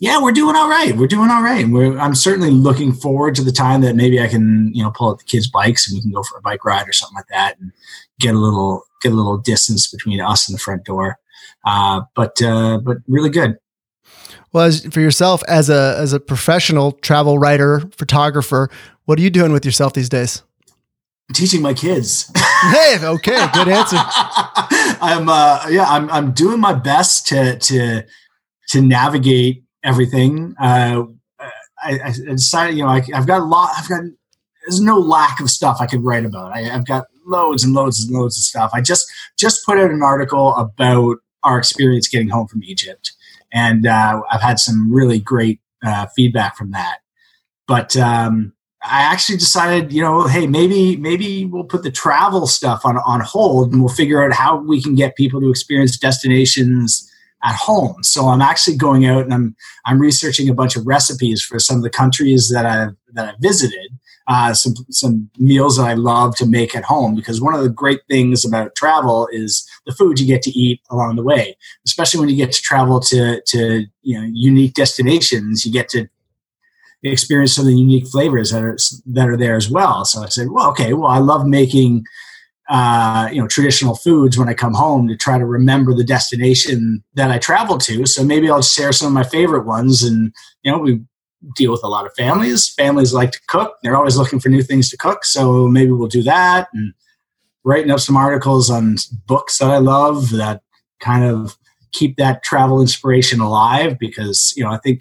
yeah, 0.00 0.20
we're 0.20 0.32
doing 0.32 0.56
all 0.56 0.68
right. 0.68 0.96
We're 0.96 1.06
doing 1.06 1.30
all 1.30 1.42
right. 1.42 1.68
We're, 1.68 1.98
I'm 1.98 2.14
certainly 2.14 2.50
looking 2.50 2.94
forward 2.94 3.34
to 3.34 3.42
the 3.42 3.52
time 3.52 3.82
that 3.82 3.94
maybe 3.94 4.18
I 4.18 4.28
can, 4.28 4.72
you 4.74 4.82
know, 4.82 4.90
pull 4.90 5.10
out 5.10 5.18
the 5.18 5.24
kids' 5.24 5.46
bikes 5.46 5.86
and 5.86 5.96
we 5.96 6.00
can 6.00 6.10
go 6.10 6.22
for 6.22 6.38
a 6.38 6.40
bike 6.40 6.64
ride 6.64 6.88
or 6.88 6.92
something 6.92 7.16
like 7.16 7.28
that, 7.28 7.58
and 7.60 7.70
get 8.18 8.34
a 8.34 8.38
little 8.38 8.84
get 9.02 9.12
a 9.12 9.14
little 9.14 9.36
distance 9.36 9.90
between 9.90 10.18
us 10.20 10.48
and 10.48 10.56
the 10.56 10.60
front 10.60 10.84
door. 10.84 11.18
Uh, 11.66 12.00
but 12.16 12.40
uh, 12.42 12.78
but 12.78 12.96
really 13.08 13.28
good. 13.28 13.58
Well, 14.52 14.64
as 14.64 14.86
for 14.86 15.00
yourself 15.00 15.42
as 15.46 15.68
a 15.68 15.96
as 15.98 16.14
a 16.14 16.20
professional 16.20 16.92
travel 16.92 17.38
writer, 17.38 17.80
photographer, 17.96 18.70
what 19.04 19.18
are 19.18 19.22
you 19.22 19.30
doing 19.30 19.52
with 19.52 19.66
yourself 19.66 19.92
these 19.92 20.08
days? 20.08 20.42
teaching 21.32 21.62
my 21.62 21.72
kids. 21.72 22.28
hey, 22.36 22.96
okay, 23.00 23.46
good 23.54 23.68
answer. 23.68 23.96
I'm 25.00 25.28
uh 25.28 25.66
yeah, 25.68 25.84
I'm 25.88 26.10
I'm 26.10 26.32
doing 26.32 26.58
my 26.58 26.72
best 26.72 27.26
to 27.28 27.58
to 27.58 28.02
to 28.70 28.80
navigate 28.80 29.62
everything. 29.82 30.54
Uh 30.60 31.04
I, 31.82 31.98
I 32.04 32.10
decided, 32.12 32.76
you 32.76 32.84
know, 32.84 32.90
I, 32.90 33.00
have 33.12 33.26
got 33.26 33.40
a 33.40 33.44
lot. 33.44 33.70
I've 33.76 33.88
got 33.88 34.02
there's 34.62 34.80
no 34.80 34.98
lack 34.98 35.40
of 35.40 35.50
stuff 35.50 35.78
I 35.80 35.86
could 35.86 36.04
write 36.04 36.24
about. 36.24 36.52
I, 36.52 36.62
have 36.62 36.86
got 36.86 37.06
loads 37.26 37.64
and 37.64 37.72
loads 37.72 38.04
and 38.04 38.14
loads 38.14 38.38
of 38.38 38.44
stuff. 38.44 38.70
I 38.74 38.80
just 38.80 39.10
just 39.38 39.64
put 39.64 39.78
out 39.78 39.90
an 39.90 40.02
article 40.02 40.54
about 40.56 41.18
our 41.42 41.58
experience 41.58 42.08
getting 42.08 42.28
home 42.28 42.46
from 42.46 42.62
Egypt, 42.64 43.12
and 43.52 43.86
uh, 43.86 44.22
I've 44.30 44.42
had 44.42 44.58
some 44.58 44.92
really 44.92 45.18
great 45.18 45.60
uh, 45.82 46.06
feedback 46.14 46.56
from 46.56 46.72
that. 46.72 46.98
But 47.66 47.96
um, 47.96 48.52
I 48.82 49.02
actually 49.02 49.38
decided, 49.38 49.92
you 49.92 50.02
know, 50.02 50.26
hey, 50.26 50.46
maybe 50.46 50.96
maybe 50.96 51.46
we'll 51.46 51.64
put 51.64 51.82
the 51.82 51.90
travel 51.90 52.46
stuff 52.46 52.84
on 52.84 52.98
on 52.98 53.20
hold 53.20 53.72
and 53.72 53.80
we'll 53.80 53.94
figure 53.94 54.22
out 54.22 54.32
how 54.32 54.56
we 54.56 54.82
can 54.82 54.94
get 54.94 55.16
people 55.16 55.40
to 55.40 55.50
experience 55.50 55.96
destinations 55.96 57.09
at 57.42 57.54
home. 57.54 58.02
So 58.02 58.28
I'm 58.28 58.42
actually 58.42 58.76
going 58.76 59.06
out 59.06 59.24
and 59.24 59.32
I'm 59.32 59.56
I'm 59.86 60.00
researching 60.00 60.48
a 60.48 60.54
bunch 60.54 60.76
of 60.76 60.86
recipes 60.86 61.42
for 61.42 61.58
some 61.58 61.76
of 61.76 61.82
the 61.82 61.90
countries 61.90 62.50
that 62.52 62.66
I've 62.66 62.96
that 63.14 63.28
I've 63.28 63.40
visited. 63.40 63.98
Uh, 64.28 64.54
some 64.54 64.74
some 64.90 65.28
meals 65.38 65.76
that 65.76 65.88
I 65.88 65.94
love 65.94 66.36
to 66.36 66.46
make 66.46 66.76
at 66.76 66.84
home 66.84 67.16
because 67.16 67.40
one 67.40 67.54
of 67.54 67.62
the 67.62 67.68
great 67.68 68.00
things 68.08 68.44
about 68.44 68.76
travel 68.76 69.28
is 69.32 69.68
the 69.86 69.94
food 69.94 70.20
you 70.20 70.26
get 70.26 70.42
to 70.42 70.50
eat 70.50 70.80
along 70.90 71.16
the 71.16 71.22
way. 71.22 71.56
Especially 71.84 72.20
when 72.20 72.28
you 72.28 72.36
get 72.36 72.52
to 72.52 72.62
travel 72.62 73.00
to 73.00 73.40
to 73.46 73.86
you 74.02 74.20
know 74.20 74.28
unique 74.32 74.74
destinations, 74.74 75.64
you 75.64 75.72
get 75.72 75.88
to 75.90 76.08
experience 77.02 77.54
some 77.54 77.62
of 77.62 77.72
the 77.72 77.78
unique 77.78 78.06
flavors 78.06 78.50
that 78.50 78.62
are 78.62 78.76
that 79.06 79.28
are 79.28 79.36
there 79.36 79.56
as 79.56 79.70
well. 79.70 80.04
So 80.04 80.22
I 80.22 80.26
said, 80.26 80.50
well, 80.50 80.68
okay, 80.70 80.92
well, 80.92 81.10
I 81.10 81.18
love 81.18 81.46
making 81.46 82.04
uh, 82.70 83.28
you 83.32 83.40
know 83.40 83.48
traditional 83.48 83.96
foods 83.96 84.38
when 84.38 84.48
I 84.48 84.54
come 84.54 84.74
home 84.74 85.08
to 85.08 85.16
try 85.16 85.38
to 85.38 85.44
remember 85.44 85.92
the 85.92 86.04
destination 86.04 87.02
that 87.14 87.30
I 87.30 87.38
traveled 87.38 87.80
to. 87.82 88.06
So 88.06 88.24
maybe 88.24 88.48
I'll 88.48 88.62
share 88.62 88.92
some 88.92 89.08
of 89.08 89.12
my 89.12 89.24
favorite 89.24 89.66
ones. 89.66 90.02
And 90.02 90.32
you 90.62 90.72
know, 90.72 90.78
we 90.78 91.02
deal 91.56 91.72
with 91.72 91.82
a 91.84 91.88
lot 91.88 92.06
of 92.06 92.14
families. 92.14 92.68
Families 92.68 93.12
like 93.12 93.32
to 93.32 93.40
cook; 93.48 93.74
they're 93.82 93.96
always 93.96 94.16
looking 94.16 94.40
for 94.40 94.48
new 94.48 94.62
things 94.62 94.88
to 94.90 94.96
cook. 94.96 95.24
So 95.24 95.66
maybe 95.68 95.90
we'll 95.90 96.08
do 96.08 96.22
that 96.22 96.68
and 96.72 96.94
writing 97.64 97.90
up 97.90 98.00
some 98.00 98.16
articles 98.16 98.70
on 98.70 98.96
books 99.26 99.58
that 99.58 99.70
I 99.70 99.78
love 99.78 100.30
that 100.30 100.62
kind 101.00 101.24
of 101.24 101.58
keep 101.92 102.16
that 102.16 102.42
travel 102.42 102.80
inspiration 102.80 103.40
alive 103.40 103.98
because 103.98 104.54
you 104.56 104.62
know 104.62 104.70
I 104.70 104.78
think 104.78 105.00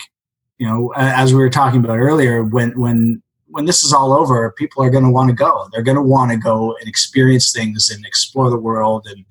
you 0.60 0.68
know, 0.68 0.94
as 0.96 1.34
we 1.34 1.40
were 1.40 1.50
talking 1.50 1.80
about 1.80 1.98
earlier, 1.98 2.44
when 2.44 2.78
when 2.78 3.24
when 3.50 3.66
this 3.66 3.84
is 3.84 3.94
all 3.94 4.14
over, 4.14 4.52
people 4.52 4.84
are 4.84 4.90
going 4.90 5.04
to 5.04 5.10
want 5.10 5.30
to 5.30 5.36
go. 5.36 5.68
They're 5.72 5.82
going 5.82 5.96
to 5.96 6.02
want 6.04 6.32
to 6.32 6.38
go 6.38 6.76
and 6.80 6.88
experience 6.88 7.52
things 7.52 7.90
and 7.90 8.06
explore 8.06 8.50
the 8.50 8.58
world 8.58 9.08
and 9.08 9.26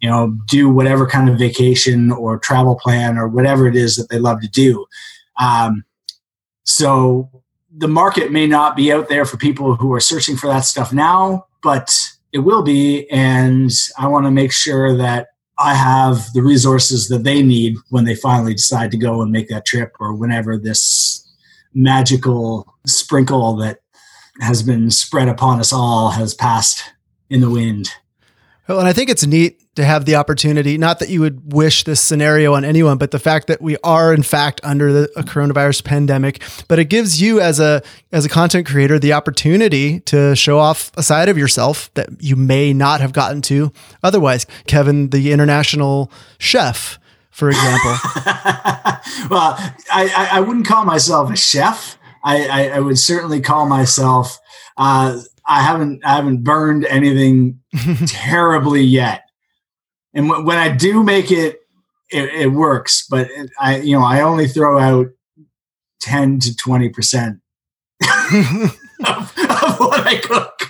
you 0.00 0.08
know 0.08 0.36
do 0.46 0.68
whatever 0.68 1.06
kind 1.06 1.28
of 1.28 1.38
vacation 1.38 2.12
or 2.12 2.38
travel 2.38 2.76
plan 2.76 3.16
or 3.16 3.28
whatever 3.28 3.66
it 3.66 3.76
is 3.76 3.96
that 3.96 4.08
they 4.08 4.18
love 4.18 4.40
to 4.42 4.48
do. 4.48 4.86
Um, 5.40 5.84
so 6.64 7.30
the 7.76 7.88
market 7.88 8.30
may 8.30 8.46
not 8.46 8.76
be 8.76 8.92
out 8.92 9.08
there 9.08 9.24
for 9.24 9.36
people 9.36 9.74
who 9.76 9.92
are 9.92 10.00
searching 10.00 10.36
for 10.36 10.46
that 10.46 10.64
stuff 10.64 10.92
now, 10.92 11.46
but 11.62 11.94
it 12.32 12.38
will 12.38 12.62
be. 12.62 13.08
And 13.10 13.70
I 13.98 14.08
want 14.08 14.26
to 14.26 14.30
make 14.30 14.52
sure 14.52 14.96
that 14.96 15.28
I 15.58 15.74
have 15.74 16.32
the 16.32 16.42
resources 16.42 17.08
that 17.08 17.24
they 17.24 17.42
need 17.42 17.76
when 17.90 18.04
they 18.04 18.14
finally 18.14 18.54
decide 18.54 18.90
to 18.90 18.96
go 18.96 19.22
and 19.22 19.30
make 19.30 19.48
that 19.48 19.64
trip 19.64 19.92
or 20.00 20.14
whenever 20.14 20.58
this 20.58 21.23
magical 21.74 22.72
sprinkle 22.86 23.56
that 23.56 23.80
has 24.40 24.62
been 24.62 24.90
spread 24.90 25.28
upon 25.28 25.60
us 25.60 25.72
all 25.72 26.10
has 26.10 26.34
passed 26.34 26.82
in 27.30 27.40
the 27.40 27.50
wind. 27.50 27.90
Well, 28.68 28.78
and 28.78 28.88
I 28.88 28.94
think 28.94 29.10
it's 29.10 29.26
neat 29.26 29.60
to 29.76 29.84
have 29.84 30.06
the 30.06 30.14
opportunity, 30.14 30.78
not 30.78 30.98
that 31.00 31.10
you 31.10 31.20
would 31.20 31.52
wish 31.52 31.84
this 31.84 32.00
scenario 32.00 32.54
on 32.54 32.64
anyone, 32.64 32.96
but 32.96 33.10
the 33.10 33.18
fact 33.18 33.46
that 33.48 33.60
we 33.60 33.76
are 33.84 34.14
in 34.14 34.22
fact 34.22 34.60
under 34.64 34.90
the 34.90 35.12
a 35.16 35.22
coronavirus 35.22 35.84
pandemic, 35.84 36.42
but 36.66 36.78
it 36.78 36.86
gives 36.86 37.20
you 37.20 37.40
as 37.40 37.60
a 37.60 37.82
as 38.10 38.24
a 38.24 38.28
content 38.28 38.66
creator 38.66 38.98
the 38.98 39.12
opportunity 39.12 40.00
to 40.00 40.34
show 40.34 40.58
off 40.58 40.90
a 40.96 41.02
side 41.02 41.28
of 41.28 41.36
yourself 41.36 41.92
that 41.94 42.08
you 42.20 42.36
may 42.36 42.72
not 42.72 43.02
have 43.02 43.12
gotten 43.12 43.42
to 43.42 43.70
otherwise. 44.02 44.46
Kevin, 44.66 45.10
the 45.10 45.30
international 45.32 46.10
chef, 46.38 46.98
for 47.34 47.50
example. 47.50 47.90
well, 49.28 49.56
I, 49.92 50.28
I, 50.32 50.40
wouldn't 50.40 50.66
call 50.66 50.84
myself 50.84 51.30
a 51.30 51.36
chef. 51.36 51.98
I, 52.22 52.46
I, 52.46 52.76
I 52.76 52.80
would 52.80 52.98
certainly 52.98 53.40
call 53.40 53.66
myself 53.66 54.38
uh, 54.76 55.20
I 55.46 55.62
haven't 55.62 56.04
I 56.04 56.16
haven't 56.16 56.42
burned 56.42 56.84
anything 56.86 57.60
terribly 58.06 58.82
yet, 58.82 59.28
and 60.12 60.28
w- 60.28 60.46
when 60.46 60.58
I 60.58 60.74
do 60.74 61.02
make 61.02 61.30
it, 61.30 61.60
it, 62.10 62.30
it 62.34 62.48
works. 62.48 63.06
But 63.08 63.30
it, 63.30 63.50
I 63.60 63.76
you 63.78 63.96
know 63.96 64.04
I 64.04 64.22
only 64.22 64.48
throw 64.48 64.78
out 64.78 65.08
ten 66.00 66.40
to 66.40 66.56
twenty 66.56 66.88
percent 66.88 67.40
of, 68.02 68.78
of 69.06 69.78
what 69.78 70.06
I 70.06 70.20
cook. 70.22 70.60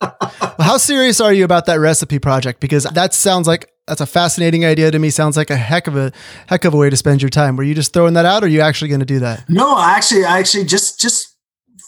well, 0.00 0.56
how 0.58 0.76
serious 0.76 1.20
are 1.20 1.32
you 1.32 1.44
about 1.44 1.66
that 1.66 1.76
recipe 1.76 2.18
project? 2.18 2.60
Because 2.60 2.84
that 2.84 3.14
sounds 3.14 3.46
like 3.46 3.70
that's 3.86 4.00
a 4.00 4.06
fascinating 4.06 4.64
idea 4.64 4.90
to 4.90 4.98
me. 4.98 5.10
Sounds 5.10 5.36
like 5.36 5.50
a 5.50 5.56
heck 5.56 5.86
of 5.86 5.96
a 5.96 6.12
heck 6.46 6.64
of 6.64 6.74
a 6.74 6.76
way 6.76 6.90
to 6.90 6.96
spend 6.96 7.22
your 7.22 7.28
time. 7.28 7.56
Were 7.56 7.62
you 7.62 7.74
just 7.74 7.92
throwing 7.92 8.14
that 8.14 8.24
out, 8.24 8.42
or 8.42 8.46
are 8.46 8.48
you 8.48 8.60
actually 8.60 8.88
going 8.88 9.00
to 9.00 9.06
do 9.06 9.18
that? 9.20 9.48
No, 9.48 9.78
actually, 9.78 10.24
I 10.24 10.38
actually 10.38 10.64
just 10.64 11.00
just 11.00 11.36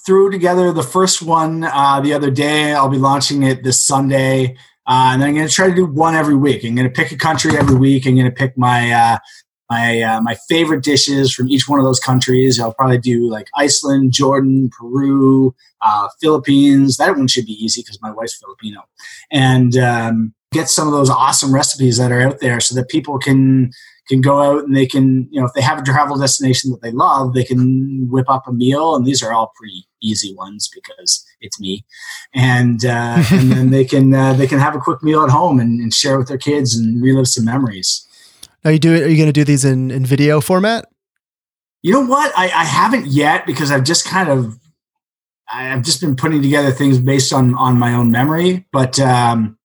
threw 0.05 0.31
together 0.31 0.73
the 0.73 0.83
first 0.83 1.23
one 1.23 1.65
uh, 1.65 2.01
the 2.01 2.13
other 2.13 2.31
day. 2.31 2.73
I'll 2.73 2.89
be 2.89 2.99
launching 2.99 3.43
it 3.43 3.65
this 3.65 3.81
Sunday. 3.81 4.57
Uh, 4.87 5.11
and 5.13 5.25
I'm 5.25 5.35
going 5.35 5.49
to 5.49 5.53
try 5.53 5.69
to 5.69 5.75
do 5.75 5.85
one 5.85 6.15
every 6.15 6.37
week. 6.37 6.65
I'm 6.65 6.77
going 6.77 6.89
to 6.89 6.93
pick 6.93 7.11
a 7.11 7.17
country 7.17 7.59
every 7.59 7.75
week. 7.75 8.07
I'm 8.07 8.15
going 8.15 8.27
to 8.27 8.31
pick 8.31 8.57
my 8.57 8.93
uh, 8.93 9.19
my 9.69 10.01
uh, 10.01 10.21
my 10.21 10.37
favorite 10.49 10.85
dishes 10.85 11.35
from 11.35 11.49
each 11.49 11.69
one 11.69 11.81
of 11.81 11.85
those 11.85 11.99
countries. 11.99 12.61
I'll 12.61 12.75
probably 12.75 12.99
do 12.99 13.29
like 13.29 13.49
Iceland, 13.57 14.13
Jordan, 14.13 14.71
Peru, 14.71 15.55
uh, 15.81 16.09
Philippines. 16.21 16.99
That 16.99 17.17
one 17.17 17.27
should 17.27 17.47
be 17.47 17.53
easy 17.53 17.83
because 17.83 18.01
my 18.01 18.13
wife's 18.13 18.37
Filipino, 18.37 18.83
and 19.33 19.77
um, 19.77 20.35
get 20.57 20.69
some 20.69 20.87
of 20.87 20.95
those 20.95 21.11
awesome 21.11 21.53
recipes 21.53 21.99
that 21.99 22.13
are 22.13 22.23
out 22.23 22.41
there 22.41 22.61
so 22.61 22.75
that 22.75 22.89
people 22.89 23.19
can 23.19 23.71
can 24.09 24.21
go 24.21 24.41
out 24.41 24.65
and 24.65 24.77
they 24.77 24.87
can 24.87 25.29
you 25.31 25.41
know 25.41 25.47
if 25.47 25.53
they 25.55 25.61
have 25.61 25.79
a 25.79 25.83
travel 25.83 26.17
destination 26.17 26.71
that 26.71 26.81
they 26.83 26.93
love, 26.93 27.35
they 27.35 27.45
can 27.45 28.09
whip 28.11 28.29
up 28.29 28.47
a 28.47 28.53
meal. 28.53 28.95
And 28.95 29.05
these 29.05 29.23
are 29.23 29.33
all 29.33 29.53
pretty 29.57 29.87
easy 30.01 30.35
ones 30.35 30.71
because 30.73 31.25
it's 31.41 31.61
me, 31.61 31.85
and 32.35 32.85
uh, 32.85 33.23
and 33.31 33.51
then 33.51 33.71
they 33.71 33.85
can 33.85 34.15
uh, 34.15 34.33
they 34.33 34.47
can 34.47 34.59
have 34.59 34.75
a 34.75 34.81
quick 34.81 35.03
meal 35.03 35.23
at 35.23 35.31
home 35.31 35.61
and, 35.61 35.81
and 35.81 35.93
share 35.93 36.19
with 36.19 36.29
their 36.29 36.39
kids 36.39 36.77
and 36.77 37.03
relive 37.03 37.29
some 37.29 37.45
memories. 37.45 38.07
Are 38.65 38.73
you 38.73 38.79
doing? 38.79 39.03
Are 39.03 39.09
you 39.09 39.17
going 39.17 39.29
to 39.29 39.33
do 39.33 39.45
these 39.45 39.65
in, 39.65 39.91
in 39.91 40.05
video 40.05 40.41
format? 40.41 40.89
You 41.83 41.93
know 41.93 42.05
what? 42.05 42.33
I, 42.37 42.47
I 42.47 42.65
haven't 42.65 43.07
yet 43.07 43.47
because 43.47 43.71
I've 43.71 43.85
just 43.85 44.07
kind 44.07 44.29
of 44.29 44.59
I've 45.49 45.85
just 45.85 46.01
been 46.01 46.17
putting 46.17 46.43
together 46.43 46.73
things 46.73 46.99
based 46.99 47.33
on 47.33 47.55
on 47.55 47.79
my 47.79 47.95
own 47.95 48.11
memory. 48.11 48.67
But 48.73 48.99
um, 48.99 49.56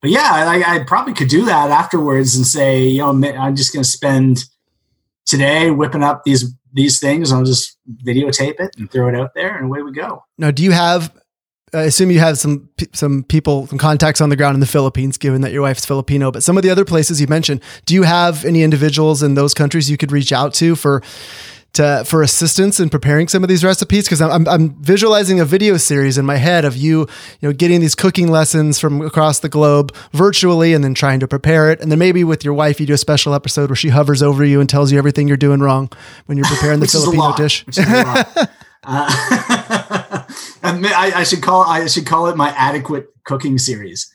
but 0.00 0.10
yeah, 0.10 0.30
I, 0.30 0.76
I 0.76 0.84
probably 0.84 1.14
could 1.14 1.28
do 1.28 1.44
that 1.46 1.70
afterwards 1.70 2.36
and 2.36 2.46
say, 2.46 2.86
you 2.86 2.98
know, 2.98 3.10
I'm 3.10 3.56
just 3.56 3.72
going 3.72 3.82
to 3.82 3.88
spend 3.88 4.44
today 5.26 5.70
whipping 5.70 6.02
up 6.02 6.24
these 6.24 6.52
these 6.72 7.00
things. 7.00 7.32
I'll 7.32 7.44
just 7.44 7.76
videotape 8.04 8.60
it 8.60 8.76
and 8.78 8.90
throw 8.90 9.08
it 9.08 9.14
out 9.14 9.34
there, 9.34 9.56
and 9.56 9.66
away 9.66 9.82
we 9.82 9.92
go. 9.92 10.24
Now, 10.36 10.50
do 10.50 10.62
you 10.62 10.72
have 10.72 11.12
I 11.74 11.82
assume 11.82 12.10
you 12.10 12.20
have 12.20 12.38
some 12.38 12.68
some 12.92 13.24
people, 13.24 13.66
some 13.66 13.78
contacts 13.78 14.20
on 14.20 14.30
the 14.30 14.36
ground 14.36 14.54
in 14.54 14.60
the 14.60 14.66
Philippines, 14.66 15.18
given 15.18 15.42
that 15.42 15.52
your 15.52 15.62
wife's 15.62 15.84
Filipino. 15.84 16.30
But 16.30 16.42
some 16.42 16.56
of 16.56 16.62
the 16.62 16.70
other 16.70 16.84
places 16.84 17.20
you 17.20 17.26
mentioned, 17.26 17.60
do 17.84 17.94
you 17.94 18.04
have 18.04 18.44
any 18.44 18.62
individuals 18.62 19.22
in 19.22 19.34
those 19.34 19.54
countries 19.54 19.90
you 19.90 19.96
could 19.96 20.12
reach 20.12 20.32
out 20.32 20.54
to 20.54 20.74
for 20.76 21.02
to 21.74 22.04
for 22.04 22.22
assistance 22.22 22.80
in 22.80 22.88
preparing 22.88 23.28
some 23.28 23.42
of 23.42 23.48
these 23.48 23.64
recipes? 23.64 24.04
Because 24.04 24.20
I'm, 24.20 24.46
I'm 24.48 24.70
visualizing 24.82 25.40
a 25.40 25.44
video 25.44 25.76
series 25.76 26.18
in 26.18 26.26
my 26.26 26.36
head 26.36 26.64
of 26.64 26.76
you, 26.76 27.00
you 27.40 27.48
know, 27.48 27.52
getting 27.52 27.80
these 27.80 27.94
cooking 27.94 28.28
lessons 28.28 28.78
from 28.78 29.00
across 29.02 29.40
the 29.40 29.48
globe 29.48 29.94
virtually, 30.12 30.74
and 30.74 30.82
then 30.82 30.94
trying 30.94 31.20
to 31.20 31.28
prepare 31.28 31.70
it, 31.70 31.80
and 31.80 31.90
then 31.90 31.98
maybe 31.98 32.24
with 32.24 32.44
your 32.44 32.54
wife, 32.54 32.80
you 32.80 32.86
do 32.86 32.94
a 32.94 32.98
special 32.98 33.34
episode 33.34 33.70
where 33.70 33.76
she 33.76 33.88
hovers 33.88 34.22
over 34.22 34.44
you 34.44 34.60
and 34.60 34.68
tells 34.68 34.92
you 34.92 34.98
everything 34.98 35.28
you're 35.28 35.36
doing 35.36 35.60
wrong 35.60 35.90
when 36.26 36.38
you're 36.38 36.46
preparing 36.46 36.80
the 36.80 36.86
Filipino 36.88 37.34
dish. 37.36 37.64
Uh, 38.84 39.06
I, 40.62 41.12
I, 41.16 41.24
should 41.24 41.42
call 41.42 41.64
I 41.64 41.86
should 41.86 42.06
call 42.06 42.28
it 42.28 42.36
my 42.36 42.50
adequate 42.50 43.08
cooking 43.24 43.58
series. 43.58 44.10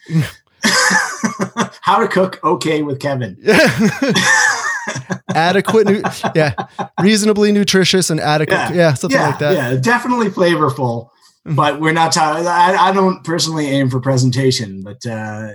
How 1.81 1.99
to 1.99 2.07
cook 2.07 2.39
okay 2.43 2.81
with 2.81 2.99
Kevin. 2.99 3.37
Adequate, 5.33 5.87
nu- 5.87 6.01
yeah, 6.35 6.53
reasonably 7.01 7.51
nutritious 7.51 8.09
and 8.09 8.19
adequate, 8.19 8.55
yeah, 8.55 8.73
yeah 8.73 8.93
something 8.93 9.19
yeah, 9.19 9.27
like 9.27 9.39
that. 9.39 9.53
Yeah, 9.53 9.75
definitely 9.79 10.29
flavorful. 10.29 11.09
Mm-hmm. 11.45 11.55
But 11.55 11.81
we're 11.81 11.91
not. 11.91 12.13
talking. 12.13 12.47
I, 12.47 12.75
I 12.75 12.93
don't 12.93 13.23
personally 13.23 13.67
aim 13.67 13.89
for 13.89 13.99
presentation, 13.99 14.81
but 14.81 15.05
uh, 15.05 15.49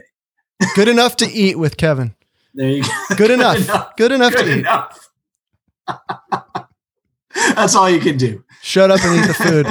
good 0.74 0.88
enough 0.88 1.16
to 1.16 1.26
eat 1.32 1.58
with 1.58 1.76
Kevin. 1.78 2.14
There 2.54 2.68
you 2.68 2.82
go. 2.82 2.88
Good, 3.08 3.18
good 3.18 3.30
enough. 3.30 3.56
enough. 3.58 3.96
Good 3.96 4.12
enough 4.12 4.32
good 4.32 4.44
to 4.44 4.58
enough. 4.58 5.08
eat. 5.88 6.64
That's 7.54 7.74
all 7.76 7.88
you 7.88 8.00
can 8.00 8.16
do. 8.16 8.42
Shut 8.62 8.90
up 8.90 9.00
and 9.02 9.20
eat 9.20 9.26
the 9.28 9.34
food. 9.34 9.66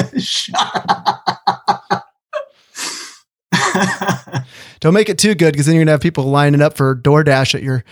Don't 4.80 4.93
make 4.93 5.10
it 5.10 5.17
too 5.17 5.36
good 5.36 5.51
because 5.51 5.65
then 5.65 5.75
you're 5.75 5.84
gonna 5.84 5.91
have 5.91 6.01
people 6.01 6.25
lining 6.25 6.62
up 6.62 6.77
for 6.77 6.95
DoorDash 6.95 7.56
at 7.56 7.63
your, 7.63 7.84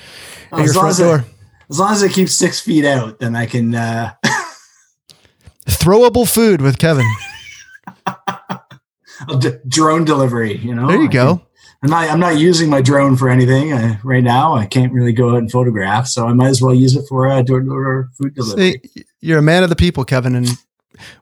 at 0.52 0.66
your 0.66 0.74
front 0.74 0.98
door. 0.98 1.26
As 1.70 1.80
long 1.80 1.92
as 1.92 2.04
it 2.04 2.12
keeps 2.12 2.34
six 2.34 2.60
feet 2.60 2.86
out, 2.86 3.20
then 3.20 3.36
I 3.36 3.46
can 3.46 3.74
uh... 3.74 4.14
throwable 5.68 6.32
food 6.32 6.62
with 6.62 6.78
Kevin. 6.78 7.06
D- 9.40 9.54
drone 9.68 10.06
delivery, 10.06 10.58
you 10.58 10.76
know. 10.76 10.88
There 10.88 10.98
you 10.98 11.08
I 11.08 11.12
go. 11.12 11.38
Can, 11.38 11.46
I'm 11.84 11.90
not. 11.90 12.10
I'm 12.10 12.20
not 12.20 12.38
using 12.38 12.70
my 12.70 12.82
drone 12.82 13.16
for 13.16 13.30
anything 13.30 13.72
uh, 13.72 13.98
right 14.04 14.24
now. 14.24 14.56
I 14.56 14.66
can't 14.66 14.92
really 14.92 15.14
go 15.14 15.32
out 15.32 15.38
and 15.38 15.52
photograph, 15.52 16.08
so 16.08 16.28
I 16.28 16.34
might 16.34 16.48
as 16.48 16.62
well 16.62 16.74
use 16.74 16.96
it 16.96 17.06
for 17.08 17.28
uh, 17.28 17.42
door-to-door 17.42 18.10
food 18.18 18.34
delivery. 18.34 18.82
See, 18.94 19.06
you're 19.22 19.40
a 19.40 19.44
man 19.44 19.64
of 19.64 19.70
the 19.70 19.76
people, 19.76 20.04
Kevin, 20.04 20.36
and 20.36 20.48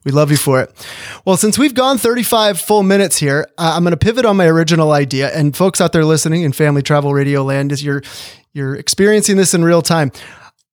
we 0.03 0.11
love 0.11 0.31
you 0.31 0.37
for 0.37 0.61
it. 0.61 0.87
Well, 1.25 1.37
since 1.37 1.57
we've 1.57 1.73
gone 1.73 1.97
35 1.97 2.59
full 2.59 2.83
minutes 2.83 3.17
here, 3.17 3.47
uh, 3.57 3.73
I'm 3.75 3.83
going 3.83 3.91
to 3.91 3.97
pivot 3.97 4.25
on 4.25 4.37
my 4.37 4.47
original 4.47 4.91
idea. 4.91 5.29
And 5.29 5.55
folks 5.55 5.81
out 5.81 5.91
there 5.91 6.05
listening 6.05 6.43
in 6.43 6.51
Family 6.51 6.81
Travel 6.81 7.13
Radio 7.13 7.43
Land, 7.43 7.71
is 7.71 7.83
you're 7.83 8.01
you're 8.53 8.75
experiencing 8.75 9.37
this 9.37 9.53
in 9.53 9.63
real 9.63 9.81
time. 9.81 10.11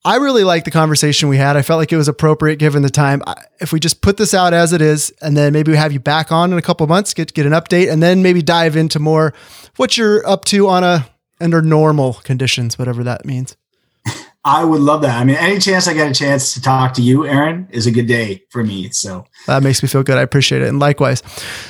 I 0.05 0.17
really 0.17 0.45
like 0.45 0.65
the 0.65 0.71
conversation 0.71 1.29
we 1.29 1.37
had. 1.37 1.57
I 1.57 1.63
felt 1.63 1.79
like 1.79 1.93
it 1.93 1.97
was 1.97 2.09
appropriate 2.09 2.57
given 2.57 2.83
the 2.83 2.91
time. 2.91 3.23
If 3.61 3.73
we 3.73 3.81
just 3.81 4.01
put 4.01 4.17
this 4.17 4.33
out 4.33 4.55
as 4.55 4.73
it 4.73 4.81
is, 4.81 5.13
and 5.21 5.37
then 5.37 5.53
maybe 5.53 5.73
we 5.73 5.77
have 5.77 5.93
you 5.93 6.01
back 6.01 6.33
on 6.33 6.53
in 6.53 6.59
a 6.59 6.63
couple 6.63 6.87
months, 6.87 7.13
get 7.13 7.35
get 7.35 7.45
an 7.45 7.53
update, 7.53 7.91
and 7.93 8.03
then 8.03 8.23
maybe 8.23 8.41
dive 8.41 8.77
into 8.77 8.99
more 8.99 9.35
what 9.77 9.99
you're 9.99 10.27
up 10.27 10.47
to 10.47 10.69
on 10.69 10.85
a 10.85 11.07
under 11.39 11.61
normal 11.61 12.15
conditions, 12.15 12.79
whatever 12.79 13.03
that 13.05 13.27
means. 13.27 13.57
I 14.45 14.65
would 14.65 14.81
love 14.81 15.03
that. 15.03 15.19
I 15.19 15.25
mean, 15.25 15.37
any 15.37 15.59
chance 15.59 15.87
I 15.87 15.93
get 15.93 16.11
a 16.11 16.15
chance 16.15 16.55
to 16.55 16.63
talk 16.63 16.95
to 16.95 17.03
you, 17.03 17.27
Aaron, 17.27 17.69
is 17.71 17.87
a 17.87 17.91
good 17.91 18.07
day 18.07 18.43
for 18.49 18.65
me. 18.65 18.91
So 18.91 19.27
that 19.47 19.63
makes 19.63 19.83
me 19.83 19.89
feel 19.89 20.03
good. 20.03 20.17
I 20.17 20.23
appreciate 20.23 20.63
it, 20.63 20.69
and 20.69 20.79
likewise. 20.79 21.23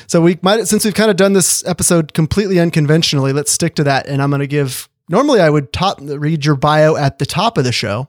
So 0.07 0.21
we 0.21 0.39
might, 0.43 0.69
since 0.69 0.85
we've 0.85 0.95
kind 0.95 1.11
of 1.11 1.17
done 1.17 1.33
this 1.33 1.67
episode 1.67 2.15
completely 2.15 2.61
unconventionally, 2.61 3.33
let's 3.33 3.51
stick 3.51 3.75
to 3.77 3.85
that. 3.85 4.07
And 4.07 4.23
I'm 4.23 4.31
going 4.31 4.41
to 4.41 4.47
give. 4.47 4.89
Normally, 5.11 5.41
I 5.41 5.51
would 5.51 5.73
top 5.75 5.99
read 6.01 6.47
your 6.47 6.57
bio 6.57 6.97
at 6.97 7.19
the 7.19 7.27
top 7.27 7.59
of 7.59 7.65
the 7.65 7.73
show 7.73 8.09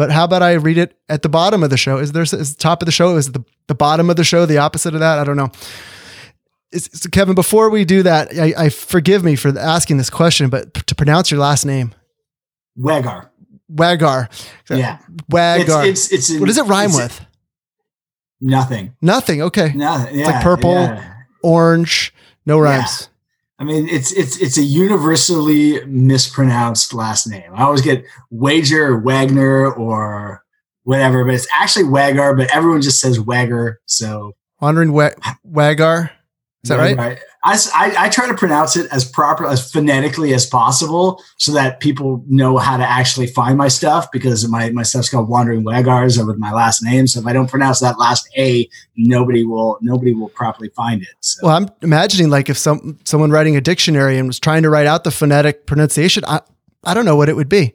but 0.00 0.10
how 0.10 0.24
about 0.24 0.42
I 0.42 0.54
read 0.54 0.78
it 0.78 0.96
at 1.08 1.22
the 1.22 1.28
bottom 1.28 1.62
of 1.62 1.70
the 1.70 1.76
show? 1.76 1.98
Is 1.98 2.12
there 2.12 2.22
is 2.22 2.30
the 2.30 2.58
top 2.58 2.80
of 2.82 2.86
the 2.86 2.92
show? 2.92 3.16
Is 3.16 3.32
the, 3.32 3.44
the 3.66 3.74
bottom 3.74 4.08
of 4.08 4.16
the 4.16 4.24
show 4.24 4.46
the 4.46 4.58
opposite 4.58 4.94
of 4.94 5.00
that? 5.00 5.18
I 5.18 5.24
don't 5.24 5.36
know. 5.36 5.50
Is, 6.72 6.88
Kevin, 7.12 7.34
before 7.34 7.68
we 7.68 7.84
do 7.84 8.02
that, 8.04 8.32
I, 8.32 8.54
I, 8.56 8.68
forgive 8.68 9.24
me 9.24 9.34
for 9.36 9.56
asking 9.58 9.98
this 9.98 10.08
question, 10.08 10.48
but 10.48 10.72
to 10.86 10.94
pronounce 10.94 11.30
your 11.30 11.40
last 11.40 11.66
name, 11.66 11.94
Wagar. 12.76 13.30
Wagar. 13.68 14.28
Yeah. 14.70 15.00
Wagar. 15.28 15.84
It's, 15.84 16.12
it's, 16.12 16.30
it's 16.30 16.40
what 16.40 16.46
does 16.46 16.56
it 16.56 16.64
rhyme 16.64 16.94
with? 16.94 17.20
Nothing. 18.40 18.94
Nothing. 19.02 19.42
Okay. 19.42 19.72
Nothing. 19.74 20.14
Yeah, 20.14 20.20
it's 20.20 20.30
like 20.30 20.42
purple, 20.42 20.72
yeah. 20.72 21.14
orange, 21.42 22.14
no 22.46 22.58
rhymes. 22.58 23.10
I 23.60 23.64
mean, 23.64 23.88
it's 23.88 24.10
it's 24.12 24.38
it's 24.38 24.56
a 24.56 24.62
universally 24.62 25.84
mispronounced 25.84 26.94
last 26.94 27.26
name. 27.26 27.52
I 27.54 27.64
always 27.64 27.82
get 27.82 28.04
Wager 28.30 28.86
or 28.86 28.98
Wagner 28.98 29.70
or 29.70 30.42
whatever, 30.84 31.24
but 31.26 31.34
it's 31.34 31.46
actually 31.54 31.84
Wagar, 31.84 32.34
but 32.34 32.48
everyone 32.54 32.80
just 32.80 33.00
says 33.02 33.20
Wagger. 33.20 33.78
So 33.84 34.32
wandering 34.62 34.92
wa- 34.92 35.10
Wagar. 35.44 36.10
Is 36.64 36.70
that 36.70 36.78
right? 36.96 37.18
I, 37.42 37.58
I, 37.98 38.08
try 38.10 38.26
to 38.28 38.34
pronounce 38.34 38.76
it 38.76 38.90
as 38.92 39.04
proper 39.04 39.46
as 39.46 39.72
phonetically 39.72 40.34
as 40.34 40.44
possible 40.44 41.22
so 41.38 41.52
that 41.52 41.80
people 41.80 42.22
know 42.26 42.58
how 42.58 42.76
to 42.76 42.84
actually 42.84 43.28
find 43.28 43.56
my 43.56 43.68
stuff 43.68 44.12
because 44.12 44.46
my, 44.46 44.68
my 44.70 44.82
stuff's 44.82 45.08
called 45.08 45.28
wandering 45.28 45.64
wagars 45.64 46.22
with 46.22 46.36
my 46.36 46.52
last 46.52 46.82
name. 46.82 47.06
So 47.06 47.20
if 47.20 47.26
i 47.26 47.32
don't 47.32 47.48
pronounce 47.48 47.80
that 47.80 47.98
last 47.98 48.28
a 48.36 48.68
nobody 48.96 49.44
will 49.44 49.78
nobody 49.80 50.12
will 50.12 50.28
properly 50.28 50.68
find 50.70 51.02
it. 51.02 51.08
So. 51.20 51.46
well 51.46 51.56
i'm 51.56 51.68
imagining 51.80 52.28
like 52.28 52.50
if 52.50 52.58
some 52.58 52.98
someone 53.04 53.30
writing 53.30 53.56
a 53.56 53.60
dictionary 53.60 54.18
and 54.18 54.26
was 54.26 54.38
trying 54.38 54.62
to 54.62 54.70
write 54.70 54.86
out 54.86 55.04
the 55.04 55.10
phonetic 55.10 55.66
pronunciation 55.66 56.24
i, 56.26 56.40
I 56.84 56.94
don't 56.94 57.04
know 57.04 57.16
what 57.16 57.28
it 57.28 57.36
would 57.36 57.48
be. 57.48 57.74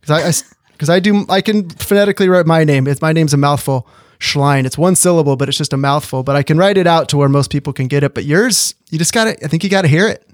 Because 0.00 0.44
i 0.44 0.52
because 0.72 0.88
I, 0.88 0.96
I 0.96 1.00
do 1.00 1.24
i 1.28 1.40
can 1.40 1.70
phonetically 1.70 2.28
write 2.28 2.46
my 2.46 2.64
name. 2.64 2.88
It's 2.88 3.00
my 3.00 3.12
name's 3.12 3.34
a 3.34 3.38
mouthful 3.38 3.88
Schlein. 4.18 4.64
It's 4.64 4.78
one 4.78 4.94
syllable, 4.94 5.36
but 5.36 5.48
it's 5.48 5.58
just 5.58 5.72
a 5.72 5.76
mouthful. 5.76 6.22
But 6.22 6.36
I 6.36 6.42
can 6.42 6.58
write 6.58 6.78
it 6.78 6.86
out 6.86 7.08
to 7.10 7.16
where 7.16 7.28
most 7.28 7.50
people 7.50 7.72
can 7.72 7.88
get 7.88 8.02
it. 8.02 8.14
But 8.14 8.24
yours, 8.24 8.74
you 8.90 8.98
just 8.98 9.12
got 9.12 9.24
to, 9.24 9.44
I 9.44 9.48
think 9.48 9.64
you 9.64 9.70
got 9.70 9.82
to 9.82 9.88
hear 9.88 10.08
it. 10.08 10.28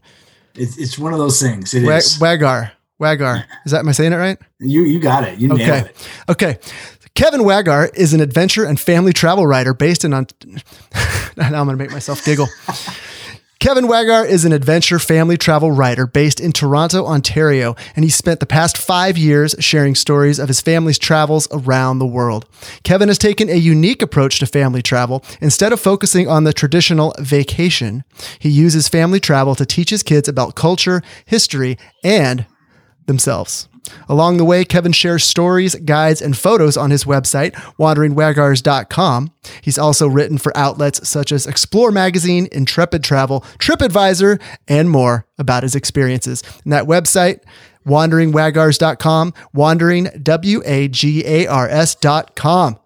It's, 0.54 0.76
it's 0.78 0.98
one 0.98 1.12
of 1.12 1.18
those 1.18 1.40
things. 1.40 1.74
It 1.74 1.84
Wa- 1.84 1.92
is. 1.92 2.18
Wagar. 2.20 2.72
Wagar. 2.98 3.44
Is 3.64 3.72
that, 3.72 3.80
am 3.80 3.88
I 3.88 3.92
saying 3.92 4.12
it 4.12 4.16
right? 4.16 4.38
You, 4.58 4.82
you 4.82 5.00
got 5.00 5.24
it. 5.24 5.38
You 5.38 5.52
okay. 5.52 5.66
nailed 5.66 5.86
it. 5.86 6.08
Okay. 6.28 6.58
Kevin 7.14 7.44
Wagar 7.44 7.90
is 7.94 8.14
an 8.14 8.20
adventure 8.20 8.64
and 8.64 8.80
family 8.80 9.12
travel 9.12 9.46
writer 9.46 9.74
based 9.74 10.04
in, 10.04 10.14
on, 10.14 10.26
now 11.36 11.46
I'm 11.46 11.66
going 11.66 11.68
to 11.68 11.76
make 11.76 11.90
myself 11.90 12.24
giggle. 12.24 12.48
Kevin 13.62 13.86
Wagar 13.86 14.24
is 14.24 14.44
an 14.44 14.50
adventure 14.52 14.98
family 14.98 15.36
travel 15.36 15.70
writer 15.70 16.04
based 16.04 16.40
in 16.40 16.50
Toronto, 16.50 17.06
Ontario, 17.06 17.76
and 17.94 18.04
he 18.04 18.10
spent 18.10 18.40
the 18.40 18.44
past 18.44 18.76
five 18.76 19.16
years 19.16 19.54
sharing 19.60 19.94
stories 19.94 20.40
of 20.40 20.48
his 20.48 20.60
family's 20.60 20.98
travels 20.98 21.46
around 21.52 22.00
the 22.00 22.04
world. 22.04 22.44
Kevin 22.82 23.06
has 23.06 23.18
taken 23.18 23.48
a 23.48 23.54
unique 23.54 24.02
approach 24.02 24.40
to 24.40 24.46
family 24.46 24.82
travel. 24.82 25.24
Instead 25.40 25.72
of 25.72 25.78
focusing 25.78 26.26
on 26.26 26.42
the 26.42 26.52
traditional 26.52 27.14
vacation, 27.20 28.02
he 28.40 28.48
uses 28.48 28.88
family 28.88 29.20
travel 29.20 29.54
to 29.54 29.64
teach 29.64 29.90
his 29.90 30.02
kids 30.02 30.26
about 30.26 30.56
culture, 30.56 31.00
history, 31.24 31.78
and 32.02 32.46
themselves. 33.06 33.68
Along 34.08 34.36
the 34.36 34.44
way, 34.44 34.64
Kevin 34.64 34.92
shares 34.92 35.24
stories, 35.24 35.74
guides, 35.74 36.22
and 36.22 36.36
photos 36.36 36.76
on 36.76 36.90
his 36.90 37.04
website, 37.04 37.52
wanderingwagars.com. 37.78 39.32
He's 39.60 39.78
also 39.78 40.06
written 40.06 40.38
for 40.38 40.56
outlets 40.56 41.08
such 41.08 41.32
as 41.32 41.46
Explore 41.46 41.90
Magazine, 41.90 42.48
Intrepid 42.52 43.02
Travel, 43.02 43.40
TripAdvisor, 43.58 44.40
and 44.68 44.90
more 44.90 45.26
about 45.38 45.62
his 45.62 45.74
experiences. 45.74 46.42
And 46.64 46.72
that 46.72 46.84
website, 46.84 47.40
wanderingwagars.com, 47.86 49.34
wandering, 49.52 50.04
W 50.22 50.62
A 50.64 50.88
G 50.88 51.24
A 51.26 51.46
R 51.46 51.68
S.com. 51.68 52.78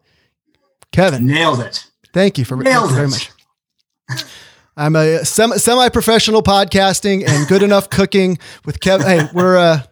Kevin. 0.92 1.26
Nailed 1.26 1.60
it. 1.60 1.84
Thank 2.12 2.38
you 2.38 2.44
for 2.44 2.56
Nailed 2.56 2.92
very 2.92 3.06
it. 3.06 3.10
much. 3.10 3.32
I'm 4.78 4.94
a 4.94 5.24
semi 5.24 5.88
professional 5.88 6.42
podcasting 6.42 7.26
and 7.26 7.48
good 7.48 7.62
enough 7.62 7.90
cooking 7.90 8.38
with 8.64 8.80
Kevin. 8.80 9.06
Hey, 9.06 9.28
we're 9.32 9.56
a 9.56 9.86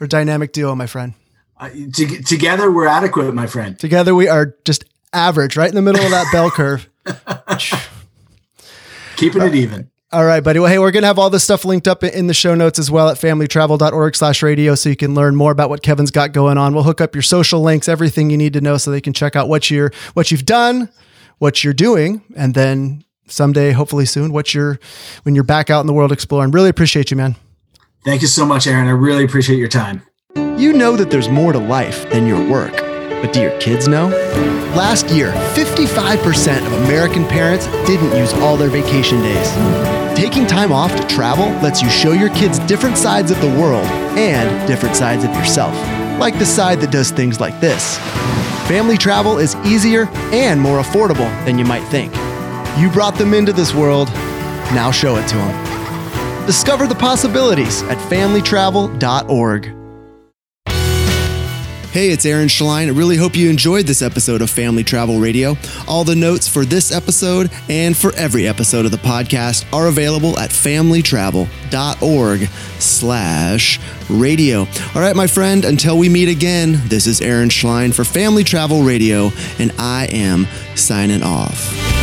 we're 0.00 0.06
dynamic 0.06 0.52
duo, 0.52 0.74
my 0.74 0.86
friend. 0.86 1.14
Uh, 1.56 1.68
to, 1.68 2.22
together, 2.22 2.72
we're 2.72 2.86
adequate, 2.86 3.32
my 3.34 3.46
friend. 3.46 3.78
Together, 3.78 4.14
we 4.14 4.28
are 4.28 4.56
just 4.64 4.84
average, 5.12 5.56
right 5.56 5.68
in 5.68 5.74
the 5.74 5.82
middle 5.82 6.02
of 6.02 6.10
that 6.10 6.26
bell 6.32 6.50
curve. 6.50 6.88
Keeping 9.16 9.42
it 9.42 9.54
even. 9.54 9.90
All 10.12 10.24
right, 10.24 10.42
buddy. 10.42 10.58
Well, 10.58 10.70
hey, 10.70 10.78
we're 10.78 10.90
going 10.90 11.02
to 11.02 11.06
have 11.06 11.18
all 11.18 11.30
this 11.30 11.44
stuff 11.44 11.64
linked 11.64 11.86
up 11.86 12.02
in 12.02 12.26
the 12.26 12.34
show 12.34 12.54
notes 12.54 12.78
as 12.78 12.90
well 12.90 13.10
at 13.10 13.18
familytravel.org 13.18 14.16
slash 14.16 14.42
radio 14.42 14.74
so 14.74 14.88
you 14.88 14.96
can 14.96 15.14
learn 15.14 15.36
more 15.36 15.52
about 15.52 15.68
what 15.68 15.82
Kevin's 15.82 16.10
got 16.10 16.32
going 16.32 16.58
on. 16.58 16.74
We'll 16.74 16.82
hook 16.82 17.00
up 17.00 17.14
your 17.14 17.22
social 17.22 17.60
links, 17.60 17.88
everything 17.88 18.30
you 18.30 18.36
need 18.36 18.54
to 18.54 18.60
know 18.60 18.76
so 18.76 18.90
they 18.90 19.00
can 19.00 19.12
check 19.12 19.36
out 19.36 19.48
what 19.48 19.70
you're, 19.70 19.92
what 20.14 20.30
you've 20.30 20.46
done, 20.46 20.88
what 21.38 21.62
you're 21.62 21.74
doing, 21.74 22.22
and 22.34 22.54
then 22.54 23.04
someday, 23.26 23.70
hopefully 23.70 24.06
soon, 24.06 24.32
what 24.32 24.54
you're, 24.54 24.80
when 25.22 25.36
you're 25.36 25.44
back 25.44 25.70
out 25.70 25.80
in 25.80 25.86
the 25.86 25.92
world 25.92 26.10
exploring. 26.10 26.50
Really 26.50 26.70
appreciate 26.70 27.12
you, 27.12 27.16
man. 27.16 27.36
Thank 28.02 28.22
you 28.22 28.28
so 28.28 28.46
much, 28.46 28.66
Aaron. 28.66 28.88
I 28.88 28.92
really 28.92 29.24
appreciate 29.24 29.58
your 29.58 29.68
time. 29.68 30.02
You 30.34 30.72
know 30.72 30.96
that 30.96 31.10
there's 31.10 31.28
more 31.28 31.52
to 31.52 31.58
life 31.58 32.08
than 32.10 32.26
your 32.26 32.48
work, 32.50 32.72
but 32.72 33.30
do 33.32 33.42
your 33.42 33.58
kids 33.60 33.88
know? 33.88 34.08
Last 34.74 35.10
year, 35.10 35.32
55% 35.54 36.66
of 36.66 36.72
American 36.84 37.26
parents 37.26 37.66
didn't 37.86 38.16
use 38.16 38.32
all 38.34 38.56
their 38.56 38.70
vacation 38.70 39.20
days. 39.20 39.50
Taking 40.16 40.46
time 40.46 40.72
off 40.72 40.96
to 40.98 41.06
travel 41.08 41.46
lets 41.62 41.82
you 41.82 41.90
show 41.90 42.12
your 42.12 42.30
kids 42.30 42.58
different 42.60 42.96
sides 42.96 43.30
of 43.30 43.38
the 43.42 43.48
world 43.48 43.84
and 44.16 44.66
different 44.66 44.96
sides 44.96 45.22
of 45.24 45.34
yourself, 45.34 45.74
like 46.18 46.38
the 46.38 46.46
side 46.46 46.80
that 46.80 46.90
does 46.90 47.10
things 47.10 47.38
like 47.38 47.60
this. 47.60 47.98
Family 48.66 48.96
travel 48.96 49.36
is 49.36 49.56
easier 49.56 50.08
and 50.32 50.58
more 50.58 50.80
affordable 50.80 51.28
than 51.44 51.58
you 51.58 51.66
might 51.66 51.84
think. 51.88 52.14
You 52.78 52.88
brought 52.90 53.16
them 53.16 53.34
into 53.34 53.52
this 53.52 53.74
world, 53.74 54.08
now 54.72 54.90
show 54.90 55.16
it 55.16 55.28
to 55.28 55.36
them. 55.36 55.79
Discover 56.46 56.86
the 56.88 56.94
possibilities 56.94 57.82
at 57.84 57.98
familytravel.org. 58.10 59.76
Hey, 61.92 62.10
it's 62.10 62.24
Aaron 62.24 62.46
Schlein. 62.46 62.86
I 62.86 62.90
really 62.90 63.16
hope 63.16 63.34
you 63.34 63.50
enjoyed 63.50 63.84
this 63.84 64.00
episode 64.00 64.42
of 64.42 64.48
Family 64.50 64.84
Travel 64.84 65.18
Radio. 65.18 65.56
All 65.88 66.04
the 66.04 66.14
notes 66.14 66.46
for 66.46 66.64
this 66.64 66.92
episode 66.92 67.50
and 67.68 67.96
for 67.96 68.14
every 68.14 68.46
episode 68.46 68.84
of 68.84 68.92
the 68.92 68.96
podcast 68.98 69.64
are 69.72 69.88
available 69.88 70.38
at 70.38 70.50
familytravel.org 70.50 72.40
slash 72.78 73.80
radio. 74.08 74.60
All 74.94 75.02
right, 75.02 75.16
my 75.16 75.26
friend, 75.26 75.64
until 75.64 75.98
we 75.98 76.08
meet 76.08 76.28
again, 76.28 76.80
this 76.84 77.08
is 77.08 77.20
Aaron 77.20 77.48
Schlein 77.48 77.92
for 77.92 78.04
Family 78.04 78.44
Travel 78.44 78.82
Radio, 78.84 79.32
and 79.58 79.72
I 79.76 80.06
am 80.12 80.46
signing 80.76 81.24
off. 81.24 81.99